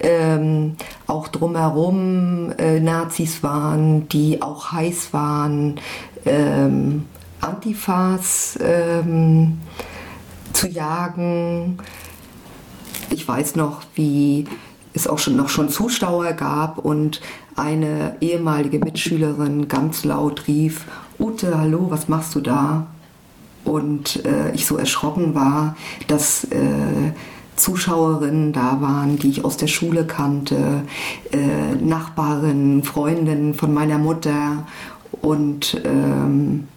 Ähm, 0.00 0.76
auch 1.06 1.28
drumherum 1.28 2.52
äh, 2.58 2.80
Nazis 2.80 3.44
waren, 3.44 4.08
die 4.08 4.42
auch 4.42 4.72
heiß 4.72 5.12
waren, 5.12 5.78
ähm, 6.26 7.04
Antifas 7.40 8.58
ähm, 8.60 9.60
zu 10.52 10.66
jagen. 10.66 11.78
Ich 13.10 13.26
weiß 13.26 13.56
noch, 13.56 13.82
wie 13.94 14.46
es 14.92 15.06
auch 15.06 15.18
schon 15.18 15.36
noch 15.36 15.48
schon 15.48 15.68
Zuschauer 15.68 16.32
gab 16.32 16.78
und 16.78 17.20
eine 17.56 18.16
ehemalige 18.20 18.78
Mitschülerin 18.78 19.68
ganz 19.68 20.04
laut 20.04 20.46
rief, 20.46 20.84
Ute, 21.18 21.58
hallo, 21.58 21.86
was 21.90 22.08
machst 22.08 22.34
du 22.34 22.40
da? 22.40 22.86
Und 23.64 24.24
äh, 24.24 24.52
ich 24.54 24.66
so 24.66 24.76
erschrocken 24.76 25.34
war, 25.34 25.76
dass 26.06 26.44
äh, 26.44 27.12
Zuschauerinnen 27.56 28.52
da 28.52 28.80
waren, 28.80 29.18
die 29.18 29.30
ich 29.30 29.44
aus 29.44 29.56
der 29.56 29.66
Schule 29.66 30.06
kannte, 30.06 30.82
äh, 31.32 31.74
Nachbarinnen, 31.74 32.84
Freundinnen 32.84 33.54
von 33.54 33.74
meiner 33.74 33.98
Mutter 33.98 34.64
und 35.20 35.80
ähm, 35.84 36.68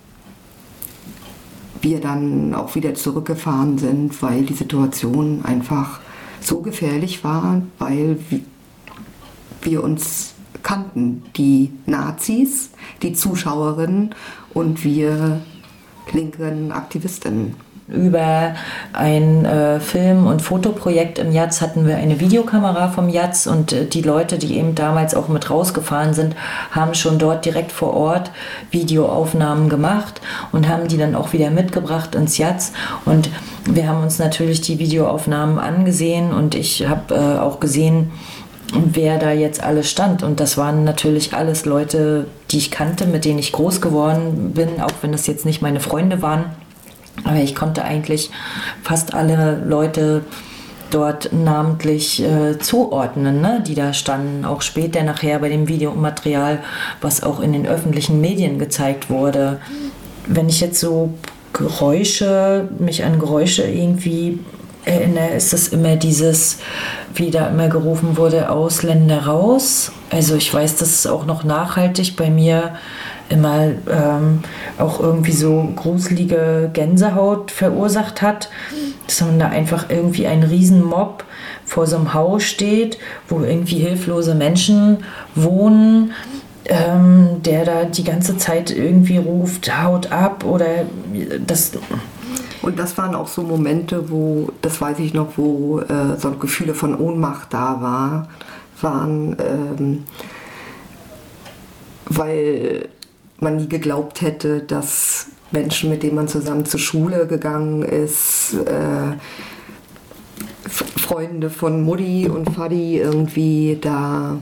wir 1.82 2.00
dann 2.00 2.54
auch 2.56 2.76
wieder 2.76 2.96
zurückgefahren 2.96 3.78
sind, 3.78 4.22
weil 4.22 4.44
die 4.44 4.54
Situation 4.54 5.42
einfach 5.44 6.00
so 6.42 6.62
gefährlich 6.62 7.24
war, 7.24 7.62
weil 7.78 8.18
wir 9.62 9.84
uns 9.84 10.34
kannten, 10.64 11.24
die 11.36 11.72
Nazis, 11.86 12.72
die 13.02 13.14
Zuschauerinnen 13.14 14.16
und 14.54 14.84
wir 14.84 15.42
linken 16.12 16.72
Aktivistinnen. 16.72 17.56
Über 17.92 18.56
ein 18.94 19.46
äh, 19.46 19.80
Film- 19.80 20.26
und 20.26 20.42
Fotoprojekt 20.42 21.20
im 21.20 21.32
Jatz 21.32 21.62
hatten 21.62 21.86
wir 21.86 21.98
eine 21.98 22.20
Videokamera 22.20 22.90
vom 22.90 23.10
Jatz 23.10 23.48
und 23.48 23.74
äh, 23.74 23.86
die 23.86 24.02
Leute, 24.02 24.38
die 24.38 24.58
eben 24.58 24.76
damals 24.76 25.14
auch 25.14 25.28
mit 25.28 25.50
rausgefahren 25.50 26.14
sind, 26.14 26.36
haben 26.72 26.94
schon 26.94 27.20
dort 27.20 27.44
direkt 27.44 27.72
vor 27.72 27.94
Ort 27.94 28.32
Videoaufnahmen 28.72 29.68
gemacht 29.68 30.22
und 30.52 30.70
haben 30.70 30.88
die 30.88 30.98
dann 30.98 31.16
auch 31.16 31.34
wieder 31.34 31.50
mitgebracht 31.50 32.16
ins 32.16 32.38
Jatz. 32.38 32.72
Und 33.06 33.30
wir 33.66 33.88
haben 33.88 34.02
uns 34.02 34.20
natürlich 34.20 34.62
die 34.62 34.80
Videoaufnahmen 34.80 35.60
angesehen 35.60 36.34
und 36.34 36.56
ich 36.56 36.88
habe 36.88 37.14
äh, 37.14 37.40
auch 37.40 37.60
gesehen, 37.60 38.12
wer 38.74 39.18
da 39.18 39.32
jetzt 39.32 39.64
alles 39.64 39.90
stand. 39.90 40.24
Und 40.24 40.40
das 40.40 40.58
waren 40.58 40.84
natürlich 40.84 41.34
alles 41.34 41.66
Leute, 41.66 42.28
die 42.52 42.58
ich 42.58 42.72
kannte, 42.72 43.06
mit 43.06 43.26
denen 43.26 43.40
ich 43.40 43.52
groß 43.52 43.82
geworden 43.82 44.52
bin, 44.54 44.82
auch 44.82 44.92
wenn 45.02 45.12
das 45.12 45.28
jetzt 45.28 45.46
nicht 45.46 45.62
meine 45.62 45.80
Freunde 45.80 46.22
waren. 46.22 46.46
Aber 47.24 47.38
ich 47.38 47.56
konnte 47.56 47.84
eigentlich 47.84 48.32
fast 48.84 49.14
alle 49.14 49.62
Leute 49.66 50.24
dort 50.90 51.32
namentlich 51.32 52.22
äh, 52.22 52.60
zuordnen, 52.60 53.42
ne, 53.42 53.64
die 53.66 53.76
da 53.76 53.94
standen. 53.94 54.46
Auch 54.46 54.62
später 54.62 55.04
nachher 55.04 55.40
bei 55.40 55.50
dem 55.50 55.68
Videomaterial, 55.68 56.60
was 57.00 57.24
auch 57.24 57.40
in 57.40 57.54
den 57.54 57.66
öffentlichen 57.66 58.22
Medien 58.22 58.60
gezeigt 58.60 59.10
wurde. 59.10 59.60
Wenn 60.28 60.50
ich 60.50 60.62
jetzt 60.62 60.80
so 60.80 61.14
Geräusche, 61.54 62.70
mich 62.80 63.04
an 63.04 63.20
Geräusche 63.20 63.64
irgendwie 63.64 64.40
erinnere, 64.86 65.30
ist 65.36 65.54
es 65.54 65.68
immer 65.68 65.96
dieses, 65.96 66.60
wie 67.14 67.30
da 67.30 67.50
immer 67.50 67.68
gerufen 67.68 68.18
wurde, 68.18 68.50
Ausländer 68.50 69.26
raus. 69.26 69.92
Also 70.10 70.36
ich 70.36 70.54
weiß, 70.54 70.78
dass 70.78 70.90
es 70.90 71.08
auch 71.08 71.26
noch 71.26 71.44
nachhaltig 71.44 72.16
bei 72.16 72.30
mir 72.30 72.76
immer 73.32 73.72
ähm, 73.90 74.42
auch 74.78 75.00
irgendwie 75.00 75.32
so 75.32 75.70
gruselige 75.76 76.70
Gänsehaut 76.74 77.52
verursacht 77.52 78.22
hat, 78.22 78.50
dass 79.08 79.22
man 79.22 79.40
da 79.40 79.48
einfach 79.48 79.90
irgendwie 79.90 80.28
ein 80.28 80.44
Riesenmob 80.44 81.24
vor 81.66 81.88
so 81.88 81.96
einem 81.96 82.14
Haus 82.14 82.44
steht, 82.44 82.98
wo 83.28 83.40
irgendwie 83.40 83.80
hilflose 83.80 84.36
Menschen 84.36 84.98
wohnen, 85.36 86.12
ähm, 86.66 87.42
der 87.44 87.66
da 87.66 87.86
die 87.86 88.04
ganze 88.04 88.38
Zeit 88.38 88.72
irgendwie 88.72 89.18
ruft, 89.18 89.72
haut 89.82 90.12
ab 90.12 90.44
oder 90.46 90.86
das. 91.46 91.72
Und 92.62 92.78
das 92.78 92.98
waren 92.98 93.16
auch 93.16 93.28
so 93.28 93.42
Momente, 93.42 94.12
wo, 94.12 94.50
das 94.62 94.80
weiß 94.80 95.00
ich 95.00 95.14
noch, 95.14 95.30
wo 95.38 95.80
äh, 95.80 96.18
so 96.18 96.32
Gefühle 96.32 96.76
von 96.76 96.96
Ohnmacht 96.96 97.54
da 97.54 97.82
war, 97.82 98.28
waren, 98.82 99.36
ähm, 99.40 100.04
weil 102.06 102.90
man 103.42 103.58
nie 103.58 103.68
geglaubt 103.68 104.22
hätte, 104.22 104.62
dass 104.62 105.28
Menschen, 105.52 105.90
mit 105.90 106.04
denen 106.04 106.16
man 106.16 106.28
zusammen 106.28 106.66
zur 106.66 106.80
Schule 106.80 107.28
gegangen 107.28 107.84
ist, 107.84 108.54
äh, 108.54 109.18
Freunde 110.68 111.50
von 111.50 111.84
Mutti 111.84 112.30
und 112.30 112.52
Fadi 112.52 112.98
irgendwie 113.00 113.78
da, 113.82 114.38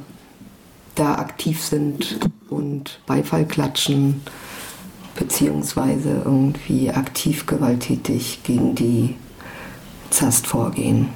da 0.95 1.15
aktiv 1.15 1.63
sind 1.63 2.19
und 2.49 2.99
Beifall 3.07 3.45
klatschen, 3.45 4.21
beziehungsweise 5.17 6.21
irgendwie 6.25 6.91
aktiv 6.91 7.45
gewalttätig 7.45 8.41
gegen 8.43 8.75
die 8.75 9.15
Zast 10.09 10.45
vorgehen. 10.45 11.09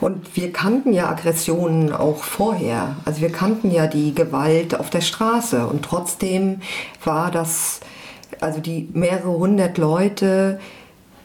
Und 0.00 0.36
wir 0.36 0.52
kannten 0.52 0.92
ja 0.92 1.08
Aggressionen 1.08 1.92
auch 1.92 2.24
vorher. 2.24 2.96
Also 3.04 3.20
wir 3.20 3.30
kannten 3.30 3.70
ja 3.70 3.86
die 3.86 4.14
Gewalt 4.14 4.78
auf 4.78 4.90
der 4.90 5.00
Straße. 5.00 5.66
Und 5.66 5.84
trotzdem 5.84 6.60
war 7.04 7.30
das, 7.30 7.80
also 8.40 8.60
die 8.60 8.88
mehrere 8.92 9.30
hundert 9.30 9.78
Leute 9.78 10.60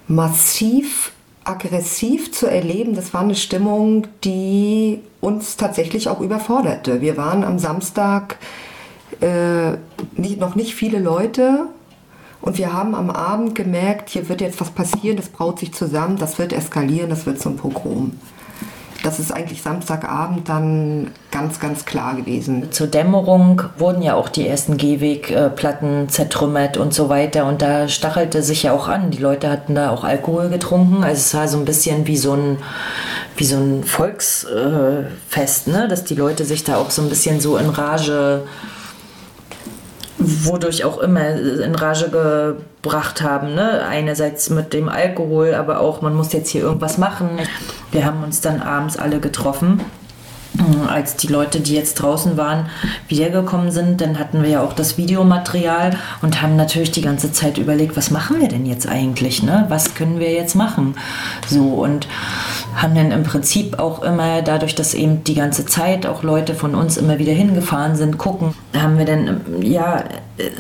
massiv 0.07 1.11
aggressiv 1.47 2.33
zu 2.33 2.47
erleben, 2.47 2.93
das 2.93 3.13
war 3.13 3.21
eine 3.21 3.35
Stimmung, 3.35 4.07
die 4.23 4.99
uns 5.21 5.55
tatsächlich 5.55 6.09
auch 6.09 6.19
überforderte. 6.19 7.01
Wir 7.01 7.15
waren 7.15 7.43
am 7.43 7.57
Samstag 7.57 8.37
äh, 9.21 9.77
nicht, 10.15 10.39
noch 10.39 10.55
nicht 10.55 10.75
viele 10.75 10.99
Leute 10.99 11.67
und 12.41 12.57
wir 12.57 12.73
haben 12.73 12.93
am 12.95 13.09
Abend 13.09 13.55
gemerkt, 13.55 14.09
hier 14.09 14.27
wird 14.29 14.41
jetzt 14.41 14.59
was 14.59 14.71
passieren, 14.71 15.17
das 15.17 15.29
braut 15.29 15.59
sich 15.59 15.73
zusammen, 15.73 16.17
das 16.17 16.37
wird 16.37 16.51
eskalieren, 16.51 17.09
das 17.09 17.25
wird 17.25 17.39
zum 17.39 17.55
Pogrom 17.55 18.11
das 19.07 19.19
ist 19.19 19.31
eigentlich 19.31 19.61
Samstagabend 19.61 20.49
dann 20.49 21.11
ganz, 21.31 21.61
ganz 21.61 21.85
klar 21.85 22.15
gewesen. 22.15 22.73
Zur 22.73 22.87
Dämmerung 22.87 23.61
wurden 23.77 24.01
ja 24.01 24.15
auch 24.15 24.27
die 24.27 24.45
ersten 24.45 24.75
Gehwegplatten 24.75 26.09
zertrümmert 26.09 26.75
und 26.75 26.93
so 26.93 27.07
weiter. 27.07 27.45
Und 27.45 27.61
da 27.61 27.87
stachelte 27.87 28.43
sich 28.43 28.63
ja 28.63 28.73
auch 28.73 28.89
an. 28.89 29.09
Die 29.11 29.19
Leute 29.19 29.49
hatten 29.49 29.75
da 29.75 29.91
auch 29.91 30.03
Alkohol 30.03 30.49
getrunken. 30.49 31.05
Also 31.05 31.19
es 31.19 31.33
war 31.33 31.47
so 31.47 31.57
ein 31.57 31.63
bisschen 31.63 32.05
wie 32.05 32.17
so 32.17 32.33
ein, 32.33 32.57
wie 33.37 33.45
so 33.45 33.55
ein 33.55 33.85
Volksfest, 33.85 35.67
ne? 35.67 35.87
dass 35.87 36.03
die 36.03 36.15
Leute 36.15 36.43
sich 36.43 36.65
da 36.65 36.75
auch 36.75 36.91
so 36.91 37.01
ein 37.01 37.07
bisschen 37.07 37.39
so 37.39 37.55
in 37.55 37.69
Rage 37.69 38.43
wodurch 40.17 40.83
auch 40.83 40.97
immer 40.99 41.29
in 41.29 41.75
Rage 41.75 42.09
gebracht 42.09 43.21
haben. 43.21 43.55
Ne? 43.55 43.83
Einerseits 43.87 44.49
mit 44.49 44.73
dem 44.73 44.89
Alkohol, 44.89 45.53
aber 45.53 45.79
auch, 45.79 46.01
man 46.01 46.15
muss 46.15 46.33
jetzt 46.33 46.49
hier 46.49 46.61
irgendwas 46.61 46.97
machen. 46.97 47.29
Wir 47.91 48.05
haben 48.05 48.23
uns 48.23 48.41
dann 48.41 48.61
abends 48.61 48.97
alle 48.97 49.19
getroffen 49.19 49.81
als 50.89 51.15
die 51.15 51.27
Leute, 51.27 51.59
die 51.59 51.75
jetzt 51.75 51.95
draußen 51.95 52.37
waren, 52.37 52.69
wiedergekommen 53.07 53.71
sind, 53.71 54.01
dann 54.01 54.17
hatten 54.17 54.41
wir 54.41 54.49
ja 54.49 54.63
auch 54.63 54.73
das 54.73 54.97
Videomaterial 54.97 55.97
und 56.21 56.41
haben 56.41 56.55
natürlich 56.55 56.91
die 56.91 57.01
ganze 57.01 57.31
Zeit 57.31 57.57
überlegt, 57.57 57.95
was 57.95 58.11
machen 58.11 58.41
wir 58.41 58.47
denn 58.47 58.65
jetzt 58.65 58.87
eigentlich, 58.87 59.43
ne? 59.43 59.65
Was 59.69 59.93
können 59.93 60.19
wir 60.19 60.31
jetzt 60.31 60.55
machen? 60.55 60.95
So 61.47 61.61
und 61.61 62.07
haben 62.77 62.95
dann 62.95 63.11
im 63.11 63.23
Prinzip 63.23 63.79
auch 63.79 64.03
immer, 64.03 64.41
dadurch, 64.43 64.75
dass 64.75 64.93
eben 64.93 65.23
die 65.23 65.33
ganze 65.33 65.65
Zeit 65.65 66.05
auch 66.05 66.21
Leute 66.21 66.53
von 66.53 66.75
uns 66.75 66.95
immer 66.95 67.17
wieder 67.17 67.33
hingefahren 67.33 67.95
sind, 67.95 68.17
gucken, 68.17 68.53
haben 68.75 68.97
wir 68.99 69.05
dann 69.05 69.41
ja 69.61 70.03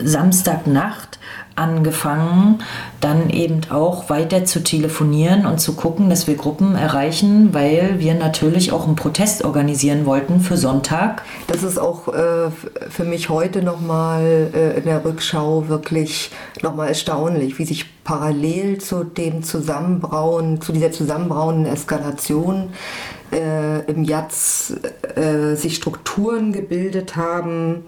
Samstagnacht 0.03 1.19
angefangen, 1.57 2.59
dann 3.01 3.29
eben 3.29 3.61
auch 3.69 4.09
weiter 4.09 4.45
zu 4.45 4.63
telefonieren 4.63 5.45
und 5.45 5.59
zu 5.59 5.73
gucken, 5.73 6.09
dass 6.09 6.27
wir 6.27 6.35
Gruppen 6.35 6.75
erreichen, 6.75 7.53
weil 7.53 7.99
wir 7.99 8.13
natürlich 8.13 8.71
auch 8.71 8.85
einen 8.85 8.95
Protest 8.95 9.43
organisieren 9.43 10.05
wollten 10.05 10.39
für 10.39 10.57
Sonntag. 10.57 11.23
Das 11.47 11.63
ist 11.63 11.77
auch 11.77 12.07
äh, 12.07 12.49
für 12.89 13.03
mich 13.03 13.29
heute 13.29 13.63
nochmal 13.63 14.51
äh, 14.53 14.77
in 14.77 14.85
der 14.85 15.03
Rückschau 15.03 15.67
wirklich 15.67 16.31
nochmal 16.61 16.89
erstaunlich, 16.89 17.57
wie 17.59 17.65
sich 17.65 18.03
parallel 18.03 18.77
zu 18.77 19.03
dem 19.03 19.43
Zusammenbrauen, 19.43 20.61
zu 20.61 20.71
dieser 20.71 20.91
zusammenbrauenden 20.91 21.65
Eskalation 21.65 22.69
äh, 23.31 23.81
im 23.91 24.03
Jatz 24.03 24.73
äh, 25.15 25.55
sich 25.55 25.75
Strukturen 25.75 26.53
gebildet 26.53 27.15
haben, 27.15 27.83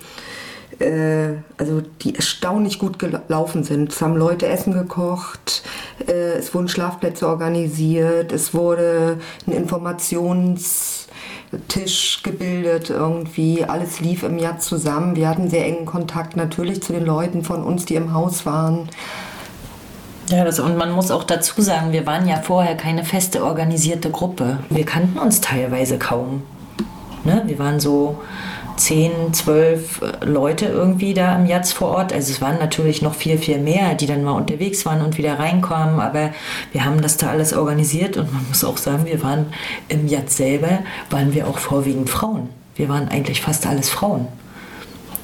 äh, 0.79 1.35
also 1.57 1.81
die 2.01 2.15
erstaunlich 2.15 2.79
gut 2.79 2.97
gelaufen 2.99 3.63
sind. 3.63 3.91
Es 3.91 4.01
haben 4.01 4.15
Leute 4.15 4.47
Essen 4.47 4.73
gekocht, 4.73 5.63
äh, 6.07 6.37
es 6.37 6.53
wurden 6.53 6.69
Schlafplätze 6.69 7.27
organisiert, 7.27 8.31
es 8.31 8.53
wurde 8.53 9.19
ein 9.47 9.53
Informationstisch 9.53 12.23
gebildet 12.23 12.89
irgendwie. 12.89 13.65
Alles 13.65 13.99
lief 13.99 14.23
im 14.23 14.39
Jahr 14.39 14.59
zusammen. 14.59 15.15
Wir 15.15 15.29
hatten 15.29 15.49
sehr 15.49 15.65
engen 15.65 15.85
Kontakt 15.85 16.35
natürlich 16.35 16.81
zu 16.81 16.93
den 16.93 17.05
Leuten 17.05 17.43
von 17.43 17.63
uns, 17.63 17.85
die 17.85 17.95
im 17.95 18.13
Haus 18.13 18.45
waren. 18.45 18.89
Ja, 20.29 20.45
das, 20.45 20.59
und 20.59 20.77
man 20.77 20.91
muss 20.91 21.09
auch 21.09 21.23
dazu 21.23 21.59
sagen, 21.61 21.91
wir 21.91 22.05
waren 22.05 22.27
ja 22.27 22.37
vorher 22.37 22.77
keine 22.77 23.03
feste 23.03 23.43
organisierte 23.43 24.11
Gruppe. 24.11 24.59
Wir 24.69 24.85
kannten 24.85 25.17
uns 25.17 25.41
teilweise 25.41 25.97
kaum. 25.97 26.43
Ne? 27.23 27.41
Wir 27.47 27.57
waren 27.57 27.79
so 27.79 28.19
zehn, 28.79 29.33
zwölf 29.33 30.01
äh, 30.01 30.25
Leute 30.25 30.65
irgendwie 30.65 31.13
da 31.13 31.35
im 31.35 31.45
Jatz 31.45 31.71
vor 31.71 31.89
Ort. 31.89 32.13
Also 32.13 32.31
es 32.31 32.41
waren 32.41 32.57
natürlich 32.57 33.01
noch 33.01 33.13
viel, 33.13 33.37
viel 33.37 33.59
mehr, 33.59 33.93
die 33.93 34.07
dann 34.07 34.23
mal 34.23 34.31
unterwegs 34.31 34.85
waren 34.85 35.01
und 35.01 35.17
wieder 35.17 35.37
reinkommen. 35.37 35.99
Aber 35.99 36.31
wir 36.71 36.85
haben 36.85 37.01
das 37.01 37.17
da 37.17 37.29
alles 37.29 37.53
organisiert 37.53 38.17
und 38.17 38.33
man 38.33 38.47
muss 38.47 38.63
auch 38.63 38.77
sagen, 38.77 39.05
wir 39.05 39.21
waren 39.21 39.47
im 39.89 40.07
Jatz 40.07 40.37
selber, 40.37 40.79
waren 41.09 41.33
wir 41.33 41.47
auch 41.47 41.59
vorwiegend 41.59 42.09
Frauen. 42.09 42.49
Wir 42.75 42.89
waren 42.89 43.09
eigentlich 43.09 43.41
fast 43.41 43.67
alles 43.67 43.89
Frauen 43.89 44.27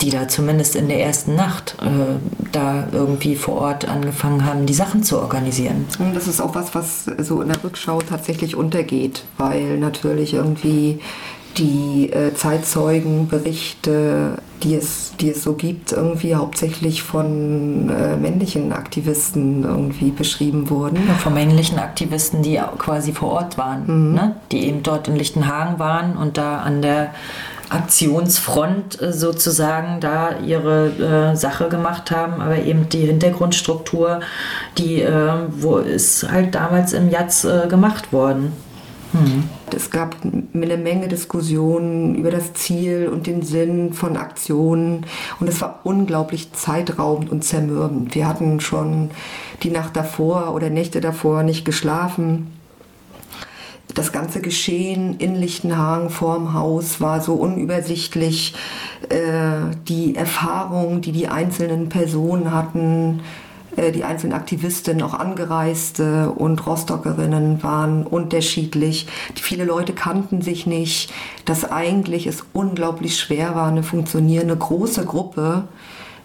die 0.01 0.09
da 0.09 0.27
zumindest 0.27 0.75
in 0.75 0.87
der 0.87 1.01
ersten 1.01 1.35
Nacht 1.35 1.77
äh, 1.81 2.15
da 2.51 2.87
irgendwie 2.91 3.35
vor 3.35 3.55
Ort 3.55 3.87
angefangen 3.87 4.45
haben, 4.45 4.65
die 4.65 4.73
Sachen 4.73 5.03
zu 5.03 5.19
organisieren. 5.19 5.85
Und 5.99 6.13
das 6.15 6.27
ist 6.27 6.41
auch 6.41 6.55
was, 6.55 6.75
was 6.75 7.05
so 7.05 7.41
in 7.41 7.47
der 7.47 7.63
Rückschau 7.63 7.99
tatsächlich 7.99 8.55
untergeht, 8.55 9.23
weil 9.37 9.77
natürlich 9.77 10.33
irgendwie 10.33 10.99
die 11.57 12.11
äh, 12.11 12.33
Zeitzeugenberichte, 12.33 14.37
die 14.63 14.75
es, 14.75 15.13
die 15.19 15.31
es 15.31 15.43
so 15.43 15.53
gibt, 15.53 15.91
irgendwie 15.91 16.35
hauptsächlich 16.35 17.03
von 17.03 17.89
äh, 17.89 18.15
männlichen 18.17 18.73
Aktivisten 18.73 19.63
irgendwie 19.63 20.11
beschrieben 20.11 20.69
wurden. 20.69 20.97
Ja, 21.07 21.13
von 21.15 21.33
männlichen 21.33 21.79
Aktivisten, 21.79 22.41
die 22.41 22.59
quasi 22.77 23.13
vor 23.13 23.31
Ort 23.31 23.57
waren, 23.57 24.09
mhm. 24.09 24.13
ne? 24.13 24.35
die 24.51 24.65
eben 24.65 24.83
dort 24.83 25.07
in 25.07 25.15
Lichtenhagen 25.15 25.79
waren 25.79 26.17
und 26.17 26.37
da 26.37 26.59
an 26.59 26.81
der 26.81 27.11
Aktionsfront 27.69 29.01
äh, 29.01 29.13
sozusagen 29.13 29.99
da 29.99 30.39
ihre 30.45 31.31
äh, 31.33 31.35
Sache 31.35 31.69
gemacht 31.69 32.11
haben, 32.11 32.41
aber 32.41 32.57
eben 32.57 32.89
die 32.89 33.05
Hintergrundstruktur, 33.05 34.19
die 34.77 35.01
äh, 35.01 35.33
wo 35.49 35.77
ist 35.77 36.29
halt 36.29 36.55
damals 36.55 36.93
im 36.93 37.09
Jatz 37.09 37.43
äh, 37.43 37.67
gemacht 37.67 38.13
worden. 38.13 38.53
Mhm. 39.15 39.43
Es 39.73 39.89
gab 39.89 40.15
eine 40.23 40.77
Menge 40.77 41.07
Diskussionen 41.07 42.15
über 42.15 42.31
das 42.31 42.53
Ziel 42.53 43.09
und 43.11 43.27
den 43.27 43.41
Sinn 43.41 43.93
von 43.93 44.17
Aktionen 44.17 45.05
und 45.39 45.47
es 45.47 45.61
war 45.61 45.79
unglaublich 45.83 46.53
zeitraubend 46.53 47.29
und 47.31 47.43
zermürbend. 47.43 48.15
Wir 48.15 48.27
hatten 48.27 48.59
schon 48.59 49.11
die 49.63 49.71
Nacht 49.71 49.95
davor 49.95 50.53
oder 50.53 50.69
Nächte 50.69 51.01
davor 51.01 51.43
nicht 51.43 51.65
geschlafen. 51.65 52.51
Das 53.93 54.11
ganze 54.11 54.41
Geschehen 54.41 55.17
in 55.19 55.35
Lichtenhagen 55.35 56.09
vorm 56.09 56.53
Haus 56.53 56.99
war 56.99 57.21
so 57.21 57.35
unübersichtlich. 57.35 58.53
Äh, 59.09 59.75
die 59.87 60.15
Erfahrung, 60.15 61.01
die 61.01 61.11
die 61.11 61.27
einzelnen 61.27 61.87
Personen 61.87 62.51
hatten, 62.51 63.21
die 63.93 64.03
einzelnen 64.03 64.33
Aktivistinnen, 64.33 65.01
auch 65.03 65.13
Angereiste 65.13 66.31
und 66.31 66.65
Rostockerinnen 66.65 67.61
waren 67.63 68.05
unterschiedlich. 68.05 69.07
Viele 69.35 69.65
Leute 69.65 69.93
kannten 69.93 70.41
sich 70.41 70.65
nicht, 70.65 71.11
dass 71.45 71.69
eigentlich 71.69 72.27
es 72.27 72.43
unglaublich 72.53 73.19
schwer 73.19 73.55
war, 73.55 73.67
eine 73.67 73.83
funktionierende 73.83 74.55
große 74.55 75.05
Gruppe 75.05 75.67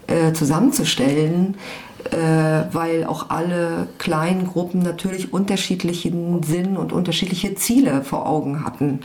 äh, 0.07 0.33
zusammenzustellen, 0.33 1.57
äh, 2.11 2.16
weil 2.72 3.05
auch 3.05 3.31
alle 3.31 3.89
kleinen 3.99 4.47
Gruppen 4.47 4.83
natürlich 4.83 5.33
unterschiedlichen 5.33 6.43
Sinn 6.43 6.77
und 6.77 6.93
unterschiedliche 6.93 7.55
Ziele 7.55 8.03
vor 8.03 8.27
Augen 8.27 8.64
hatten. 8.64 9.01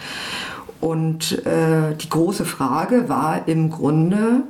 Und 0.82 1.46
äh, 1.46 1.96
die 2.00 2.10
große 2.10 2.46
Frage 2.46 3.10
war 3.10 3.48
im 3.48 3.70
Grunde, 3.70 4.44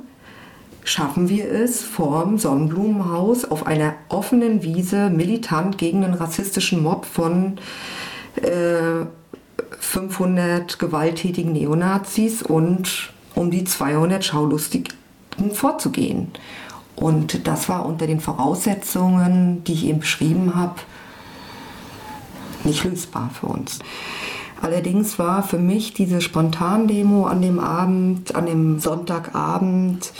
schaffen 0.86 1.28
wir 1.28 1.50
es, 1.50 1.82
vorm 1.82 2.38
Sonnenblumenhaus 2.38 3.44
auf 3.44 3.66
einer 3.66 3.94
offenen 4.08 4.62
Wiese 4.62 5.10
militant 5.10 5.78
gegen 5.78 6.04
einen 6.04 6.14
rassistischen 6.14 6.80
Mob 6.82 7.04
von 7.04 7.58
äh, 8.36 9.04
500 9.80 10.78
gewalttätigen 10.78 11.52
Neonazis 11.52 12.42
und 12.42 13.10
um 13.34 13.50
die 13.50 13.64
200 13.64 14.24
Schaulustigen 14.24 14.94
vorzugehen. 15.52 16.28
Und 16.94 17.46
das 17.48 17.68
war 17.68 17.84
unter 17.84 18.06
den 18.06 18.20
Voraussetzungen, 18.20 19.64
die 19.64 19.72
ich 19.72 19.86
eben 19.86 20.00
beschrieben 20.00 20.54
habe, 20.54 20.76
nicht 22.62 22.84
lösbar 22.84 23.30
für 23.38 23.46
uns. 23.46 23.80
Allerdings 24.62 25.18
war 25.18 25.42
für 25.42 25.58
mich 25.58 25.94
diese 25.94 26.20
Spontandemo 26.20 27.26
an 27.26 27.42
dem 27.42 27.58
Abend, 27.58 28.34
an 28.34 28.46
dem 28.46 28.78
Sonntagabend, 28.78 30.12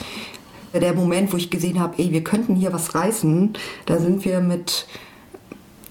der 0.81 0.95
Moment, 0.95 1.33
wo 1.33 1.37
ich 1.37 1.51
gesehen 1.51 1.81
habe, 1.81 1.95
ey, 1.99 2.13
wir 2.13 2.25
könnten 2.25 2.55
hier 2.55 2.73
was 2.73 2.95
reißen. 2.95 3.55
Da 3.87 3.99
sind 3.99 4.25
wir 4.25 4.41
mit 4.41 4.87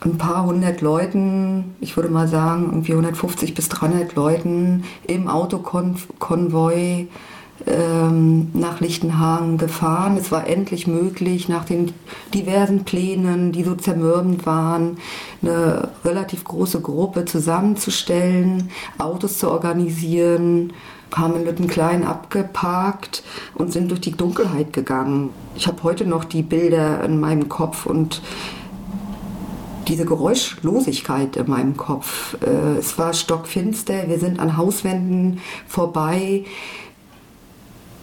ein 0.01 0.17
paar 0.17 0.45
hundert 0.45 0.81
Leuten, 0.81 1.75
ich 1.81 1.95
würde 1.95 2.09
mal 2.09 2.27
sagen, 2.27 2.65
irgendwie 2.65 2.91
150 2.91 3.53
bis 3.53 3.69
300 3.69 4.15
Leuten 4.15 4.83
im 5.07 5.27
Autokonvoi 5.27 7.07
ähm, 7.65 8.49
nach 8.53 8.81
Lichtenhagen 8.81 9.57
gefahren. 9.57 10.17
Es 10.17 10.31
war 10.31 10.47
endlich 10.47 10.87
möglich, 10.87 11.47
nach 11.49 11.65
den 11.65 11.93
diversen 12.33 12.83
Plänen, 12.83 13.51
die 13.51 13.63
so 13.63 13.75
zermürbend 13.75 14.45
waren, 14.45 14.97
eine 15.41 15.89
relativ 16.03 16.43
große 16.43 16.81
Gruppe 16.81 17.25
zusammenzustellen, 17.25 18.69
Autos 18.97 19.39
zu 19.39 19.49
organisieren, 19.49 20.73
haben 21.13 21.35
in 21.35 21.45
Lüttenklein 21.45 22.03
abgeparkt 22.03 23.23
und 23.53 23.71
sind 23.71 23.91
durch 23.91 24.01
die 24.01 24.11
Dunkelheit 24.11 24.73
gegangen. 24.73 25.29
Ich 25.55 25.67
habe 25.67 25.83
heute 25.83 26.05
noch 26.05 26.25
die 26.25 26.43
Bilder 26.43 27.03
in 27.03 27.19
meinem 27.19 27.49
Kopf 27.49 27.85
und 27.85 28.21
diese 29.87 30.05
Geräuschlosigkeit 30.05 31.35
in 31.35 31.49
meinem 31.49 31.77
Kopf. 31.77 32.35
Äh, 32.41 32.77
es 32.79 32.97
war 32.97 33.13
stockfinster, 33.13 34.07
wir 34.07 34.19
sind 34.19 34.39
an 34.39 34.57
Hauswänden 34.57 35.39
vorbei 35.67 36.45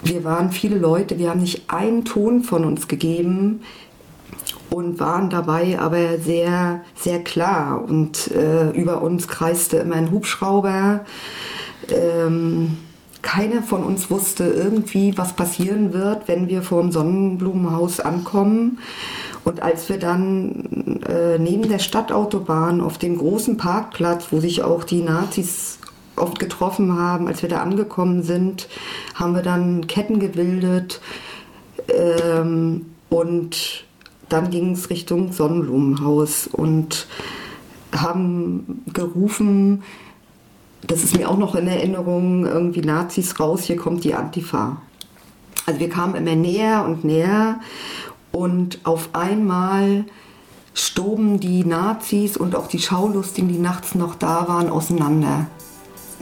wir 0.03 0.25
waren 0.25 0.51
viele 0.51 0.79
Leute, 0.79 1.19
wir 1.19 1.31
haben 1.31 1.41
nicht 1.41 1.71
einen 1.71 2.05
Ton 2.05 2.43
von 2.43 2.65
uns 2.65 2.89
gegeben 2.89 3.63
und 4.69 4.99
waren 4.99 5.31
dabei 5.31 5.79
aber 5.79 6.19
sehr, 6.19 6.81
sehr 6.97 7.23
klar. 7.23 7.85
Und 7.85 8.31
äh, 8.33 8.71
über 8.71 9.03
uns 9.03 9.29
kreiste 9.29 9.77
immer 9.79 9.95
ein 9.95 10.11
Hubschrauber. 10.11 11.05
Ähm, 11.89 12.79
keiner 13.23 13.63
von 13.63 13.85
uns 13.85 14.11
wusste 14.11 14.45
irgendwie, 14.45 15.17
was 15.17 15.35
passieren 15.35 15.93
wird, 15.93 16.29
wenn 16.29 16.49
wir 16.49 16.63
vor 16.63 16.83
dem 16.83 16.93
Sonnenblumenhaus 16.93 18.01
ankommen. 18.01 18.79
Und 19.45 19.63
als 19.63 19.89
wir 19.89 19.99
dann 19.99 21.01
äh, 21.09 21.39
neben 21.39 21.69
der 21.69 21.79
Stadtautobahn 21.79 22.81
auf 22.81 22.99
dem 22.99 23.17
großen 23.17 23.57
Parkplatz, 23.57 24.27
wo 24.31 24.41
sich 24.41 24.63
auch 24.63 24.85
die 24.85 25.03
Nazis 25.03 25.79
oft 26.17 26.39
getroffen 26.39 26.99
haben, 26.99 27.27
als 27.29 27.43
wir 27.43 27.49
da 27.49 27.63
angekommen 27.63 28.23
sind, 28.23 28.69
haben 29.15 29.35
wir 29.35 29.43
dann 29.43 29.87
Ketten 29.87 30.21
gebildet 30.21 31.01
ähm, 31.89 32.87
und 33.09 33.85
dann 34.29 34.51
ging 34.51 34.73
es 34.73 34.91
Richtung 34.91 35.33
Sonnenblumenhaus 35.33 36.47
und 36.47 37.07
haben 37.95 38.83
gerufen, 38.93 39.83
das 40.87 41.05
ist 41.05 41.17
mir 41.17 41.29
auch 41.31 41.39
noch 41.39 41.55
in 41.55 41.67
Erinnerung, 41.67 42.47
irgendwie 42.47 42.81
Nazis 42.81 43.39
raus, 43.39 43.65
hier 43.65 43.77
kommt 43.77 44.05
die 44.05 44.15
Antifa. 44.15 44.79
Also 45.67 45.81
wir 45.81 45.89
kamen 45.89 46.15
immer 46.15 46.35
näher 46.35 46.85
und 46.85 47.05
näher 47.05 47.61
und 48.33 48.81
auf 48.85 49.11
einmal 49.13 50.05
stoben 50.75 51.39
die 51.39 51.65
Nazis 51.65 52.37
und 52.37 52.57
auch 52.57 52.67
die 52.67 52.81
Schaulustigen, 52.81 53.49
die 53.49 53.59
nachts 53.59 53.95
noch 53.95 54.15
da 54.15 54.49
waren, 54.49 54.71
auseinander. 54.71 55.47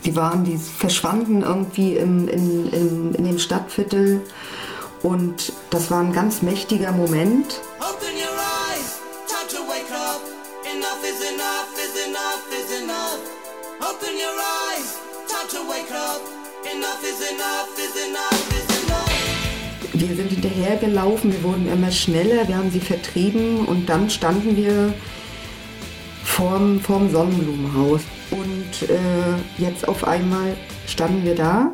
Die 0.04 0.16
waren, 0.16 0.44
die 0.44 0.56
verschwanden 0.56 1.42
irgendwie 1.42 1.96
im, 1.96 2.28
in, 2.28 2.70
in, 2.70 3.14
in 3.14 3.24
dem 3.24 3.38
Stadtviertel 3.38 4.20
und 5.02 5.52
das 5.70 5.90
war 5.90 6.00
ein 6.00 6.12
ganz 6.12 6.42
mächtiger 6.42 6.92
Moment. 6.92 7.61
Wir 19.93 20.16
sind 20.16 20.30
hinterhergelaufen, 20.30 21.32
wir 21.32 21.43
wurden 21.43 21.70
immer 21.70 21.91
schneller, 21.91 22.49
wir 22.49 22.57
haben 22.57 22.70
sie 22.70 22.80
vertrieben 22.80 23.66
und 23.66 23.88
dann 23.88 24.09
standen 24.09 24.57
wir 24.57 24.95
vorm, 26.24 26.80
vorm 26.80 27.11
Sonnenblumenhaus. 27.11 28.01
Und 28.30 28.88
äh, 28.88 29.62
jetzt 29.62 29.86
auf 29.88 30.07
einmal 30.07 30.57
standen 30.86 31.24
wir 31.24 31.34
da. 31.34 31.72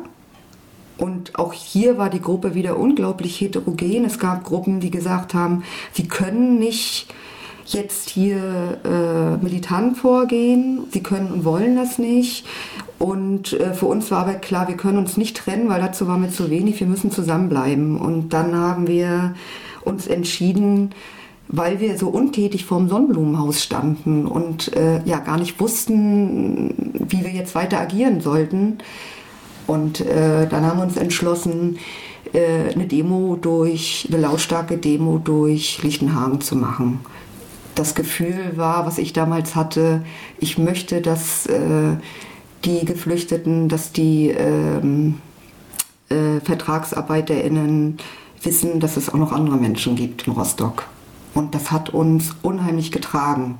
Und 0.97 1.37
auch 1.37 1.53
hier 1.53 1.97
war 1.97 2.09
die 2.09 2.21
Gruppe 2.21 2.55
wieder 2.55 2.77
unglaublich 2.77 3.39
heterogen. 3.39 4.05
Es 4.05 4.19
gab 4.19 4.43
Gruppen, 4.43 4.79
die 4.79 4.89
gesagt 4.89 5.33
haben, 5.33 5.63
sie 5.93 6.07
können 6.07 6.57
nicht 6.57 7.07
jetzt 7.73 8.09
hier 8.09 8.79
äh, 8.83 9.43
militant 9.43 9.97
vorgehen, 9.97 10.81
sie 10.91 11.03
können 11.03 11.31
und 11.31 11.45
wollen 11.45 11.75
das 11.75 11.97
nicht. 11.97 12.45
Und 12.99 13.53
äh, 13.53 13.73
für 13.73 13.85
uns 13.85 14.09
war 14.11 14.19
aber 14.19 14.33
klar, 14.33 14.67
wir 14.67 14.77
können 14.77 14.97
uns 14.97 15.17
nicht 15.17 15.37
trennen, 15.37 15.69
weil 15.69 15.81
dazu 15.81 16.07
waren 16.07 16.21
wir 16.21 16.31
zu 16.31 16.49
wenig, 16.49 16.79
wir 16.79 16.87
müssen 16.87 17.11
zusammenbleiben. 17.11 17.97
Und 17.99 18.29
dann 18.29 18.55
haben 18.55 18.87
wir 18.87 19.35
uns 19.83 20.07
entschieden, 20.07 20.91
weil 21.47 21.79
wir 21.79 21.97
so 21.97 22.09
untätig 22.09 22.65
vorm 22.65 22.89
Sonnenblumenhaus 22.89 23.63
standen 23.63 24.25
und 24.25 24.75
äh, 24.75 25.01
ja 25.05 25.19
gar 25.19 25.37
nicht 25.37 25.59
wussten, 25.59 26.73
wie 27.07 27.23
wir 27.23 27.31
jetzt 27.31 27.55
weiter 27.55 27.79
agieren 27.79 28.21
sollten. 28.21 28.79
Und 29.65 30.01
äh, 30.01 30.47
dann 30.47 30.65
haben 30.65 30.79
wir 30.79 30.83
uns 30.83 30.97
entschlossen, 30.97 31.77
äh, 32.33 32.73
eine 32.73 32.87
Demo 32.87 33.37
durch, 33.39 34.07
eine 34.11 34.21
lautstarke 34.21 34.77
Demo 34.77 35.19
durch 35.23 35.81
Lichtenhagen 35.83 36.41
zu 36.41 36.55
machen. 36.55 36.99
Das 37.77 37.93
Gefühl 37.93 38.53
war, 38.55 38.87
was 38.87 38.97
ich 38.97 39.13
damals 39.13 39.53
hatte, 39.53 40.03
ich 40.39 40.57
möchte, 40.57 40.99
dass 40.99 41.45
äh, 41.45 41.95
die 42.65 42.83
Geflüchteten, 42.85 43.69
dass 43.69 43.91
die 43.91 44.29
ähm, 44.29 45.21
äh, 46.09 46.39
VertragsarbeiterInnen 46.43 47.97
wissen, 48.41 48.79
dass 48.79 48.97
es 48.97 49.09
auch 49.09 49.19
noch 49.19 49.31
andere 49.31 49.57
Menschen 49.57 49.95
gibt 49.95 50.25
in 50.25 50.33
Rostock. 50.33 50.87
Und 51.35 51.53
das 51.53 51.69
hat 51.69 51.91
uns 51.91 52.35
unheimlich 52.41 52.91
getragen. 52.91 53.59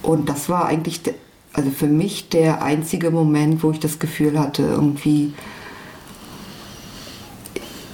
Und 0.00 0.30
das 0.30 0.48
war 0.48 0.64
eigentlich, 0.64 1.02
also 1.52 1.70
für 1.70 1.88
mich 1.88 2.30
der 2.30 2.62
einzige 2.62 3.10
Moment, 3.10 3.62
wo 3.62 3.70
ich 3.70 3.80
das 3.80 3.98
Gefühl 3.98 4.38
hatte, 4.38 4.62
irgendwie, 4.62 5.34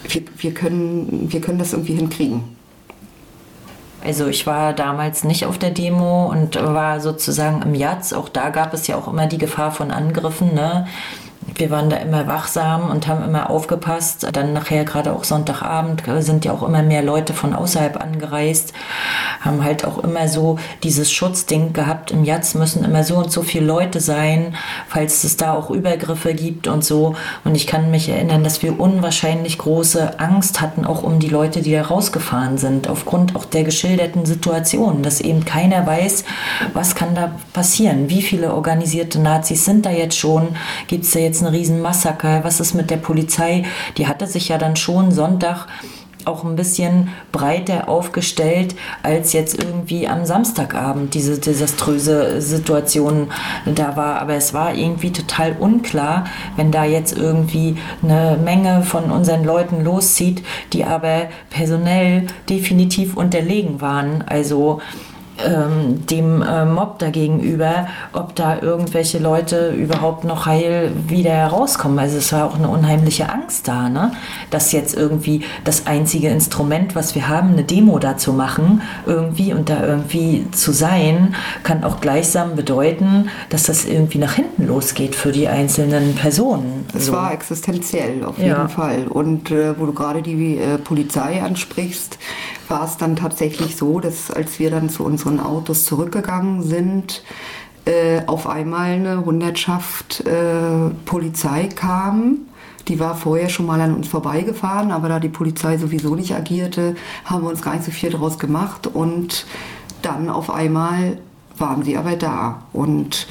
wir, 0.05 0.23
wir, 0.39 0.55
können, 0.55 1.33
wir 1.33 1.41
können 1.41 1.59
das 1.59 1.73
irgendwie 1.73 1.95
hinkriegen. 1.95 2.60
Also 4.05 4.27
ich 4.29 4.47
war 4.47 4.73
damals 4.73 5.25
nicht 5.25 5.45
auf 5.47 5.59
der 5.59 5.71
Demo 5.71 6.27
und 6.27 6.57
war 6.57 7.01
sozusagen 7.01 7.63
im 7.63 7.75
Jatz. 7.75 8.13
Auch 8.13 8.29
da 8.29 8.51
gab 8.51 8.73
es 8.73 8.87
ja 8.87 8.97
auch 8.97 9.09
immer 9.09 9.27
die 9.27 9.39
Gefahr 9.39 9.73
von 9.73 9.91
Angriffen. 9.91 10.55
Ne? 10.55 10.87
wir 11.55 11.71
waren 11.71 11.91
da 11.91 11.97
immer 11.97 12.27
wachsam 12.27 12.91
und 12.91 13.07
haben 13.07 13.25
immer 13.25 13.51
aufgepasst. 13.51 14.27
Dann 14.33 14.53
nachher 14.53 14.85
gerade 14.85 15.13
auch 15.13 15.25
Sonntagabend 15.25 16.03
sind 16.21 16.45
ja 16.45 16.53
auch 16.53 16.63
immer 16.63 16.83
mehr 16.83 17.03
Leute 17.03 17.35
von 17.35 17.55
außerhalb 17.55 18.01
angereist, 18.01 18.73
haben 19.41 19.65
halt 19.65 19.85
auch 19.85 19.99
immer 19.99 20.29
so 20.29 20.59
dieses 20.83 21.11
Schutzding 21.11 21.73
gehabt. 21.73 22.11
Im 22.11 22.25
Jatz 22.25 22.55
müssen 22.55 22.85
immer 22.85 23.05
so 23.05 23.17
und 23.17 23.33
so 23.33 23.43
viele 23.43 23.65
Leute 23.65 24.01
sein, 24.01 24.55
falls 24.89 25.25
es 25.25 25.37
da 25.37 25.55
auch 25.55 25.71
Übergriffe 25.71 26.35
gibt 26.35 26.69
und 26.69 26.85
so. 26.85 27.15
Und 27.45 27.55
ich 27.55 27.67
kann 27.67 27.91
mich 27.91 28.09
erinnern, 28.09 28.45
dass 28.45 28.63
wir 28.63 28.79
unwahrscheinlich 28.79 29.59
große 29.59 30.21
Angst 30.21 30.61
hatten, 30.61 30.85
auch 30.85 31.03
um 31.03 31.19
die 31.19 31.29
Leute, 31.29 31.63
die 31.63 31.73
da 31.73 31.83
rausgefahren 31.83 32.59
sind, 32.59 32.89
aufgrund 32.89 33.35
auch 33.35 33.45
der 33.47 33.65
geschilderten 33.65 34.27
Situation, 34.27 35.03
dass 35.03 35.21
eben 35.21 35.45
keiner 35.45 35.87
weiß, 35.87 36.25
was 36.75 36.95
kann 36.95 37.15
da 37.15 37.33
passieren, 37.53 38.11
wie 38.11 38.23
viele 38.23 38.55
organisierte 38.55 39.21
Nazis 39.21 39.65
sind 39.65 39.87
da 39.87 39.91
jetzt 39.91 40.19
schon, 40.19 40.49
gibt 40.87 41.05
es 41.05 41.13
da 41.13 41.19
jetzt 41.19 41.43
eine 41.43 41.53
Riesenmassaker, 41.53 42.45
was 42.45 42.61
ist 42.61 42.75
mit 42.75 42.91
der 42.91 42.99
Polizei? 42.99 43.65
Die 43.97 44.07
hatte 44.07 44.27
sich 44.27 44.49
ja 44.49 44.59
dann 44.59 44.77
schon 44.77 45.13
Sonntag 45.13 45.67
auch 46.27 46.45
ein 46.45 46.57
bisschen 46.57 47.09
breiter 47.33 47.89
aufgestellt 47.89 48.75
als 49.03 49.33
jetzt 49.33 49.63
irgendwie 49.63 50.09
am 50.09 50.25
Samstagabend 50.25 51.15
diese 51.15 51.39
desaströse 51.39 52.41
Situation 52.41 53.29
da 53.67 53.97
war. 53.97 54.21
Aber 54.21 54.35
es 54.35 54.55
war 54.55 54.75
irgendwie 54.75 55.13
total 55.13 55.57
unklar, 55.59 56.25
wenn 56.57 56.71
da 56.71 56.85
jetzt 56.85 57.17
irgendwie 57.17 57.77
eine 58.03 58.39
Menge 58.43 58.83
von 58.83 59.11
unseren 59.11 59.45
Leuten 59.45 59.85
loszieht, 59.85 60.43
die 60.73 60.85
aber 60.85 61.29
personell 61.51 62.27
definitiv 62.49 63.17
unterlegen 63.17 63.81
waren. 63.81 64.23
Also 64.27 64.81
ähm, 65.47 66.07
dem 66.07 66.43
äh, 66.43 66.65
Mob 66.65 66.99
dagegenüber, 66.99 67.89
ob 68.13 68.35
da 68.35 68.61
irgendwelche 68.61 69.19
Leute 69.19 69.71
überhaupt 69.71 70.25
noch 70.25 70.47
heil 70.47 70.93
wieder 71.09 71.31
herauskommen. 71.31 71.99
Also 71.99 72.19
es 72.19 72.33
war 72.33 72.47
auch 72.47 72.57
eine 72.57 72.69
unheimliche 72.69 73.31
Angst 73.31 73.69
da, 73.69 73.89
ne? 73.89 74.13
dass 74.51 74.73
jetzt 74.73 74.97
irgendwie 74.97 75.43
das 75.65 75.87
einzige 75.87 76.29
Instrument, 76.29 76.95
was 76.95 77.15
wir 77.15 77.29
haben, 77.29 77.51
eine 77.53 77.65
Demo 77.65 77.99
dazu 77.99 78.33
machen, 78.33 78.83
irgendwie 79.07 79.53
und 79.53 79.69
da 79.69 79.85
irgendwie 79.85 80.47
zu 80.53 80.73
sein, 80.73 81.35
kann 81.63 81.85
auch 81.85 82.01
gleichsam 82.01 82.57
bedeuten, 82.57 83.29
dass 83.49 83.65
das 83.65 83.85
irgendwie 83.85 84.19
nach 84.19 84.35
hinten 84.35 84.67
losgeht 84.67 85.15
für 85.15 85.33
die 85.33 85.49
einzelnen 85.49 86.15
Personen. 86.15 86.87
Es 86.95 87.07
so. 87.07 87.13
war 87.13 87.33
existenziell 87.33 88.25
auf 88.25 88.39
jeden 88.39 88.51
ja. 88.51 88.69
Fall. 88.69 89.07
Und 89.09 89.51
äh, 89.51 89.79
wo 89.79 89.87
du 89.87 89.93
gerade 89.93 90.23
die 90.23 90.59
äh, 90.59 90.79
Polizei 90.79 91.43
ansprichst, 91.43 92.19
war 92.69 92.85
es 92.85 92.97
dann 92.97 93.17
tatsächlich 93.17 93.77
so, 93.77 94.01
dass 94.01 94.31
als 94.31 94.59
wir 94.59 94.71
dann 94.71 94.89
zu 94.89 95.05
unseren 95.31 95.41
Autos 95.41 95.85
zurückgegangen 95.85 96.63
sind, 96.63 97.23
äh, 97.85 98.23
auf 98.27 98.47
einmal 98.47 98.91
eine 98.91 99.25
Hundertschaft 99.25 100.27
äh, 100.27 100.91
Polizei 101.07 101.69
kam. 101.75 102.39
Die 102.89 102.99
war 102.99 103.15
vorher 103.15 103.49
schon 103.49 103.67
mal 103.67 103.81
an 103.81 103.95
uns 103.95 104.09
vorbeigefahren, 104.09 104.91
aber 104.91 105.09
da 105.09 105.21
die 105.21 105.29
Polizei 105.29 105.79
sowieso 105.79 106.17
nicht 106.17 106.35
agierte, 106.35 106.97
haben 107.25 107.45
wir 107.45 107.51
uns 107.51 107.63
gar 107.63 107.75
nicht 107.75 107.85
so 107.85 107.93
viel 107.93 108.11
draus 108.11 108.39
gemacht 108.39 108.87
und 108.87 109.47
dann 110.03 110.29
auf 110.29 110.51
einmal 110.51 111.19
waren 111.57 111.85
sie 111.85 111.97
aber 111.97 112.17
da. 112.17 112.63
Und 112.73 113.29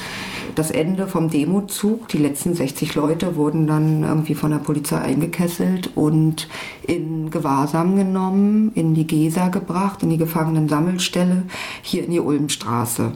das 0.55 0.71
Ende 0.71 1.07
vom 1.07 1.29
Demozug, 1.29 2.07
die 2.09 2.17
letzten 2.17 2.53
60 2.53 2.95
Leute 2.95 3.35
wurden 3.35 3.67
dann 3.67 4.03
irgendwie 4.03 4.35
von 4.35 4.51
der 4.51 4.57
Polizei 4.57 4.97
eingekesselt 4.97 5.91
und 5.95 6.47
in 6.85 7.29
Gewahrsam 7.29 7.95
genommen, 7.95 8.71
in 8.75 8.93
die 8.93 9.07
Gesa 9.07 9.49
gebracht, 9.49 10.03
in 10.03 10.09
die 10.09 10.17
Gefangenensammelstelle 10.17 11.43
hier 11.81 12.03
in 12.05 12.11
die 12.11 12.19
Ulmstraße. 12.19 13.11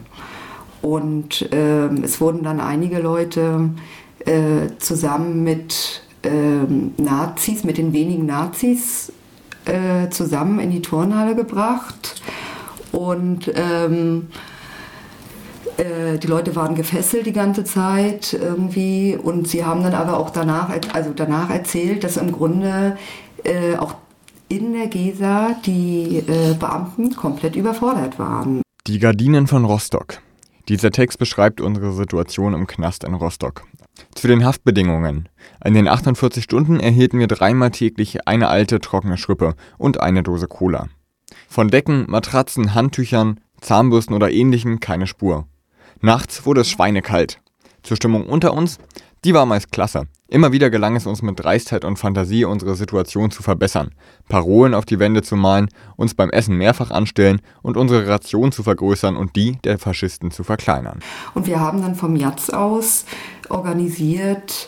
Und 0.82 1.52
äh, 1.54 1.88
es 2.04 2.20
wurden 2.20 2.44
dann 2.44 2.60
einige 2.60 3.00
Leute 3.00 3.70
äh, 4.26 4.78
zusammen 4.80 5.44
mit 5.44 6.04
äh, 6.24 6.32
Nazis, 7.02 7.64
mit 7.64 7.78
den 7.78 7.94
wenigen 7.94 8.26
Nazis 8.26 9.12
äh, 9.66 10.10
zusammen 10.10 10.60
in 10.60 10.72
die 10.72 10.82
Turnhalle 10.82 11.36
gebracht. 11.36 12.22
Und 12.92 13.52
ähm, 13.56 14.28
äh, 15.78 16.18
die 16.18 16.28
Leute 16.28 16.56
waren 16.56 16.76
gefesselt 16.76 17.26
die 17.26 17.34
ganze 17.34 17.64
Zeit 17.64 18.34
irgendwie 18.34 19.18
und 19.22 19.48
sie 19.48 19.66
haben 19.66 19.84
dann 19.84 19.94
aber 19.94 20.18
auch 20.18 20.30
danach, 20.30 20.70
also 20.94 21.12
danach 21.16 21.50
erzählt, 21.50 22.04
dass 22.04 22.18
im 22.18 22.32
Grunde 22.32 22.98
äh, 23.44 23.76
auch 23.78 23.96
in 24.50 24.74
der 24.74 24.88
Gesa 24.88 25.56
die 25.66 26.18
äh, 26.18 26.54
Beamten 26.54 27.16
komplett 27.16 27.56
überfordert 27.56 28.20
waren. 28.20 28.62
Die 28.88 29.00
Gardinen 29.00 29.48
von 29.48 29.66
Rostock. 29.66 30.20
Dieser 30.70 30.92
Text 30.92 31.20
beschreibt 31.20 31.60
unsere 31.60 31.92
Situation 31.92 32.54
im 32.54 32.68
Knast 32.68 33.04
in 33.04 33.14
Rostock. 33.14 33.64
Zu 34.16 34.28
den 34.28 34.46
Haftbedingungen. 34.46 35.30
In 35.64 35.74
den 35.74 35.88
48 35.88 36.44
Stunden 36.44 36.80
erhielten 36.80 37.20
wir 37.20 37.28
dreimal 37.28 37.72
täglich 37.72 38.28
eine 38.28 38.48
alte 38.48 38.80
trockene 38.80 39.18
Schrippe 39.18 39.56
und 39.78 40.00
eine 40.00 40.24
Dose 40.24 40.48
Cola. 40.48 40.88
Von 41.48 41.68
Decken, 41.68 42.06
Matratzen, 42.10 42.74
Handtüchern, 42.74 43.40
Zahnbürsten 43.62 44.16
oder 44.16 44.32
ähnlichem 44.32 44.80
keine 44.80 45.08
Spur. 45.08 45.48
Nachts 46.06 46.46
wurde 46.46 46.60
es 46.60 46.70
schweinekalt. 46.70 47.40
Zur 47.82 47.96
Stimmung 47.96 48.26
unter 48.26 48.54
uns, 48.54 48.78
die 49.24 49.34
war 49.34 49.46
meist 49.46 49.72
klasse. 49.72 50.04
Immer 50.28 50.52
wieder 50.52 50.70
gelang 50.70 50.98
es 50.98 51.06
uns 51.06 51.22
mit 51.22 51.40
Dreistheit 51.40 51.86
und 51.86 51.96
Fantasie, 51.96 52.44
unsere 52.44 52.76
Situation 52.76 53.32
zu 53.32 53.42
verbessern, 53.42 53.92
Parolen 54.28 54.74
auf 54.74 54.84
die 54.84 55.00
Wände 55.00 55.22
zu 55.22 55.38
malen, 55.38 55.70
uns 55.96 56.14
beim 56.14 56.30
Essen 56.30 56.58
mehrfach 56.58 56.92
anstellen 56.92 57.40
und 57.62 57.78
unsere 57.78 58.06
Ration 58.06 58.52
zu 58.52 58.64
vergrößern 58.64 59.16
und 59.16 59.38
die 59.38 59.54
der 59.64 59.80
Faschisten 59.80 60.32
zu 60.32 60.44
verkleinern. 60.44 61.00
Und 61.36 61.48
wir 61.48 61.62
haben 61.62 61.82
dann 61.82 61.96
vom 61.96 62.18
Jatz 62.18 62.50
aus 62.50 63.06
organisiert, 63.48 64.68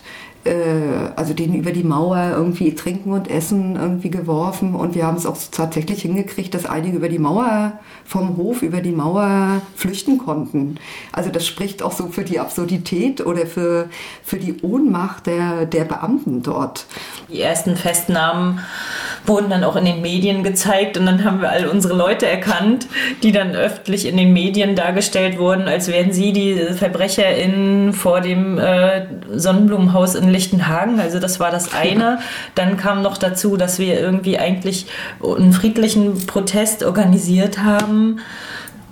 also 1.16 1.34
den 1.34 1.56
über 1.56 1.72
die 1.72 1.84
Mauer 1.84 2.34
irgendwie 2.36 2.76
trinken 2.76 3.14
und 3.14 3.30
essen 3.30 3.76
irgendwie 3.76 4.12
geworfen 4.12 4.76
und 4.76 4.94
wir 4.94 5.06
haben 5.06 5.18
es 5.18 5.26
auch 5.26 5.38
tatsächlich 5.52 6.04
hingekriegt, 6.04 6.54
dass 6.54 6.66
einige 6.66 6.98
über 6.98 7.10
die 7.10 7.20
Mauer 7.20 7.80
vom 8.06 8.38
Hof 8.38 8.62
über 8.62 8.82
die 8.82 8.92
Mauer 8.92 9.62
flüchten 9.76 10.20
konnten. 10.20 10.78
Also 11.12 11.32
das 11.32 11.48
spricht 11.48 11.82
auch 11.82 11.92
so 11.92 12.08
für 12.08 12.24
die 12.24 12.40
Absurdität 12.40 13.26
oder 13.26 13.48
für, 13.48 13.90
für 14.24 14.38
die 14.38 14.62
Ohnmacht 14.62 15.26
der, 15.26 15.66
der 15.66 15.86
Beamten 15.86 16.44
dort. 16.44 16.86
Die 17.30 17.42
ersten 17.42 17.76
Festnahmen 17.76 18.60
wurden 19.26 19.50
dann 19.50 19.64
auch 19.64 19.76
in 19.76 19.86
den 19.86 20.02
Medien 20.02 20.44
gezeigt 20.44 20.98
und 20.98 21.08
dann 21.08 21.24
haben 21.24 21.42
wir 21.42 21.50
all 21.50 21.68
unsere 21.68 21.96
Leute 21.96 22.28
erkannt, 22.28 22.88
die 23.24 23.32
dann 23.32 23.56
öffentlich 23.56 24.08
in 24.08 24.18
den 24.18 24.34
Medien 24.34 24.76
dargestellt 24.76 25.40
wurden, 25.40 25.68
als 25.68 25.88
wären 25.88 26.14
sie 26.14 26.32
die 26.32 26.56
VerbrecherInnen 26.56 27.94
vor 27.94 28.22
dem 28.22 28.60
äh, 28.60 29.08
Sonnenblumenhaus 29.34 30.14
in 30.14 30.30
Lichtenhagen. 30.36 31.00
Also 31.00 31.20
das 31.20 31.40
war 31.40 31.50
das 31.50 31.74
eine. 31.74 32.20
Dann 32.56 32.78
kam 32.78 33.02
noch 33.02 33.18
dazu, 33.18 33.58
dass 33.58 33.80
wir 33.80 34.00
irgendwie 34.00 34.38
eigentlich 34.38 34.88
einen 35.24 35.54
friedlichen 35.54 36.26
Protest 36.28 36.84
organisiert 36.84 37.60
haben 37.64 38.20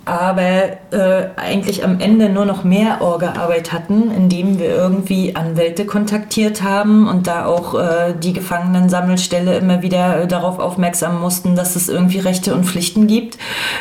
aber 0.04 0.92
äh, 0.92 1.28
eigentlich 1.36 1.82
am 1.82 1.98
Ende 1.98 2.28
nur 2.28 2.44
noch 2.44 2.62
mehr 2.62 3.00
Orgearbeit 3.00 3.72
hatten, 3.72 4.10
indem 4.10 4.58
wir 4.58 4.68
irgendwie 4.68 5.34
Anwälte 5.34 5.86
kontaktiert 5.86 6.62
haben 6.62 7.08
und 7.08 7.26
da 7.26 7.46
auch 7.46 7.74
äh, 7.74 8.14
die 8.18 8.34
Gefangenensammelstelle 8.34 9.56
immer 9.56 9.82
wieder 9.82 10.22
äh, 10.22 10.26
darauf 10.26 10.58
aufmerksam 10.58 11.20
mussten, 11.20 11.56
dass 11.56 11.74
es 11.74 11.88
irgendwie 11.88 12.18
Rechte 12.18 12.54
und 12.54 12.64
Pflichten 12.64 13.06
gibt, 13.06 13.38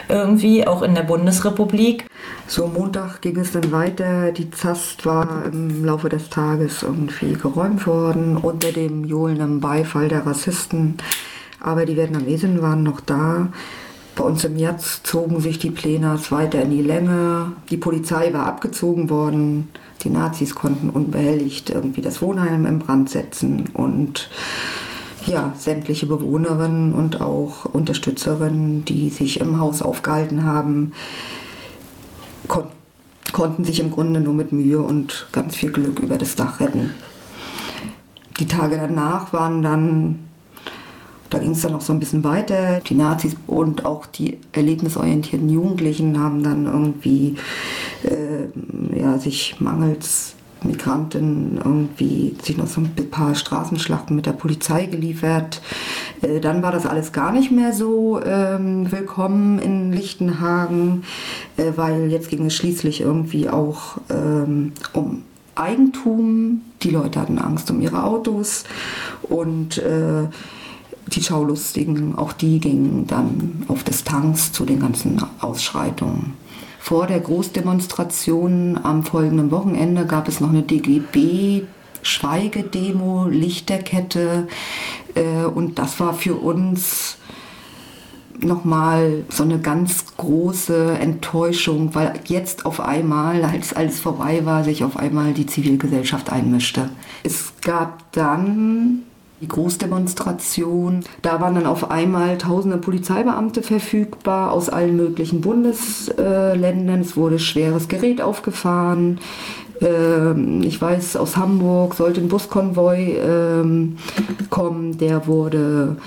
irgendwie 0.07 0.65
auch 0.65 0.81
in 0.81 0.95
der 0.95 1.03
Bundesrepublik. 1.03 2.05
So 2.47 2.67
Montag 2.67 3.21
ging 3.21 3.37
es 3.37 3.51
dann 3.51 3.71
weiter. 3.71 4.31
Die 4.31 4.49
Zast 4.51 5.05
war 5.05 5.45
im 5.45 5.83
Laufe 5.83 6.07
des 6.07 6.29
Tages 6.29 6.83
irgendwie 6.83 7.33
geräumt 7.33 7.85
worden 7.85 8.37
unter 8.37 8.71
dem 8.71 9.03
johlenden 9.03 9.59
Beifall 9.59 10.07
der 10.07 10.25
Rassisten. 10.25 10.97
Aber 11.59 11.85
die 11.85 11.97
Vietnamesen 11.97 12.61
waren 12.61 12.83
noch 12.83 12.99
da. 13.01 13.47
Bei 14.15 14.23
uns 14.23 14.43
im 14.43 14.53
März 14.53 15.01
zogen 15.03 15.39
sich 15.39 15.57
die 15.57 15.71
Pläne 15.71 16.19
weiter 16.29 16.61
in 16.61 16.69
die 16.69 16.83
Länge. 16.83 17.53
Die 17.69 17.77
Polizei 17.77 18.31
war 18.33 18.45
abgezogen 18.45 19.09
worden. 19.09 19.69
Die 20.03 20.09
Nazis 20.09 20.53
konnten 20.53 20.89
unbehelligt 20.89 21.69
irgendwie 21.69 22.01
das 22.01 22.21
Wohnheim 22.21 22.65
in 22.65 22.79
Brand 22.79 23.09
setzen 23.09 23.69
und 23.73 24.29
ja, 25.25 25.53
sämtliche 25.57 26.05
Bewohnerinnen 26.05 26.93
und 26.93 27.21
auch 27.21 27.65
Unterstützerinnen, 27.65 28.85
die 28.85 29.09
sich 29.09 29.39
im 29.39 29.59
Haus 29.59 29.81
aufgehalten 29.81 30.43
haben, 30.43 30.91
kon 32.47 32.65
konnten 33.31 33.63
sich 33.63 33.79
im 33.79 33.89
Grunde 33.89 34.19
nur 34.19 34.35
mit 34.35 34.51
Mühe 34.51 34.79
und 34.79 35.25
ganz 35.31 35.55
viel 35.55 35.71
Glück 35.71 35.99
über 36.01 36.19
das 36.19 36.35
Dach 36.35 36.59
retten. 36.59 36.91
Die 38.39 38.45
Tage 38.45 38.77
danach 38.77 39.33
waren 39.33 39.63
dann 39.63 40.19
da 41.33 41.39
ging 41.39 41.51
es 41.51 41.61
dann 41.61 41.71
noch 41.71 41.81
so 41.81 41.91
ein 41.91 41.99
bisschen 41.99 42.23
weiter. 42.23 42.79
Die 42.81 42.93
Nazis 42.93 43.35
und 43.47 43.85
auch 43.85 44.05
die 44.05 44.37
erlebnisorientierten 44.51 45.49
Jugendlichen 45.49 46.19
haben 46.19 46.43
dann 46.43 46.67
irgendwie 46.67 47.37
äh, 48.03 48.99
ja, 48.99 49.17
sich 49.17 49.59
mangels 49.59 50.35
Migranten 50.63 51.57
irgendwie 51.57 52.35
sich 52.41 52.55
noch 52.55 52.67
so 52.67 52.81
ein 52.81 53.09
paar 53.09 53.33
Straßenschlachten 53.33 54.15
mit 54.15 54.27
der 54.27 54.33
Polizei 54.33 54.85
geliefert. 54.85 55.61
Äh, 56.21 56.39
dann 56.39 56.61
war 56.61 56.71
das 56.71 56.85
alles 56.85 57.11
gar 57.11 57.31
nicht 57.31 57.51
mehr 57.51 57.73
so 57.73 58.21
ähm, 58.23 58.91
willkommen 58.91 59.57
in 59.57 59.91
Lichtenhagen, 59.91 61.03
äh, 61.57 61.71
weil 61.75 62.11
jetzt 62.11 62.29
ging 62.29 62.45
es 62.45 62.55
schließlich 62.55 63.01
irgendwie 63.01 63.49
auch 63.49 63.97
ähm, 64.11 64.73
um 64.93 65.23
Eigentum. 65.55 66.61
Die 66.83 66.91
Leute 66.91 67.19
hatten 67.19 67.39
Angst 67.39 67.71
um 67.71 67.81
ihre 67.81 68.03
Autos 68.03 68.65
und 69.23 69.79
äh, 69.79 70.27
die 71.15 71.23
Schaulustigen, 71.23 72.15
auch 72.15 72.33
die 72.33 72.59
gingen 72.59 73.07
dann 73.07 73.65
auf 73.67 73.83
Distanz 73.83 74.51
zu 74.51 74.65
den 74.65 74.79
ganzen 74.79 75.23
Ausschreitungen. 75.39 76.33
Vor 76.79 77.07
der 77.07 77.19
Großdemonstration 77.19 78.79
am 78.83 79.03
folgenden 79.03 79.51
Wochenende 79.51 80.05
gab 80.05 80.27
es 80.27 80.39
noch 80.39 80.49
eine 80.49 80.63
DGB 80.63 81.63
Schweigedemo, 82.01 83.27
Lichterkette 83.27 84.47
äh, 85.15 85.45
und 85.45 85.79
das 85.79 85.99
war 85.99 86.13
für 86.13 86.35
uns 86.35 87.17
nochmal 88.39 89.23
so 89.29 89.43
eine 89.43 89.59
ganz 89.59 90.17
große 90.17 90.97
Enttäuschung, 90.99 91.95
weil 91.95 92.19
jetzt 92.25 92.65
auf 92.65 92.81
einmal, 92.81 93.43
als 93.43 93.73
alles 93.73 93.99
vorbei 93.99 94.45
war, 94.45 94.63
sich 94.63 94.83
auf 94.83 94.97
einmal 94.97 95.33
die 95.33 95.45
Zivilgesellschaft 95.45 96.29
einmischte. 96.29 96.89
Es 97.23 97.53
gab 97.61 98.11
dann 98.11 99.03
die 99.43 99.47
Großdemonstration. 99.49 101.01
Da 101.21 101.39
waren 101.41 101.55
dann 101.55 101.65
auf 101.65 101.91
einmal 101.91 102.37
tausende 102.37 102.77
Polizeibeamte 102.77 103.61
verfügbar 103.61 104.53
aus 104.53 104.69
allen 104.69 104.95
möglichen 104.95 105.41
Bundesländern. 105.41 107.01
Es 107.01 107.17
wurde 107.17 107.39
schweres 107.39 107.89
Gerät 107.89 108.21
aufgefahren. 108.21 109.19
Ähm, 109.81 110.61
ich 110.63 110.81
weiß, 110.81 111.17
aus 111.17 111.35
Hamburg 111.35 111.95
sollte 111.95 112.21
ein 112.21 112.29
Buskonvoi 112.29 113.17
ähm, 113.17 113.97
kommen. 114.49 114.97
Der 114.97 115.27
wurde 115.27 115.97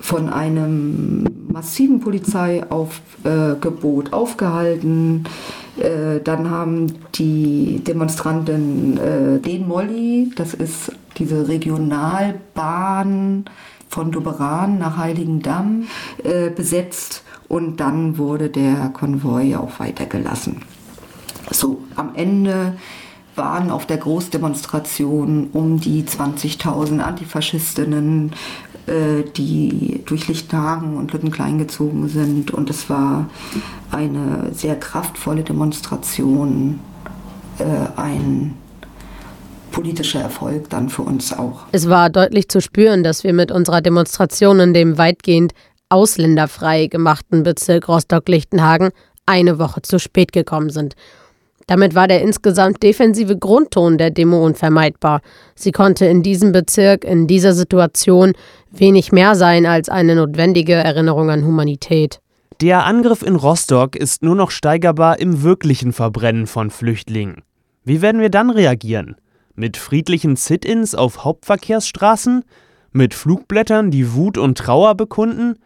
von 0.00 0.28
einem 0.28 1.24
massiven 1.50 2.00
Polizeiaufgebot 2.00 4.12
aufgehalten. 4.12 5.24
Äh, 5.78 6.20
dann 6.22 6.50
haben 6.50 6.92
die 7.14 7.80
Demonstranten 7.86 8.98
äh, 8.98 9.38
den 9.38 9.66
Molly, 9.66 10.30
das 10.36 10.52
ist 10.52 10.92
diese 11.18 11.48
Regionalbahn 11.48 13.44
von 13.88 14.10
Doberan 14.12 14.78
nach 14.78 14.96
Heiligendamm, 14.96 15.88
äh, 16.22 16.50
besetzt 16.50 17.22
und 17.48 17.80
dann 17.80 18.18
wurde 18.18 18.50
der 18.50 18.90
Konvoi 18.90 19.56
auch 19.56 19.80
weitergelassen. 19.80 20.62
So, 21.50 21.82
am 21.96 22.14
Ende 22.14 22.76
waren 23.34 23.70
auf 23.70 23.86
der 23.86 23.96
Großdemonstration 23.96 25.48
um 25.52 25.80
die 25.80 26.02
20.000 26.02 27.00
Antifaschistinnen, 27.00 28.32
äh, 28.86 29.22
die 29.36 30.02
durch 30.04 30.28
Lichthagen 30.28 30.96
und 30.96 31.12
Lüttenklein 31.12 31.58
gezogen 31.58 32.08
sind. 32.08 32.50
Und 32.50 32.68
es 32.68 32.90
war 32.90 33.30
eine 33.90 34.50
sehr 34.52 34.78
kraftvolle 34.78 35.44
Demonstration, 35.44 36.80
äh, 37.58 37.64
ein 37.98 38.54
politischer 39.70 40.20
Erfolg 40.20 40.70
dann 40.70 40.88
für 40.88 41.02
uns 41.02 41.32
auch. 41.32 41.66
Es 41.72 41.88
war 41.88 42.10
deutlich 42.10 42.48
zu 42.48 42.60
spüren, 42.60 43.02
dass 43.02 43.24
wir 43.24 43.32
mit 43.32 43.52
unserer 43.52 43.80
Demonstration 43.80 44.60
in 44.60 44.74
dem 44.74 44.98
weitgehend 44.98 45.52
ausländerfrei 45.88 46.86
gemachten 46.86 47.42
Bezirk 47.42 47.88
Rostock-Lichtenhagen 47.88 48.90
eine 49.26 49.58
Woche 49.58 49.82
zu 49.82 49.98
spät 49.98 50.32
gekommen 50.32 50.70
sind. 50.70 50.94
Damit 51.66 51.94
war 51.94 52.08
der 52.08 52.22
insgesamt 52.22 52.82
defensive 52.82 53.36
Grundton 53.36 53.98
der 53.98 54.10
Demo 54.10 54.44
unvermeidbar. 54.44 55.20
Sie 55.54 55.70
konnte 55.70 56.06
in 56.06 56.22
diesem 56.22 56.50
Bezirk, 56.50 57.04
in 57.04 57.26
dieser 57.26 57.52
Situation 57.52 58.32
wenig 58.70 59.12
mehr 59.12 59.34
sein 59.34 59.66
als 59.66 59.90
eine 59.90 60.14
notwendige 60.14 60.72
Erinnerung 60.72 61.28
an 61.28 61.44
Humanität. 61.44 62.20
Der 62.62 62.86
Angriff 62.86 63.22
in 63.22 63.36
Rostock 63.36 63.96
ist 63.96 64.22
nur 64.22 64.34
noch 64.34 64.50
steigerbar 64.50 65.20
im 65.20 65.42
wirklichen 65.42 65.92
Verbrennen 65.92 66.46
von 66.46 66.70
Flüchtlingen. 66.70 67.42
Wie 67.84 68.02
werden 68.02 68.20
wir 68.20 68.30
dann 68.30 68.50
reagieren? 68.50 69.16
Mit 69.58 69.76
friedlichen 69.76 70.36
Sit-ins 70.36 70.94
auf 70.94 71.24
Hauptverkehrsstraßen? 71.24 72.44
Mit 72.92 73.12
Flugblättern, 73.12 73.90
die 73.90 74.14
Wut 74.14 74.38
und 74.38 74.56
Trauer 74.56 74.94
bekunden? 74.94 75.56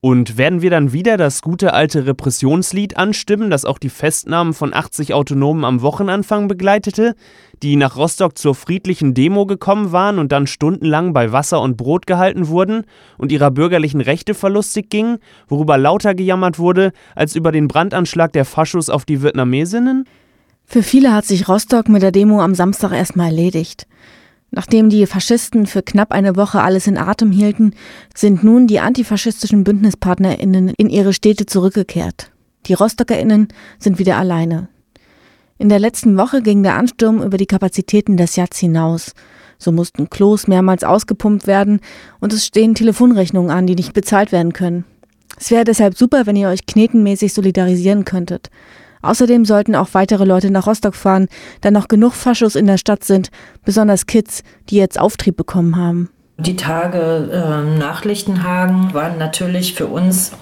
Und 0.00 0.38
werden 0.38 0.62
wir 0.62 0.70
dann 0.70 0.94
wieder 0.94 1.18
das 1.18 1.42
gute 1.42 1.74
alte 1.74 2.06
Repressionslied 2.06 2.96
anstimmen, 2.96 3.50
das 3.50 3.66
auch 3.66 3.76
die 3.76 3.90
Festnahmen 3.90 4.54
von 4.54 4.72
80 4.72 5.12
Autonomen 5.12 5.66
am 5.66 5.82
Wochenanfang 5.82 6.48
begleitete, 6.48 7.14
die 7.62 7.76
nach 7.76 7.98
Rostock 7.98 8.38
zur 8.38 8.54
friedlichen 8.54 9.12
Demo 9.12 9.44
gekommen 9.44 9.92
waren 9.92 10.18
und 10.18 10.32
dann 10.32 10.46
stundenlang 10.46 11.12
bei 11.12 11.30
Wasser 11.30 11.60
und 11.60 11.76
Brot 11.76 12.06
gehalten 12.06 12.48
wurden 12.48 12.84
und 13.18 13.30
ihrer 13.30 13.50
bürgerlichen 13.50 14.00
Rechte 14.00 14.32
verlustig 14.32 14.88
gingen, 14.88 15.18
worüber 15.48 15.76
lauter 15.76 16.14
gejammert 16.14 16.58
wurde 16.58 16.92
als 17.14 17.36
über 17.36 17.52
den 17.52 17.68
Brandanschlag 17.68 18.32
der 18.32 18.46
Faschos 18.46 18.88
auf 18.88 19.04
die 19.04 19.22
Vietnamesinnen? 19.22 20.06
Für 20.66 20.82
viele 20.82 21.12
hat 21.12 21.24
sich 21.24 21.48
Rostock 21.48 21.88
mit 21.88 22.02
der 22.02 22.12
Demo 22.12 22.40
am 22.40 22.54
Samstag 22.54 22.92
erstmal 22.92 23.28
erledigt. 23.28 23.86
Nachdem 24.50 24.88
die 24.88 25.06
Faschisten 25.06 25.66
für 25.66 25.82
knapp 25.82 26.12
eine 26.12 26.36
Woche 26.36 26.62
alles 26.62 26.86
in 26.86 26.96
Atem 26.96 27.32
hielten, 27.32 27.74
sind 28.14 28.44
nun 28.44 28.66
die 28.66 28.80
antifaschistischen 28.80 29.64
Bündnispartnerinnen 29.64 30.68
in 30.76 30.88
ihre 30.88 31.12
Städte 31.12 31.46
zurückgekehrt. 31.46 32.30
Die 32.66 32.74
Rostockerinnen 32.74 33.48
sind 33.78 33.98
wieder 33.98 34.16
alleine. 34.16 34.68
In 35.58 35.68
der 35.68 35.78
letzten 35.78 36.16
Woche 36.16 36.42
ging 36.42 36.62
der 36.62 36.76
Ansturm 36.76 37.22
über 37.22 37.36
die 37.36 37.46
Kapazitäten 37.46 38.16
des 38.16 38.36
Jats 38.36 38.58
hinaus. 38.58 39.12
So 39.58 39.72
mussten 39.72 40.10
Klos 40.10 40.46
mehrmals 40.46 40.84
ausgepumpt 40.84 41.46
werden 41.46 41.80
und 42.20 42.32
es 42.32 42.46
stehen 42.46 42.74
Telefonrechnungen 42.74 43.50
an, 43.50 43.66
die 43.66 43.74
nicht 43.74 43.92
bezahlt 43.92 44.32
werden 44.32 44.52
können. 44.52 44.84
Es 45.38 45.50
wäre 45.50 45.64
deshalb 45.64 45.96
super, 45.96 46.26
wenn 46.26 46.36
ihr 46.36 46.48
euch 46.48 46.66
knetenmäßig 46.66 47.32
solidarisieren 47.34 48.04
könntet. 48.04 48.50
Außerdem 49.04 49.44
sollten 49.44 49.74
auch 49.74 49.88
weitere 49.92 50.24
Leute 50.24 50.50
nach 50.50 50.66
Rostock 50.66 50.94
fahren, 50.94 51.28
da 51.60 51.70
noch 51.70 51.88
genug 51.88 52.14
Faschos 52.14 52.56
in 52.56 52.66
der 52.66 52.78
Stadt 52.78 53.04
sind, 53.04 53.30
besonders 53.64 54.06
Kids, 54.06 54.42
die 54.70 54.76
jetzt 54.76 54.98
Auftrieb 54.98 55.36
bekommen 55.36 55.76
haben. 55.76 56.10
Die 56.38 56.56
Tage 56.56 57.30
äh, 57.30 57.78
nach 57.78 58.04
Lichtenhagen 58.04 58.92
waren 58.92 59.18
natürlich 59.18 59.74
für 59.74 59.86
uns 59.86 60.32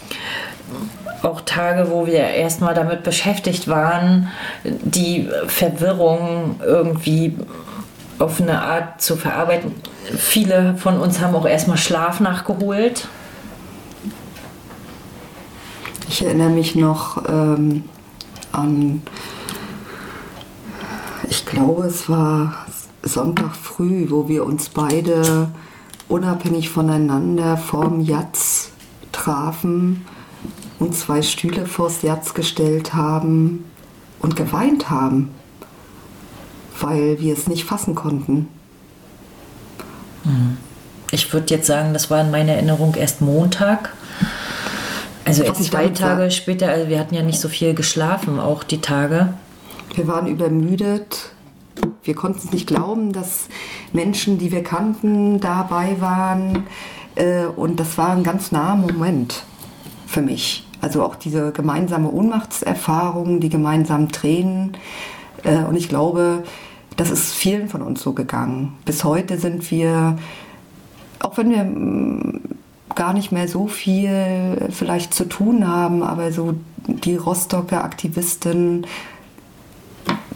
auch 1.22 1.42
Tage, 1.42 1.90
wo 1.90 2.06
wir 2.06 2.20
erstmal 2.20 2.74
damit 2.74 3.02
beschäftigt 3.02 3.68
waren, 3.68 4.28
die 4.64 5.28
Verwirrung 5.46 6.60
irgendwie 6.64 7.36
auf 8.18 8.40
eine 8.40 8.62
Art 8.62 9.00
zu 9.02 9.16
verarbeiten. 9.16 9.74
Viele 10.16 10.76
von 10.76 10.98
uns 10.98 11.20
haben 11.20 11.34
auch 11.34 11.46
erstmal 11.46 11.76
Schlaf 11.76 12.20
nachgeholt 12.20 13.08
ich 16.08 16.24
erinnere 16.24 16.50
mich 16.50 16.74
noch 16.74 17.22
ähm, 17.28 17.84
an, 18.52 19.02
ich 21.28 21.44
glaube, 21.46 21.84
es 21.84 22.08
war 22.08 22.66
Sonntag 23.02 23.54
früh, 23.54 24.10
wo 24.10 24.28
wir 24.28 24.44
uns 24.44 24.68
beide 24.68 25.48
unabhängig 26.08 26.70
voneinander 26.70 27.56
vorm 27.56 28.00
Jatz 28.00 28.70
trafen 29.12 30.04
und 30.78 30.94
zwei 30.94 31.22
Stühle 31.22 31.66
vors 31.66 32.02
Jatz 32.02 32.34
gestellt 32.34 32.94
haben 32.94 33.64
und 34.20 34.36
geweint 34.36 34.90
haben, 34.90 35.30
weil 36.80 37.18
wir 37.20 37.32
es 37.32 37.48
nicht 37.48 37.64
fassen 37.64 37.94
konnten. 37.94 38.48
Hm. 40.24 40.56
Ich 41.10 41.32
würde 41.32 41.54
jetzt 41.54 41.66
sagen, 41.66 41.92
das 41.92 42.10
war 42.10 42.20
in 42.20 42.30
meiner 42.30 42.52
Erinnerung 42.52 42.94
erst 42.94 43.20
Montag. 43.20 43.92
Also 45.26 45.42
erst 45.42 45.64
zwei 45.64 45.88
Tage 45.88 46.22
war. 46.22 46.30
später, 46.30 46.68
also 46.68 46.88
wir 46.88 47.00
hatten 47.00 47.14
ja 47.14 47.22
nicht 47.22 47.40
so 47.40 47.48
viel 47.48 47.74
geschlafen, 47.74 48.38
auch 48.38 48.62
die 48.62 48.80
Tage. 48.80 49.34
Wir 49.94 50.06
waren 50.06 50.28
übermüdet. 50.28 51.32
Wir 52.04 52.14
konnten 52.14 52.38
es 52.38 52.52
nicht 52.52 52.68
glauben, 52.68 53.12
dass 53.12 53.48
Menschen, 53.92 54.38
die 54.38 54.52
wir 54.52 54.62
kannten, 54.62 55.40
dabei 55.40 56.00
waren. 56.00 56.64
Äh, 57.16 57.46
und 57.46 57.80
das 57.80 57.98
war 57.98 58.10
ein 58.10 58.22
ganz 58.22 58.52
naher 58.52 58.76
Moment 58.76 59.42
für 60.06 60.22
mich. 60.22 60.64
Also 60.80 61.02
auch 61.02 61.16
diese 61.16 61.50
gemeinsame 61.50 62.10
Ohnmachtserfahrung, 62.10 63.40
die 63.40 63.48
gemeinsamen 63.48 64.10
Tränen. 64.10 64.76
Äh, 65.42 65.64
und 65.64 65.74
ich 65.74 65.88
glaube, 65.88 66.44
das 66.96 67.10
ist 67.10 67.34
vielen 67.34 67.68
von 67.68 67.82
uns 67.82 68.00
so 68.00 68.12
gegangen. 68.12 68.74
Bis 68.84 69.02
heute 69.02 69.38
sind 69.38 69.68
wir, 69.72 70.18
auch 71.18 71.36
wenn 71.36 71.50
wir 71.50 71.64
mm, 71.64 72.40
gar 72.94 73.12
nicht 73.12 73.32
mehr 73.32 73.48
so 73.48 73.66
viel 73.66 74.68
vielleicht 74.70 75.12
zu 75.12 75.24
tun 75.24 75.66
haben, 75.66 76.02
aber 76.02 76.32
so 76.32 76.54
die 76.86 77.16
Rostocker 77.16 77.84
Aktivisten 77.84 78.86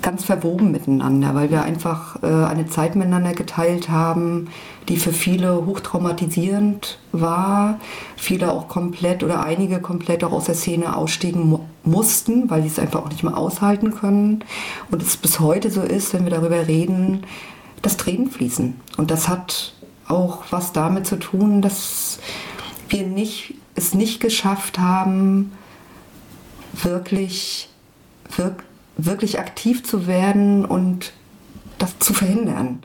ganz 0.03 0.25
verwoben 0.25 0.71
miteinander, 0.71 1.35
weil 1.35 1.51
wir 1.51 1.63
einfach 1.63 2.23
äh, 2.23 2.27
eine 2.27 2.67
Zeit 2.67 2.97
miteinander 2.97 3.35
geteilt 3.35 3.91
haben, 3.91 4.49
die 4.89 4.97
für 4.97 5.13
viele 5.13 5.67
hochtraumatisierend 5.67 6.99
war. 7.13 7.79
Viele 8.17 8.53
auch 8.53 8.69
komplett 8.69 9.23
oder 9.23 9.45
einige 9.45 9.81
komplett 9.81 10.25
auch 10.25 10.33
aus 10.33 10.45
der 10.45 10.55
Szene 10.55 10.97
ausstiegen 10.97 11.49
mu 11.49 11.61
mussten, 11.83 12.51
weil 12.51 12.61
sie 12.61 12.69
es 12.69 12.79
einfach 12.79 13.03
auch 13.03 13.09
nicht 13.09 13.23
mehr 13.23 13.39
aushalten 13.39 13.95
können. 13.95 14.45
Und 14.91 15.01
es 15.01 15.17
bis 15.17 15.41
heute 15.41 15.71
so 15.71 15.81
ist, 15.81 16.13
wenn 16.13 16.25
wir 16.25 16.31
darüber 16.31 16.69
reden, 16.69 17.25
dass 17.81 17.97
Tränen 17.97 18.31
fließen. 18.31 18.79
Und 18.99 19.11
das 19.11 19.29
hat 19.29 19.73
auch 20.11 20.45
was 20.51 20.73
damit 20.73 21.07
zu 21.07 21.17
tun, 21.17 21.63
dass 21.63 22.19
wir 22.89 23.07
nicht, 23.07 23.55
es 23.75 23.95
nicht 23.95 24.21
geschafft 24.21 24.79
haben, 24.79 25.53
wirklich, 26.73 27.69
wirk, 28.37 28.65
wirklich 28.97 29.39
aktiv 29.39 29.85
zu 29.85 30.07
werden 30.07 30.65
und 30.65 31.13
das 31.79 31.99
zu 31.99 32.13
verhindern. 32.13 32.83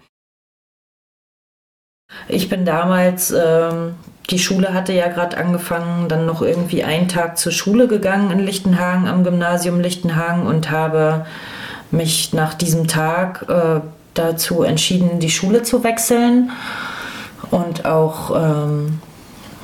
Ich 2.27 2.49
bin 2.49 2.65
damals, 2.65 3.31
ähm, 3.31 3.95
die 4.29 4.39
Schule 4.39 4.73
hatte 4.73 4.93
ja 4.93 5.07
gerade 5.07 5.37
angefangen, 5.37 6.07
dann 6.07 6.25
noch 6.25 6.41
irgendwie 6.41 6.83
einen 6.83 7.07
Tag 7.07 7.37
zur 7.37 7.51
Schule 7.51 7.87
gegangen 7.87 8.31
in 8.31 8.39
Lichtenhagen, 8.39 9.07
am 9.07 9.23
Gymnasium 9.23 9.79
Lichtenhagen 9.79 10.47
und 10.47 10.71
habe 10.71 11.25
mich 11.91 12.33
nach 12.33 12.53
diesem 12.53 12.87
Tag 12.87 13.45
äh, 13.49 13.81
dazu 14.13 14.63
entschieden, 14.63 15.19
die 15.19 15.29
Schule 15.29 15.63
zu 15.63 15.83
wechseln 15.83 16.51
und 17.51 17.85
auch 17.85 18.31
ähm, 18.35 18.99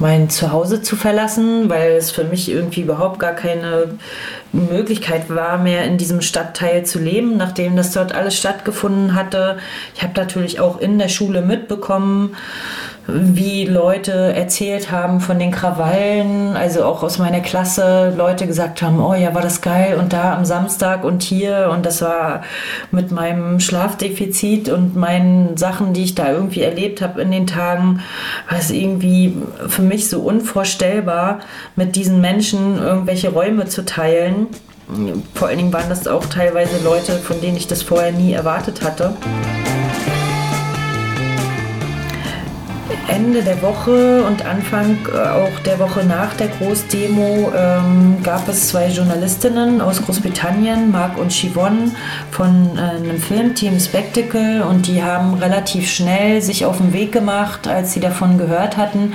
mein 0.02 0.30
Zuhause 0.30 0.82
zu 0.82 0.96
verlassen, 0.96 1.70
weil 1.70 1.92
es 1.92 2.12
für 2.12 2.24
mich 2.24 2.50
irgendwie 2.50 2.82
überhaupt 2.82 3.20
gar 3.20 3.34
keine 3.34 4.00
Möglichkeit 4.52 5.30
war, 5.30 5.60
mehr 5.60 5.86
in 5.86 5.98
diesem 5.98 6.22
Stadtteil 6.22 6.86
zu 6.86 7.00
leben, 7.00 7.38
nachdem 7.38 7.76
das 7.76 7.92
dort 7.94 8.14
alles 8.14 8.36
stattgefunden 8.36 9.16
hatte. 9.16 9.58
Ich 9.96 10.02
habe 10.02 10.14
natürlich 10.16 10.60
auch 10.60 10.80
in 10.80 10.98
der 10.98 11.08
Schule 11.08 11.42
mitbekommen, 11.42 12.36
wie 13.14 13.66
Leute 13.66 14.12
erzählt 14.12 14.92
haben 14.92 15.20
von 15.20 15.40
den 15.40 15.52
Krawallen, 15.52 16.56
also 16.56 16.84
auch 16.84 17.04
aus 17.04 17.18
meiner 17.18 17.42
Klasse, 17.42 18.14
Leute 18.16 18.48
gesagt 18.48 18.82
haben, 18.82 19.00
oh 19.02 19.14
ja, 19.14 19.34
war 19.34 19.42
das 19.42 19.62
geil 19.62 19.98
und 20.00 20.14
da 20.14 20.36
am 20.36 20.46
Samstag 20.46 21.04
und 21.04 21.24
hier 21.24 21.70
und 21.72 21.86
das 21.86 22.02
war 22.02 22.44
mit 22.92 23.12
meinem 23.12 23.60
Schlafdefizit 23.60 24.70
und 24.70 24.96
meinen 24.96 25.58
Sachen, 25.58 25.94
die 25.94 26.04
ich 26.04 26.16
da 26.16 26.32
irgendwie 26.32 26.62
erlebt 26.62 27.02
habe 27.02 27.22
in 27.22 27.32
den 27.32 27.48
Tagen, 27.48 28.02
war 28.50 28.58
es 28.58 28.72
irgendwie 28.72 29.38
für 29.68 29.82
mich 29.82 30.10
so 30.10 30.22
unvorstellbar, 30.22 31.40
mit 31.76 31.96
diesen 31.96 32.22
Menschen 32.22 32.78
irgendwelche 32.78 33.30
Räume 33.30 33.66
zu 33.66 33.86
teilen. 33.86 34.48
Vor 35.36 35.48
allen 35.48 35.58
Dingen 35.58 35.74
waren 35.74 35.90
das 35.90 36.08
auch 36.08 36.26
teilweise 36.26 36.84
Leute, 36.84 37.14
von 37.14 37.40
denen 37.42 37.58
ich 37.58 37.68
das 37.68 37.82
vorher 37.82 38.12
nie 38.12 38.34
erwartet 38.34 38.82
hatte. 38.84 39.14
Ende 43.08 43.44
der 43.44 43.62
Woche 43.62 44.24
und 44.24 44.46
Anfang 44.46 44.98
äh, 45.14 45.18
auch 45.18 45.60
der 45.66 45.80
Woche 45.80 46.04
nach 46.04 46.34
der 46.36 46.48
Großdemo 46.48 47.52
ähm, 47.56 48.18
gab 48.24 48.48
es 48.48 48.70
zwei 48.70 48.88
Journalistinnen 48.88 49.82
aus 49.82 50.02
Großbritannien, 50.02 50.92
Mark 50.92 51.18
und 51.18 51.32
Chivonne, 51.32 51.92
von 52.32 52.78
äh, 52.78 52.82
einem 52.82 53.20
Filmteam 53.20 53.80
Spectacle 53.80 54.64
und 54.64 54.88
die 54.88 55.04
haben 55.04 55.34
relativ 55.36 55.90
schnell 55.90 56.42
sich 56.42 56.66
auf 56.66 56.78
den 56.78 56.94
Weg 56.94 57.12
gemacht, 57.12 57.68
als 57.68 57.94
sie 57.94 58.00
davon 58.00 58.38
gehört 58.38 58.78
hatten 58.78 59.14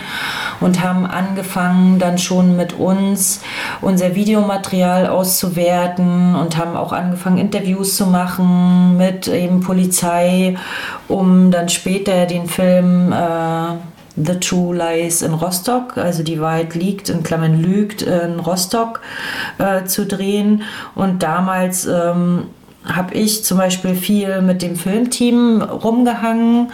und 0.61 0.82
haben 0.82 1.07
angefangen 1.07 1.98
dann 1.98 2.18
schon 2.18 2.57
mit 2.57 2.72
uns 2.74 3.40
unser 3.80 4.14
Videomaterial 4.14 5.07
auszuwerten 5.07 6.34
und 6.34 6.57
haben 6.57 6.76
auch 6.76 6.92
angefangen 6.92 7.38
Interviews 7.38 7.96
zu 7.96 8.07
machen 8.07 8.96
mit 8.96 9.28
eben 9.28 9.61
Polizei, 9.61 10.57
um 11.09 11.50
dann 11.50 11.68
später 11.68 12.26
den 12.26 12.46
Film 12.46 13.12
äh, 13.12 13.74
The 14.16 14.40
True 14.40 14.74
Lies 14.74 15.20
in 15.20 15.34
Rostock, 15.34 15.98
also 15.98 16.22
die 16.22 16.40
Wahrheit 16.40 16.74
liegt, 16.74 17.11
in 17.11 17.22
Klammern 17.22 17.61
lügt, 17.61 18.00
in 18.02 18.40
Rostock 18.40 19.02
äh, 19.59 19.84
zu 19.84 20.07
drehen. 20.07 20.62
Und 20.94 21.22
damals 21.22 21.86
ähm, 21.86 22.44
habe 22.86 23.14
ich 23.14 23.44
zum 23.44 23.59
Beispiel 23.59 23.94
viel 23.94 24.40
mit 24.40 24.62
dem 24.62 24.76
Filmteam 24.76 25.61
rumgehangen 25.61 26.72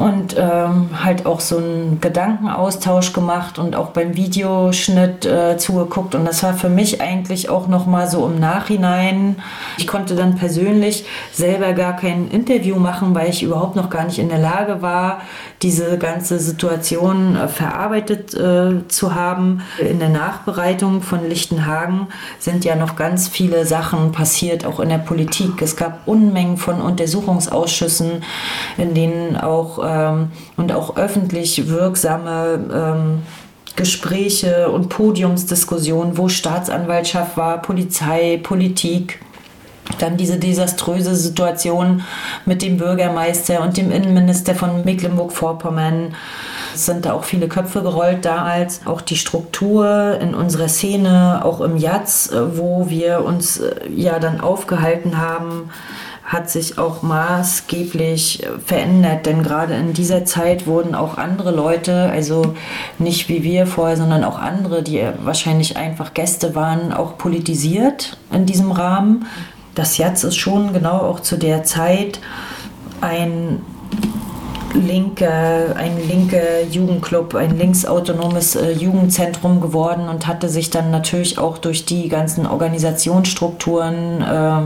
und 0.00 0.34
ähm, 0.38 0.88
halt 1.04 1.26
auch 1.26 1.40
so 1.40 1.58
einen 1.58 2.00
Gedankenaustausch 2.00 3.12
gemacht 3.12 3.58
und 3.58 3.76
auch 3.76 3.88
beim 3.88 4.16
Videoschnitt 4.16 5.26
äh, 5.26 5.58
zugeguckt 5.58 6.14
und 6.14 6.24
das 6.24 6.42
war 6.42 6.54
für 6.54 6.70
mich 6.70 7.02
eigentlich 7.02 7.50
auch 7.50 7.68
noch 7.68 7.86
mal 7.86 8.08
so 8.08 8.24
im 8.26 8.40
Nachhinein. 8.40 9.36
Ich 9.76 9.86
konnte 9.86 10.14
dann 10.14 10.36
persönlich 10.36 11.04
selber 11.32 11.74
gar 11.74 11.96
kein 11.96 12.30
Interview 12.30 12.76
machen, 12.76 13.14
weil 13.14 13.28
ich 13.28 13.42
überhaupt 13.42 13.76
noch 13.76 13.90
gar 13.90 14.04
nicht 14.04 14.18
in 14.18 14.30
der 14.30 14.38
Lage 14.38 14.80
war, 14.80 15.20
diese 15.60 15.98
ganze 15.98 16.38
Situation 16.38 17.36
äh, 17.36 17.48
verarbeitet 17.48 18.32
äh, 18.32 18.88
zu 18.88 19.14
haben. 19.14 19.60
In 19.78 19.98
der 19.98 20.08
Nachbereitung 20.08 21.02
von 21.02 21.28
Lichtenhagen 21.28 22.06
sind 22.38 22.64
ja 22.64 22.74
noch 22.74 22.96
ganz 22.96 23.28
viele 23.28 23.66
Sachen 23.66 24.12
passiert, 24.12 24.64
auch 24.64 24.80
in 24.80 24.88
der 24.88 24.98
Politik. 24.98 25.60
Es 25.60 25.76
gab 25.76 26.08
Unmengen 26.08 26.56
von 26.56 26.80
Untersuchungsausschüssen, 26.80 28.24
in 28.78 28.94
denen 28.94 29.36
auch 29.36 29.78
ähm, 29.90 30.30
und 30.56 30.72
auch 30.72 30.96
öffentlich 30.96 31.68
wirksame 31.68 32.60
ähm, 32.72 33.22
Gespräche 33.76 34.68
und 34.70 34.88
Podiumsdiskussionen, 34.88 36.18
wo 36.18 36.28
Staatsanwaltschaft 36.28 37.36
war, 37.36 37.62
Polizei, 37.62 38.38
Politik. 38.42 39.20
Dann 39.98 40.16
diese 40.16 40.38
desaströse 40.38 41.16
Situation 41.16 42.02
mit 42.46 42.62
dem 42.62 42.76
Bürgermeister 42.76 43.60
und 43.60 43.76
dem 43.76 43.90
Innenminister 43.90 44.54
von 44.54 44.84
Mecklenburg-Vorpommern. 44.84 46.14
Es 46.74 46.86
sind 46.86 47.06
da 47.06 47.14
auch 47.14 47.24
viele 47.24 47.48
Köpfe 47.48 47.82
gerollt 47.82 48.24
damals. 48.24 48.86
Auch 48.86 49.00
die 49.00 49.16
Struktur 49.16 50.18
in 50.20 50.34
unserer 50.34 50.68
Szene, 50.68 51.40
auch 51.44 51.60
im 51.60 51.76
Jatz, 51.76 52.30
wo 52.52 52.88
wir 52.88 53.24
uns 53.24 53.58
äh, 53.58 53.88
ja 53.92 54.18
dann 54.20 54.40
aufgehalten 54.40 55.18
haben 55.18 55.70
hat 56.24 56.48
sich 56.48 56.78
auch 56.78 57.02
maßgeblich 57.02 58.46
verändert, 58.64 59.26
denn 59.26 59.42
gerade 59.42 59.74
in 59.74 59.94
dieser 59.94 60.24
Zeit 60.24 60.66
wurden 60.66 60.94
auch 60.94 61.18
andere 61.18 61.50
Leute, 61.50 62.08
also 62.10 62.54
nicht 62.98 63.28
wie 63.28 63.42
wir 63.42 63.66
vorher, 63.66 63.96
sondern 63.96 64.22
auch 64.22 64.38
andere, 64.38 64.82
die 64.82 65.02
wahrscheinlich 65.24 65.76
einfach 65.76 66.14
Gäste 66.14 66.54
waren, 66.54 66.92
auch 66.92 67.18
politisiert 67.18 68.16
in 68.32 68.46
diesem 68.46 68.70
Rahmen. 68.70 69.26
Das 69.74 69.98
Jatz 69.98 70.24
ist 70.24 70.36
schon 70.36 70.72
genau 70.72 70.98
auch 70.98 71.20
zu 71.20 71.36
der 71.36 71.64
Zeit 71.64 72.20
ein 73.00 73.60
linke, 74.74 75.74
ein 75.76 75.96
linker 76.08 76.62
Jugendclub, 76.70 77.34
ein 77.34 77.58
linksautonomes 77.58 78.56
äh, 78.56 78.72
Jugendzentrum 78.72 79.60
geworden 79.60 80.08
und 80.08 80.26
hatte 80.26 80.48
sich 80.48 80.70
dann 80.70 80.90
natürlich 80.90 81.38
auch 81.38 81.58
durch 81.58 81.86
die 81.86 82.08
ganzen 82.08 82.46
Organisationsstrukturen 82.46 84.22
äh, 84.22 84.62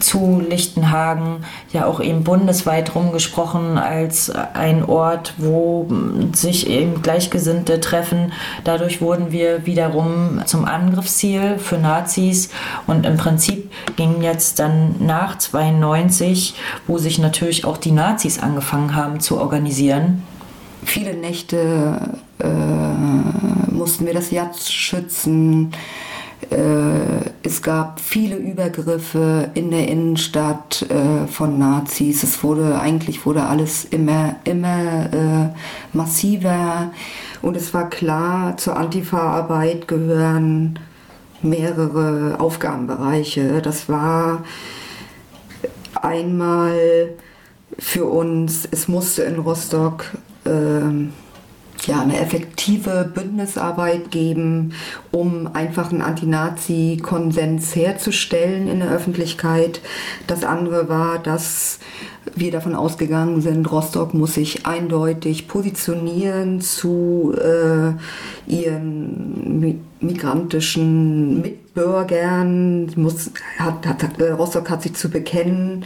zu 0.00 0.40
Lichtenhagen 0.40 1.44
ja 1.72 1.86
auch 1.86 2.00
eben 2.00 2.24
bundesweit 2.24 2.94
rumgesprochen 2.94 3.78
als 3.78 4.30
ein 4.30 4.84
Ort, 4.84 5.34
wo 5.38 5.88
sich 6.32 6.68
eben 6.68 7.02
Gleichgesinnte 7.02 7.80
treffen. 7.80 8.32
Dadurch 8.64 9.00
wurden 9.00 9.32
wir 9.32 9.66
wiederum 9.66 10.42
zum 10.44 10.64
Angriffsziel 10.64 11.58
für 11.58 11.78
Nazis 11.78 12.50
und 12.86 13.06
im 13.06 13.16
Prinzip 13.16 13.70
ging 13.96 14.22
jetzt 14.22 14.58
dann 14.58 14.96
nach 15.00 15.38
92, 15.38 16.54
wo 16.86 16.98
sich 16.98 17.18
natürlich 17.18 17.64
auch 17.64 17.76
die 17.76 17.92
Nazis 17.92 18.38
angefangen 18.38 18.94
haben 18.94 19.20
zu 19.20 19.38
organisieren. 19.38 20.22
Viele 20.84 21.14
Nächte 21.14 22.18
äh, 22.38 22.48
mussten 23.72 24.06
wir 24.06 24.14
das 24.14 24.30
Jatz 24.30 24.70
schützen. 24.70 25.72
Äh, 26.50 27.30
es 27.42 27.62
gab 27.62 28.00
viele 28.00 28.36
Übergriffe 28.36 29.50
in 29.54 29.70
der 29.70 29.88
Innenstadt 29.88 30.86
äh, 30.88 31.26
von 31.26 31.58
Nazis. 31.58 32.22
Es 32.22 32.42
wurde 32.42 32.80
eigentlich 32.80 33.26
wurde 33.26 33.44
alles 33.44 33.84
immer 33.84 34.36
immer 34.44 35.12
äh, 35.12 35.96
massiver 35.96 36.90
und 37.42 37.56
es 37.56 37.72
war 37.74 37.88
klar, 37.88 38.56
zur 38.56 38.76
Antifa-Arbeit 38.76 39.88
gehören 39.88 40.78
mehrere 41.42 42.36
Aufgabenbereiche. 42.40 43.62
Das 43.62 43.88
war 43.88 44.44
einmal 45.94 47.10
für 47.78 48.06
uns, 48.06 48.66
es 48.70 48.88
musste 48.88 49.22
in 49.22 49.38
Rostock 49.38 50.06
äh, 50.44 50.50
ja, 51.86 52.02
eine 52.02 52.18
effektive 52.20 53.10
Bündnisarbeit 53.12 54.10
geben, 54.10 54.72
um 55.10 55.48
einfach 55.54 55.90
einen 55.90 56.02
Anti-Nazi-Konsens 56.02 57.74
herzustellen 57.76 58.68
in 58.68 58.80
der 58.80 58.90
Öffentlichkeit. 58.90 59.80
Das 60.26 60.44
andere 60.44 60.88
war, 60.88 61.18
dass 61.18 61.78
wir 62.34 62.50
davon 62.50 62.74
ausgegangen 62.74 63.40
sind, 63.40 63.70
Rostock 63.70 64.14
muss 64.14 64.34
sich 64.34 64.66
eindeutig 64.66 65.48
positionieren 65.48 66.60
zu 66.60 67.34
äh, 67.36 67.92
ihren 68.46 69.80
migrantischen 70.00 71.42
Mitbürgern. 71.78 72.90
Muss, 72.96 73.30
hat, 73.58 73.86
hat, 73.86 74.20
äh, 74.20 74.30
Rostock 74.30 74.70
hat 74.70 74.82
sich 74.82 74.94
zu 74.94 75.08
bekennen 75.08 75.84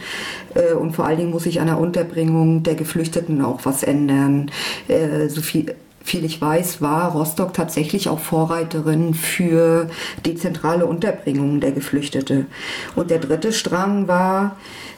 äh, 0.55 0.73
und 0.73 0.95
vor 0.95 1.05
allen 1.05 1.17
Dingen 1.17 1.31
muss 1.31 1.43
sich 1.43 1.61
an 1.61 1.67
der 1.67 1.79
Unterbringung 1.79 2.63
der 2.63 2.75
Geflüchteten 2.75 3.41
auch 3.41 3.61
was 3.63 3.83
ändern. 3.83 4.51
Äh, 4.87 5.27
so 5.29 5.41
viel 5.41 5.75
viel 6.05 6.25
ich 6.25 6.41
weiß, 6.41 6.81
war 6.81 7.13
Rostock 7.13 7.53
tatsächlich 7.53 8.09
auch 8.09 8.19
Vorreiterin 8.19 9.13
für 9.13 9.89
dezentrale 10.25 10.85
Unterbringungen 10.85 11.61
der 11.61 11.71
Geflüchtete. 11.71 12.45
Und 12.93 13.09
der 13.09 13.19
dritte 13.19 13.53
Strang 13.53 14.09
war, 14.09 14.57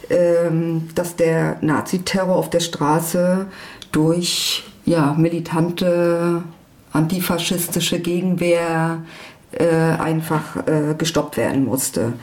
ähm, 0.10 0.88
dass 0.96 1.16
der 1.16 1.58
Naziterror 1.62 2.36
auf 2.36 2.50
der 2.50 2.60
Straße 2.60 3.46
durch 3.91 4.64
ja, 4.84 5.14
militante 5.16 6.41
antifaschistische 6.91 8.00
Gegenwehr 8.00 9.04
äh, 9.56 9.99
einfach 9.99 10.68
äh, 10.68 10.95
gestoppt 10.97 11.38
werden 11.38 11.66
musste. 11.66 12.14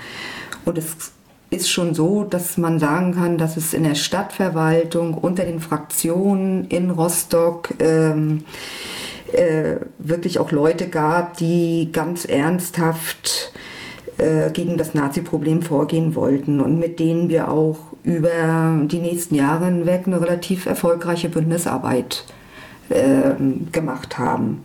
Und 0.64 0.78
es 0.78 1.12
ist 1.50 1.70
schon 1.70 1.94
so, 1.94 2.24
dass 2.24 2.56
man 2.56 2.78
sagen 2.78 3.14
kann, 3.14 3.36
dass 3.36 3.56
es 3.56 3.74
in 3.74 3.84
der 3.84 3.94
Stadtverwaltung 3.94 5.14
unter 5.14 5.44
den 5.44 5.60
Fraktionen 5.60 6.66
in 6.68 6.90
Rostock 6.90 7.74
ähm, 7.78 8.44
äh, 9.32 9.76
wirklich 9.98 10.38
auch 10.38 10.50
Leute 10.50 10.88
gab, 10.88 11.36
die 11.36 11.90
ganz 11.92 12.24
ernsthaft 12.24 13.52
äh, 14.18 14.50
gegen 14.50 14.78
das 14.78 14.94
Nazi-Problem 14.94 15.62
vorgehen 15.62 16.14
wollten 16.14 16.60
und 16.60 16.78
mit 16.78 16.98
denen 17.00 17.28
wir 17.28 17.50
auch 17.50 17.78
über 18.02 18.80
die 18.84 18.98
nächsten 18.98 19.34
Jahre 19.34 19.66
hinweg 19.66 20.06
eine 20.06 20.20
relativ 20.20 20.66
erfolgreiche 20.66 21.28
Bündnisarbeit 21.28 22.24
äh, 22.88 23.34
gemacht 23.70 24.18
haben. 24.18 24.64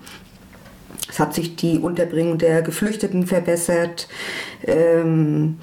Es 1.17 1.19
hat 1.19 1.33
sich 1.33 1.55
die 1.55 1.79
Unterbringung 1.79 2.37
der 2.37 2.61
Geflüchteten 2.61 3.25
verbessert. 3.25 4.07
Ähm, 4.67 5.57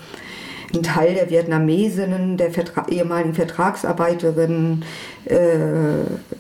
ein 0.75 0.83
Teil 0.83 1.15
der 1.15 1.31
Vietnamesinnen, 1.31 2.37
der 2.37 2.51
Vertra 2.51 2.89
ehemaligen 2.89 3.35
Vertragsarbeiterinnen, 3.35 4.85
äh, 5.27 5.37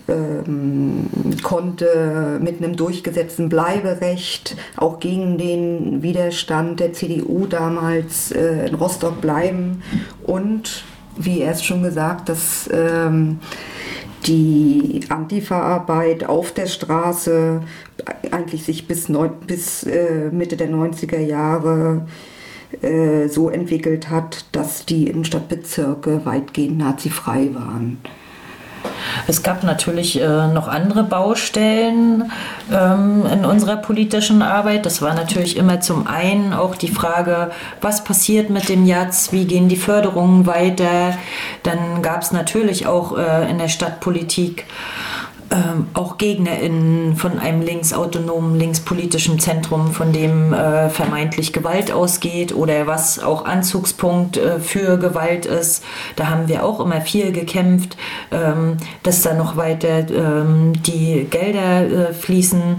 ähm, 0.08 1.06
konnte 1.44 2.40
mit 2.42 2.60
einem 2.60 2.74
durchgesetzten 2.74 3.48
Bleiberecht 3.48 4.56
auch 4.76 4.98
gegen 4.98 5.38
den 5.38 6.02
Widerstand 6.02 6.80
der 6.80 6.92
CDU 6.92 7.46
damals 7.46 8.32
äh, 8.32 8.66
in 8.66 8.74
Rostock 8.74 9.20
bleiben. 9.20 9.84
Und, 10.24 10.82
wie 11.16 11.38
erst 11.38 11.64
schon 11.64 11.84
gesagt, 11.84 12.28
dass 12.28 12.68
ähm, 12.72 13.38
die 14.26 15.00
Antifa-Arbeit 15.08 16.24
auf 16.24 16.52
der 16.52 16.66
Straße 16.66 17.62
eigentlich 18.30 18.64
sich 18.64 18.86
bis, 18.86 19.08
neun, 19.08 19.30
bis 19.46 19.84
äh, 19.84 20.30
Mitte 20.30 20.56
der 20.56 20.70
90er 20.70 21.20
Jahre 21.20 22.06
äh, 22.82 23.28
so 23.28 23.50
entwickelt 23.50 24.10
hat, 24.10 24.46
dass 24.52 24.86
die 24.86 25.06
Innenstadtbezirke 25.06 26.24
weitgehend 26.24 26.78
nazifrei 26.78 27.50
waren. 27.54 27.98
Es 29.26 29.42
gab 29.42 29.62
natürlich 29.62 30.20
äh, 30.20 30.48
noch 30.48 30.68
andere 30.68 31.02
Baustellen 31.02 32.30
ähm, 32.72 33.24
in 33.32 33.44
unserer 33.44 33.76
politischen 33.76 34.42
Arbeit. 34.42 34.86
Das 34.86 35.02
war 35.02 35.14
natürlich 35.14 35.56
immer 35.56 35.80
zum 35.80 36.06
einen 36.06 36.52
auch 36.52 36.74
die 36.74 36.88
Frage, 36.88 37.50
was 37.80 38.04
passiert 38.04 38.50
mit 38.50 38.68
dem 38.68 38.86
JATS, 38.86 39.32
wie 39.32 39.46
gehen 39.46 39.68
die 39.68 39.76
Förderungen 39.76 40.46
weiter. 40.46 41.16
Dann 41.62 42.02
gab 42.02 42.22
es 42.22 42.32
natürlich 42.32 42.86
auch 42.86 43.16
äh, 43.16 43.50
in 43.50 43.58
der 43.58 43.68
Stadtpolitik 43.68 44.66
ähm, 45.50 45.88
auch 45.94 46.18
GegnerInnen 46.18 47.16
von 47.16 47.38
einem 47.38 47.60
linksautonomen, 47.60 48.58
linkspolitischen 48.58 49.38
Zentrum, 49.38 49.92
von 49.92 50.12
dem 50.12 50.52
äh, 50.52 50.88
vermeintlich 50.88 51.52
Gewalt 51.52 51.92
ausgeht 51.92 52.54
oder 52.54 52.86
was 52.86 53.18
auch 53.18 53.44
Anzugspunkt 53.44 54.36
äh, 54.36 54.58
für 54.60 54.98
Gewalt 54.98 55.46
ist. 55.46 55.84
Da 56.16 56.28
haben 56.28 56.48
wir 56.48 56.64
auch 56.64 56.80
immer 56.80 57.00
viel 57.00 57.32
gekämpft, 57.32 57.96
ähm, 58.30 58.78
dass 59.02 59.22
da 59.22 59.34
noch 59.34 59.56
weiter 59.56 60.08
ähm, 60.10 60.72
die 60.82 61.26
Gelder 61.30 62.10
äh, 62.10 62.14
fließen 62.14 62.78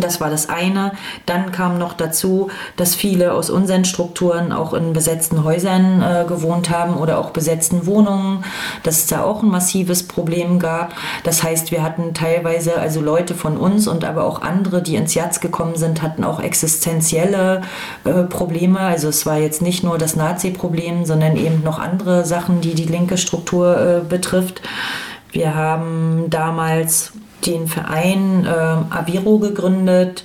das 0.00 0.20
war 0.20 0.30
das 0.30 0.48
eine. 0.48 0.92
Dann 1.26 1.52
kam 1.52 1.78
noch 1.78 1.94
dazu, 1.94 2.50
dass 2.76 2.94
viele 2.94 3.32
aus 3.32 3.50
unseren 3.50 3.84
Strukturen 3.84 4.52
auch 4.52 4.74
in 4.74 4.92
besetzten 4.92 5.44
Häusern 5.44 6.02
äh, 6.02 6.24
gewohnt 6.26 6.70
haben 6.70 6.96
oder 6.96 7.18
auch 7.18 7.30
besetzten 7.30 7.86
Wohnungen, 7.86 8.44
dass 8.82 8.98
es 8.98 9.06
da 9.06 9.22
auch 9.22 9.42
ein 9.42 9.50
massives 9.50 10.06
Problem 10.06 10.58
gab. 10.58 10.94
Das 11.24 11.42
heißt, 11.42 11.70
wir 11.70 11.82
hatten 11.82 12.14
teilweise, 12.14 12.78
also 12.78 13.00
Leute 13.00 13.34
von 13.34 13.56
uns 13.56 13.88
und 13.88 14.04
aber 14.04 14.24
auch 14.24 14.42
andere, 14.42 14.82
die 14.82 14.96
ins 14.96 15.14
Jatz 15.14 15.40
gekommen 15.40 15.76
sind, 15.76 16.02
hatten 16.02 16.24
auch 16.24 16.40
existenzielle 16.40 17.62
äh, 18.04 18.22
Probleme. 18.24 18.80
Also 18.80 19.08
es 19.08 19.26
war 19.26 19.38
jetzt 19.38 19.62
nicht 19.62 19.84
nur 19.84 19.98
das 19.98 20.16
Nazi-Problem, 20.16 21.04
sondern 21.04 21.36
eben 21.36 21.62
noch 21.62 21.78
andere 21.78 22.24
Sachen, 22.24 22.60
die 22.60 22.74
die 22.74 22.84
linke 22.84 23.18
Struktur 23.18 23.76
äh, 23.76 24.00
betrifft. 24.08 24.62
Wir 25.32 25.54
haben 25.54 26.26
damals 26.28 27.12
den 27.46 27.66
Verein 27.66 28.46
äh, 28.46 28.94
Aviro 28.94 29.38
gegründet, 29.38 30.24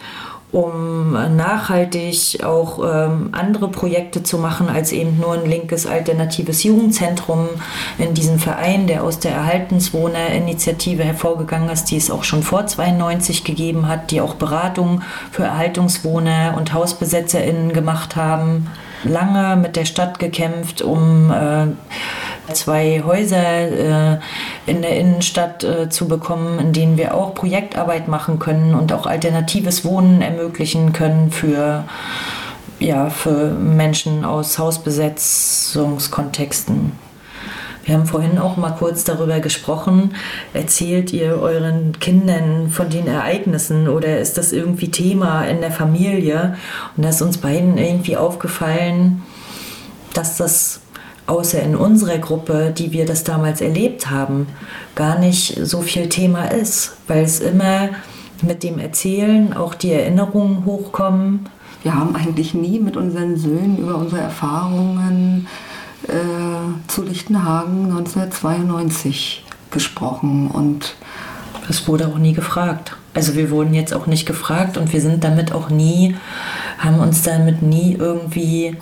um 0.52 1.12
nachhaltig 1.36 2.40
auch 2.44 2.80
ähm, 2.80 3.30
andere 3.34 3.68
Projekte 3.68 4.24
zu 4.24 4.38
machen 4.38 4.70
als 4.70 4.94
eben 4.94 5.20
nur 5.20 5.34
ein 5.34 5.46
linkes 5.46 5.86
alternatives 5.86 6.64
Jugendzentrum 6.64 7.50
in 7.98 8.14
diesem 8.14 8.40
Verein, 8.40 8.88
der 8.88 9.04
aus 9.04 9.20
der 9.20 9.34
Erhaltenswohner-Initiative 9.34 11.04
hervorgegangen 11.04 11.70
ist, 11.70 11.92
die 11.92 11.98
es 11.98 12.10
auch 12.10 12.24
schon 12.24 12.44
vor 12.44 12.66
92 12.66 13.44
gegeben 13.44 13.90
hat, 13.90 14.12
die 14.12 14.22
auch 14.22 14.36
Beratungen 14.36 15.04
für 15.32 15.44
Erhaltungswohner 15.44 16.54
und 16.56 16.74
HausbesetzerInnen 16.74 17.74
gemacht 17.74 18.16
haben. 18.16 18.68
Lange 19.04 19.58
mit 19.58 19.76
der 19.76 19.86
Stadt 19.86 20.18
gekämpft, 20.18 20.82
um 20.82 21.30
äh, 21.30 21.68
zwei 22.54 23.04
Häuser 23.06 24.16
äh, 24.16 24.20
in 24.66 24.82
der 24.82 24.98
Innenstadt 24.98 25.64
äh, 25.64 25.90
zu 25.90 26.08
bekommen, 26.08 26.60
in 26.60 26.74
denen 26.74 26.98
wir 26.98 27.14
auch 27.16 27.34
Projektarbeit 27.34 28.08
machen 28.08 28.40
können 28.40 28.74
und 28.74 28.94
auch 28.94 29.06
alternatives 29.06 29.84
Wohnen 29.86 30.22
ermöglichen 30.22 30.94
können 30.94 31.32
für 31.32 31.84
ja, 32.80 33.10
für 33.10 33.54
Menschen 33.54 34.24
aus 34.24 34.60
Hausbesetzungskontexten. 34.60 36.92
Wir 37.88 37.96
haben 37.96 38.06
vorhin 38.06 38.38
auch 38.38 38.58
mal 38.58 38.72
kurz 38.72 39.06
darüber 39.06 39.40
gesprochen. 39.40 40.14
Erzählt 40.54 41.14
ihr 41.14 41.40
euren 41.40 41.98
Kindern 42.00 42.70
von 42.70 42.90
den 42.90 43.08
Ereignissen 43.08 43.88
oder 43.88 44.20
ist 44.20 44.38
das 44.38 44.52
irgendwie 44.52 44.92
Thema 44.92 45.46
in 45.46 45.62
der 45.62 45.72
Familie? 45.72 46.58
Und 46.98 47.04
da 47.04 47.10
ist 47.10 47.22
uns 47.22 47.38
beiden 47.38 47.78
irgendwie 47.78 48.18
aufgefallen, 48.18 49.24
dass 50.14 50.36
das 50.36 50.82
außer 51.28 51.62
in 51.62 51.76
unserer 51.76 52.18
Gruppe, 52.18 52.74
die 52.76 52.92
wir 52.92 53.06
das 53.06 53.24
damals 53.24 53.62
erlebt 53.62 54.10
haben, 54.10 54.48
gar 54.96 55.20
nicht 55.20 55.60
so 55.66 55.82
viel 55.82 56.10
Thema 56.10 56.46
ist, 56.46 56.98
weil 57.08 57.24
es 57.24 57.40
immer 57.40 57.90
mit 58.42 58.64
dem 58.64 58.80
Erzählen 58.80 59.54
auch 59.54 59.76
die 59.76 59.92
Erinnerungen 59.92 60.66
hochkommen. 60.66 61.50
Wir 61.84 61.96
haben 61.96 62.16
eigentlich 62.16 62.54
nie 62.54 62.80
mit 62.80 62.98
unseren 62.98 63.38
Söhnen 63.38 63.78
über 63.78 63.96
unsere 63.96 64.22
Erfahrungen 64.22 65.48
äh, 66.08 66.88
zu 66.88 67.04
Lichtenhagen 67.04 67.86
1992 67.86 69.44
gesprochen 69.72 70.50
und 70.50 70.96
es 71.70 71.88
wurde 71.88 72.08
auch 72.08 72.18
nie 72.18 72.34
gefragt. 72.34 72.96
Also 73.14 73.36
wir 73.36 73.50
wurden 73.50 73.74
jetzt 73.74 73.94
auch 73.94 74.06
nicht 74.06 74.26
gefragt 74.26 74.78
und 74.78 74.94
wir 74.94 75.02
sind 75.02 75.24
damit 75.24 75.52
auch 75.52 75.70
nie, 75.70 76.16
haben 76.78 77.00
uns 77.00 77.24
damit 77.24 77.62
nie 77.62 77.94
irgendwie 77.94 78.78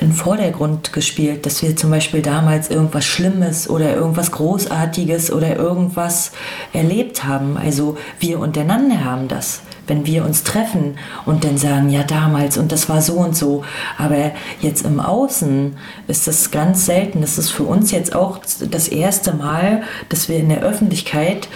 in 0.00 0.12
Vordergrund 0.12 0.92
gespielt, 0.92 1.44
dass 1.44 1.62
wir 1.62 1.76
zum 1.76 1.90
Beispiel 1.90 2.22
damals 2.22 2.70
irgendwas 2.70 3.04
Schlimmes 3.04 3.68
oder 3.68 3.94
irgendwas 3.94 4.32
Großartiges 4.32 5.30
oder 5.30 5.56
irgendwas 5.56 6.32
erlebt 6.72 7.24
haben. 7.24 7.58
Also 7.58 7.98
wir 8.18 8.40
untereinander 8.40 9.04
haben 9.04 9.28
das 9.28 9.62
wenn 9.90 10.06
wir 10.06 10.24
uns 10.24 10.44
treffen 10.44 10.96
und 11.26 11.42
dann 11.42 11.58
sagen, 11.58 11.90
ja 11.90 12.04
damals 12.04 12.56
und 12.56 12.70
das 12.70 12.88
war 12.88 13.02
so 13.02 13.14
und 13.14 13.36
so. 13.36 13.64
Aber 13.98 14.30
jetzt 14.60 14.86
im 14.86 15.00
Außen 15.00 15.76
ist 16.06 16.28
das 16.28 16.52
ganz 16.52 16.86
selten. 16.86 17.22
Das 17.22 17.38
ist 17.38 17.50
für 17.50 17.64
uns 17.64 17.90
jetzt 17.90 18.14
auch 18.14 18.38
das 18.38 18.86
erste 18.86 19.34
Mal, 19.34 19.82
dass 20.08 20.28
wir 20.28 20.38
in 20.38 20.48
der 20.48 20.62
Öffentlichkeit, 20.62 21.48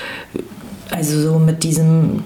also 0.90 1.20
so 1.20 1.38
mit 1.38 1.62
diesem 1.62 2.24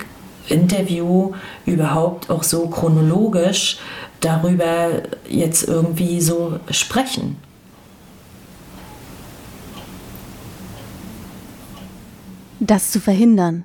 Interview 0.48 1.32
überhaupt 1.66 2.30
auch 2.30 2.42
so 2.42 2.68
chronologisch 2.68 3.78
darüber 4.20 5.02
jetzt 5.28 5.66
irgendwie 5.66 6.20
so 6.20 6.60
sprechen. 6.70 7.36
Das 12.60 12.90
zu 12.90 13.00
verhindern, 13.00 13.64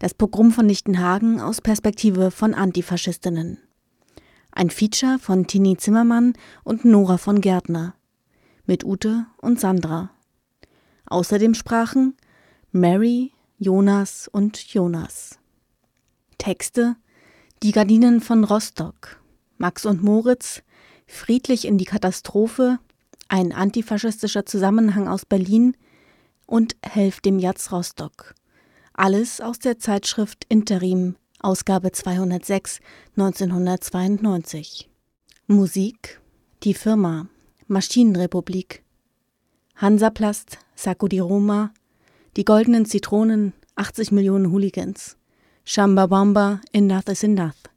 das 0.00 0.12
Pogrom 0.12 0.50
von 0.50 0.66
Lichtenhagen 0.66 1.40
aus 1.40 1.60
Perspektive 1.60 2.32
von 2.32 2.54
Antifaschistinnen. 2.54 3.58
Ein 4.50 4.70
Feature 4.70 5.18
von 5.20 5.46
Tini 5.46 5.76
Zimmermann 5.76 6.34
und 6.64 6.84
Nora 6.84 7.16
von 7.16 7.40
Gärtner. 7.40 7.94
Mit 8.66 8.84
Ute 8.84 9.26
und 9.38 9.60
Sandra. 9.60 10.10
Außerdem 11.06 11.54
sprachen 11.54 12.16
Mary, 12.72 13.32
Jonas 13.58 14.28
und 14.28 14.58
Jonas. 14.74 15.38
Texte 16.38 16.96
Die 17.62 17.72
Gardinen 17.72 18.20
von 18.20 18.42
Rostock, 18.42 19.21
Max 19.62 19.86
und 19.86 20.02
Moritz, 20.02 20.60
Friedlich 21.06 21.66
in 21.66 21.78
die 21.78 21.84
Katastrophe, 21.84 22.80
ein 23.28 23.52
antifaschistischer 23.52 24.44
Zusammenhang 24.44 25.06
aus 25.06 25.24
Berlin 25.24 25.76
und 26.46 26.74
Helft 26.84 27.24
dem 27.26 27.38
Jatz 27.38 27.70
Rostock. 27.70 28.34
Alles 28.92 29.40
aus 29.40 29.60
der 29.60 29.78
Zeitschrift 29.78 30.46
Interim, 30.48 31.14
Ausgabe 31.38 31.92
206, 31.92 32.80
1992. 33.16 34.90
Musik 35.46 36.20
Die 36.64 36.74
Firma 36.74 37.28
Maschinenrepublik 37.68 38.82
Hansaplast, 39.76 40.58
Sacco 40.74 41.06
di 41.06 41.20
Roma, 41.20 41.72
Die 42.36 42.44
goldenen 42.44 42.84
Zitronen, 42.84 43.52
80 43.76 44.10
Millionen 44.10 44.50
Hooligans, 44.50 45.16
Shamba 45.64 46.06
Bamba, 46.08 46.60
Enough 46.72 47.06
is 47.06 47.22
Enough, 47.22 47.71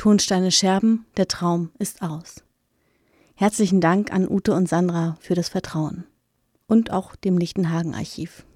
Tonsteine 0.00 0.50
Scherben, 0.50 1.04
der 1.18 1.28
Traum 1.28 1.72
ist 1.78 2.00
aus. 2.00 2.42
Herzlichen 3.34 3.82
Dank 3.82 4.10
an 4.10 4.26
Ute 4.26 4.54
und 4.54 4.66
Sandra 4.66 5.18
für 5.20 5.34
das 5.34 5.50
Vertrauen 5.50 6.06
und 6.66 6.90
auch 6.90 7.14
dem 7.16 7.36
Lichtenhagen 7.36 7.94
Archiv. 7.94 8.46